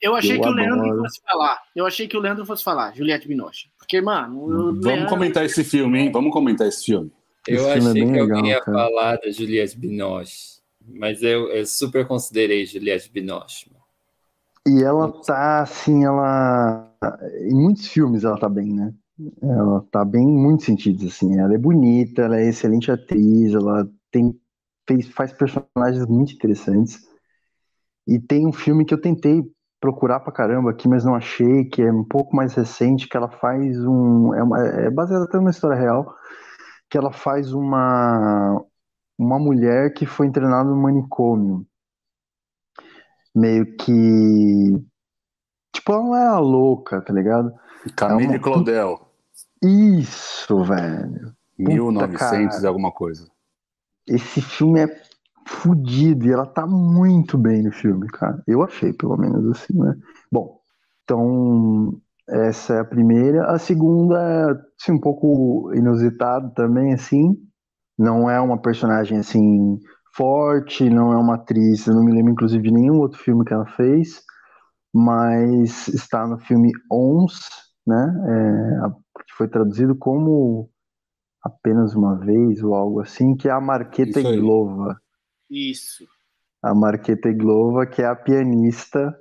Eu 0.00 0.14
achei 0.14 0.36
eu 0.36 0.40
que 0.42 0.48
o 0.48 0.52
Leandro 0.52 0.98
fosse 0.98 1.20
falar. 1.22 1.62
Eu 1.74 1.86
achei 1.86 2.08
que 2.08 2.16
o 2.16 2.20
Leandro 2.20 2.46
fosse 2.46 2.64
falar, 2.64 2.94
Juliette 2.94 3.26
Binoche. 3.26 3.70
Porque, 3.78 4.00
mano. 4.00 4.46
Vamos 4.46 4.84
Leandro... 4.84 5.08
comentar 5.08 5.44
esse 5.44 5.64
filme, 5.64 5.98
hein? 6.00 6.12
Vamos 6.12 6.32
comentar 6.32 6.66
esse 6.66 6.84
filme. 6.84 7.10
Eu 7.46 7.60
esse 7.60 7.70
achei 7.70 7.92
filme 7.92 8.00
é 8.00 8.04
que 8.04 8.20
legal, 8.20 8.36
alguém 8.36 8.50
ia 8.50 8.60
cara. 8.60 8.78
falar 8.78 9.16
da 9.16 9.30
Juliette 9.30 9.78
Binoche. 9.78 10.56
Mas 10.88 11.22
eu, 11.22 11.48
eu 11.48 11.66
super 11.66 12.06
considerei 12.06 12.66
Juliette 12.66 13.10
Binoche. 13.10 13.70
E 14.66 14.82
ela 14.82 15.12
tá, 15.22 15.62
assim, 15.62 16.04
ela. 16.04 16.92
Em 17.40 17.54
muitos 17.54 17.86
filmes 17.86 18.24
ela 18.24 18.38
tá 18.38 18.48
bem, 18.48 18.72
né? 18.72 18.92
Ela 19.40 19.80
tá 19.90 20.04
bem 20.04 20.24
em 20.24 20.38
muitos 20.38 20.66
sentidos, 20.66 21.04
assim. 21.06 21.38
Ela 21.38 21.54
é 21.54 21.58
bonita, 21.58 22.22
ela 22.22 22.38
é 22.38 22.48
excelente 22.48 22.90
atriz, 22.90 23.54
ela 23.54 23.88
tem, 24.10 24.38
fez, 24.86 25.08
faz 25.08 25.32
personagens 25.32 26.04
muito 26.06 26.32
interessantes. 26.32 27.06
E 28.06 28.18
tem 28.18 28.46
um 28.46 28.52
filme 28.52 28.84
que 28.84 28.92
eu 28.92 29.00
tentei 29.00 29.42
procurar 29.80 30.20
pra 30.20 30.32
caramba 30.32 30.70
aqui, 30.70 30.88
mas 30.88 31.04
não 31.04 31.14
achei, 31.14 31.64
que 31.64 31.82
é 31.82 31.92
um 31.92 32.04
pouco 32.04 32.34
mais 32.34 32.54
recente, 32.54 33.08
que 33.08 33.16
ela 33.16 33.28
faz 33.28 33.78
um. 33.84 34.34
É, 34.34 34.42
uma, 34.42 34.66
é 34.66 34.90
baseado 34.90 35.24
até 35.24 35.36
numa 35.36 35.50
história 35.50 35.76
real, 35.76 36.14
que 36.88 36.96
ela 36.96 37.12
faz 37.12 37.52
uma, 37.52 38.62
uma 39.18 39.38
mulher 39.38 39.92
que 39.92 40.06
foi 40.06 40.26
internada 40.26 40.70
no 40.70 40.76
manicômio. 40.76 41.66
Meio 43.34 43.76
que. 43.76 44.84
Tipo, 45.72 45.92
ela 45.92 46.02
não 46.02 46.16
é 46.16 46.26
a 46.26 46.38
louca, 46.38 47.02
tá 47.02 47.12
ligado? 47.12 47.52
Camille 47.94 48.34
é 48.34 48.36
uma... 48.36 48.38
Claudel. 48.40 49.06
Isso, 49.62 50.62
velho. 50.64 51.34
Puta, 51.56 51.72
1900 51.72 52.62
e 52.62 52.66
alguma 52.66 52.92
coisa. 52.92 53.30
Esse 54.06 54.40
filme 54.40 54.80
é 54.80 55.05
fudido 55.46 56.26
e 56.26 56.32
ela 56.32 56.44
tá 56.44 56.66
muito 56.66 57.38
bem 57.38 57.62
no 57.62 57.72
filme, 57.72 58.08
cara. 58.08 58.42
Eu 58.46 58.62
achei, 58.62 58.92
pelo 58.92 59.16
menos 59.16 59.46
assim, 59.50 59.78
né? 59.78 59.94
Bom, 60.30 60.58
então 61.04 62.00
essa 62.28 62.74
é 62.74 62.80
a 62.80 62.84
primeira. 62.84 63.46
A 63.46 63.58
segunda 63.58 64.20
é 64.20 64.44
assim, 64.80 64.92
um 64.92 65.00
pouco 65.00 65.72
inusitado 65.74 66.52
também, 66.54 66.92
assim. 66.92 67.36
Não 67.98 68.28
é 68.28 68.40
uma 68.40 68.60
personagem 68.60 69.18
assim 69.18 69.78
forte, 70.14 70.90
não 70.90 71.12
é 71.12 71.16
uma 71.16 71.36
atriz. 71.36 71.86
Eu 71.86 71.94
não 71.94 72.04
me 72.04 72.12
lembro, 72.12 72.32
inclusive, 72.32 72.62
de 72.62 72.72
nenhum 72.72 72.98
outro 72.98 73.18
filme 73.18 73.44
que 73.44 73.54
ela 73.54 73.66
fez, 73.66 74.22
mas 74.92 75.88
está 75.88 76.26
no 76.26 76.38
filme 76.38 76.72
Ons, 76.90 77.38
né? 77.86 78.14
É, 78.26 78.88
que 79.24 79.34
foi 79.36 79.48
traduzido 79.48 79.94
como 79.94 80.68
apenas 81.42 81.94
uma 81.94 82.18
vez 82.18 82.62
ou 82.62 82.74
algo 82.74 83.00
assim, 83.00 83.36
que 83.36 83.48
é 83.48 83.52
a 83.52 83.60
Marqueta 83.60 84.20
Iglova. 84.20 85.00
Isso. 85.50 86.06
A 86.62 86.74
Marqueta 86.74 87.28
Iglova, 87.28 87.86
que 87.86 88.02
é 88.02 88.06
a 88.06 88.16
pianista 88.16 89.16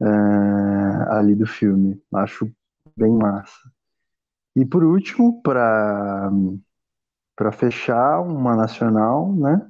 é, 0.00 0.06
ali 1.10 1.34
do 1.34 1.46
filme. 1.46 2.00
Acho 2.14 2.50
bem 2.96 3.12
massa. 3.12 3.70
E 4.56 4.64
por 4.64 4.84
último, 4.84 5.42
para 5.42 6.30
para 7.36 7.50
fechar, 7.50 8.20
uma 8.20 8.54
nacional, 8.54 9.32
né? 9.34 9.68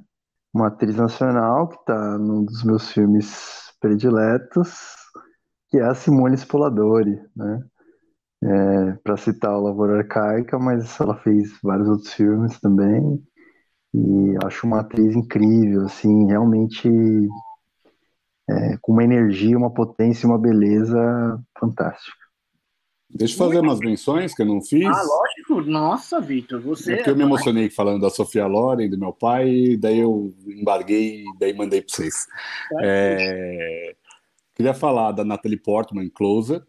Uma 0.53 0.67
atriz 0.67 0.95
nacional 0.95 1.67
que 1.67 1.77
está 1.77 2.17
num 2.17 2.45
dos 2.45 2.63
meus 2.63 2.91
filmes 2.91 3.73
prediletos, 3.79 4.77
que 5.69 5.79
é 5.79 5.83
a 5.83 5.95
Simone 5.95 6.35
Spoladori, 6.35 7.19
né? 7.35 7.65
É, 8.43 8.91
para 9.03 9.17
citar 9.17 9.51
a 9.51 9.57
Lavoura 9.57 9.97
Arcaica, 9.99 10.59
mas 10.59 10.99
ela 10.99 11.15
fez 11.17 11.57
vários 11.63 11.87
outros 11.87 12.13
filmes 12.13 12.59
também. 12.59 13.25
E 13.95 14.45
acho 14.45 14.67
uma 14.67 14.81
atriz 14.81 15.15
incrível, 15.15 15.85
assim, 15.85 16.25
realmente 16.25 16.89
é, 18.49 18.77
com 18.81 18.91
uma 18.91 19.03
energia, 19.03 19.57
uma 19.57 19.71
potência, 19.71 20.27
uma 20.27 20.37
beleza 20.37 21.41
fantástica. 21.57 22.25
Deixa 23.09 23.35
eu 23.35 23.37
fazer 23.37 23.59
umas 23.61 23.79
menções 23.79 24.35
que 24.35 24.41
eu 24.41 24.45
não 24.45 24.61
fiz. 24.61 24.85
Ah, 24.85 25.01
lógico. 25.01 25.71
Nossa, 25.71 26.19
Vitor, 26.19 26.59
você. 26.59 26.93
É 26.93 26.95
porque 26.97 27.11
eu 27.11 27.15
me 27.15 27.23
emocionei 27.23 27.69
falando 27.69 28.01
da 28.01 28.09
Sofia 28.09 28.45
Loren, 28.45 28.89
do 28.89 28.99
meu 28.99 29.13
pai, 29.13 29.77
daí 29.79 29.99
eu 29.99 30.33
embarguei 30.45 31.21
e 31.21 31.37
daí 31.39 31.53
mandei 31.53 31.81
para 31.81 31.95
vocês. 31.95 32.25
É... 32.81 33.95
Queria 34.53 34.73
falar 34.73 35.13
da 35.13 35.23
Natalie 35.23 35.57
Portman, 35.57 36.09
Closer. 36.09 36.61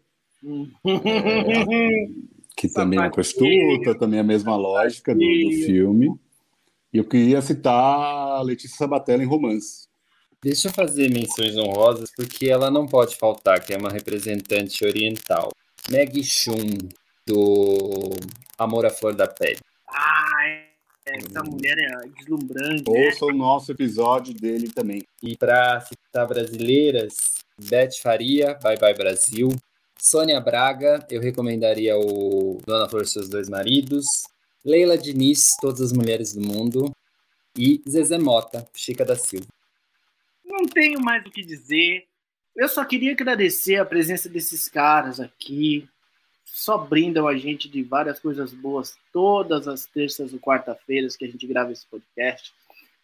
é... 0.85 2.07
que 2.55 2.69
também 2.69 2.97
é 2.97 3.01
uma 3.03 3.11
prostituta, 3.11 3.95
também 3.99 4.19
é 4.19 4.21
a 4.21 4.25
mesma 4.25 4.55
lógica 4.55 5.13
do, 5.13 5.19
do 5.19 5.51
filme. 5.65 6.17
E 6.93 6.97
eu 6.97 7.05
queria 7.05 7.41
citar 7.41 7.73
a 7.73 8.41
Letícia 8.41 8.77
Sabatella 8.77 9.23
em 9.23 9.27
romance. 9.27 9.87
Deixa 10.43 10.67
eu 10.67 10.73
fazer 10.73 11.09
menções 11.09 11.57
honrosas, 11.57 12.11
porque 12.15 12.47
ela 12.49 12.69
não 12.69 12.85
pode 12.85 13.15
faltar, 13.15 13.59
que 13.59 13.73
é 13.73 13.77
uma 13.77 13.89
representante 13.89 14.85
oriental. 14.85 15.51
Maggie 15.91 16.23
Chun, 16.23 16.77
do 17.25 18.11
Amor 18.57 18.85
à 18.85 18.89
Flor 18.89 19.15
da 19.15 19.27
Pele. 19.27 19.59
Ah, 19.89 20.67
essa 21.05 21.43
mulher 21.43 21.75
é 21.77 22.07
deslumbrante. 22.17 22.83
Né? 22.89 23.05
Ouça 23.05 23.25
né? 23.25 23.33
o 23.33 23.35
nosso 23.35 23.71
episódio 23.71 24.33
dele 24.33 24.69
também. 24.69 25.03
E 25.23 25.35
para 25.35 25.81
citar 25.81 26.27
brasileiras, 26.27 27.15
Beth 27.57 27.93
Faria, 28.01 28.53
Bye 28.61 28.77
Bye 28.77 28.93
Brasil. 28.93 29.49
Sônia 29.99 30.39
Braga, 30.39 31.05
eu 31.09 31.19
recomendaria 31.19 31.97
o 31.97 32.59
Dona 32.65 32.87
Flor 32.87 33.01
e 33.01 33.07
seus 33.07 33.27
dois 33.27 33.49
maridos. 33.49 34.05
Leila 34.67 34.97
Diniz, 34.97 35.55
Todas 35.61 35.79
as 35.79 35.93
Mulheres 35.93 36.33
do 36.33 36.41
Mundo, 36.41 36.91
e 37.57 37.81
Zezé 37.87 38.17
Mota, 38.17 38.67
Chica 38.75 39.05
da 39.05 39.15
Silva. 39.15 39.47
Não 40.45 40.67
tenho 40.67 40.99
mais 40.99 41.25
o 41.25 41.31
que 41.31 41.41
dizer. 41.41 42.05
Eu 42.53 42.67
só 42.67 42.83
queria 42.83 43.13
agradecer 43.13 43.77
a 43.77 43.85
presença 43.85 44.27
desses 44.27 44.67
caras 44.67 45.21
aqui. 45.21 45.87
Só 46.43 46.77
brindam 46.77 47.29
a 47.29 47.37
gente 47.37 47.69
de 47.69 47.81
várias 47.81 48.19
coisas 48.19 48.53
boas 48.53 48.97
todas 49.13 49.69
as 49.69 49.85
terças 49.85 50.33
ou 50.33 50.39
quarta-feiras 50.39 51.15
que 51.15 51.23
a 51.23 51.29
gente 51.29 51.47
grava 51.47 51.71
esse 51.71 51.87
podcast. 51.87 52.53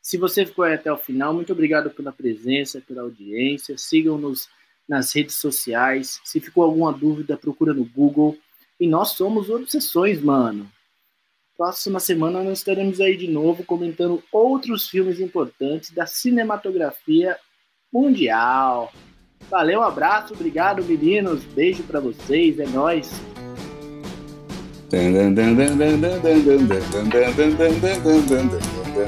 Se 0.02 0.18
você 0.18 0.46
ficou 0.46 0.66
aí 0.66 0.74
até 0.74 0.92
o 0.92 0.98
final, 0.98 1.34
muito 1.34 1.54
obrigado 1.54 1.90
pela 1.90 2.12
presença, 2.12 2.84
pela 2.86 3.04
audiência. 3.04 3.78
Sigam-nos 3.78 4.50
nas 4.86 5.16
redes 5.16 5.38
sociais. 5.38 6.20
Se 6.26 6.42
ficou 6.42 6.66
alguma 6.66 6.92
dúvida, 6.92 7.38
procura 7.38 7.74
no 7.74 7.86
Google. 7.86 8.38
E 8.78 8.86
nós 8.86 9.12
somos 9.12 9.50
Obsessões, 9.50 10.22
mano. 10.22 10.70
Próxima 11.56 12.00
semana 12.00 12.42
nós 12.42 12.58
estaremos 12.60 13.00
aí 13.00 13.16
de 13.16 13.28
novo 13.28 13.64
comentando 13.64 14.24
outros 14.32 14.90
filmes 14.90 15.20
importantes 15.20 15.92
da 15.92 16.08
cinematografia 16.08 17.38
mundial. 17.94 18.92
Valeu, 19.52 19.82
um 19.82 19.84
abraço, 19.84 20.34
obrigado 20.34 20.84
meninos, 20.84 21.44
beijo 21.44 21.84
para 21.84 22.00
vocês, 22.00 22.60
é 22.60 22.66
nós. 22.66 23.12
Tem 24.90 25.12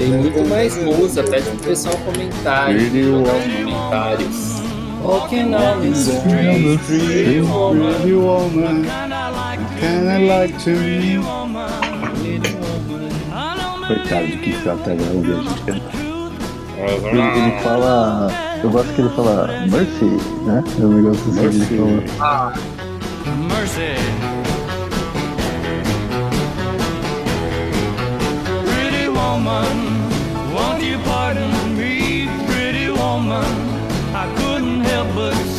muito 0.08 0.46
mais 0.48 0.78
música, 0.78 1.24
pede 1.24 1.50
pro 1.50 1.60
pessoal 1.60 1.98
comentar, 2.06 2.72
jogar 2.78 3.36
os 3.36 3.44
comentários. 3.44 4.66
Walking 5.04 5.54
on 5.54 5.82
the 5.82 5.90
street, 5.94 6.80
pretty 6.88 7.42
woman, 7.42 8.86
kinda 9.80 10.18
like 10.20 10.58
to 10.64 10.72
me 10.72 11.85
coitado 13.88 14.26
de 14.26 14.38
que 14.38 14.50
Stratega 14.52 15.04
ouve 15.14 15.32
a 15.32 15.36
gente 15.36 15.62
cantar. 15.62 16.06
Ele, 16.78 17.22
ele, 17.22 17.62
fala. 17.62 18.32
Eu 18.64 18.70
gosto 18.70 18.94
que 18.94 19.02
ele 19.02 19.10
fala 19.10 19.48
Mercy, 19.70 20.06
né? 20.46 20.64
É 20.78 20.82
me 20.82 21.02
gosto 21.02 21.30
assim 21.30 21.42
mercy. 21.42 21.74
ele 21.74 22.08
fala. 22.08 22.54
Ah. 22.54 22.54
Mercy. 23.54 23.96
Pretty 28.66 29.08
woman, 29.08 30.10
won't 30.54 30.84
you 30.84 31.00
pardon 31.06 31.50
me, 31.78 32.28
pretty 32.48 32.90
woman? 32.92 33.46
I 34.14 34.28
couldn't 34.38 34.82
help 34.82 35.14
but 35.14 35.55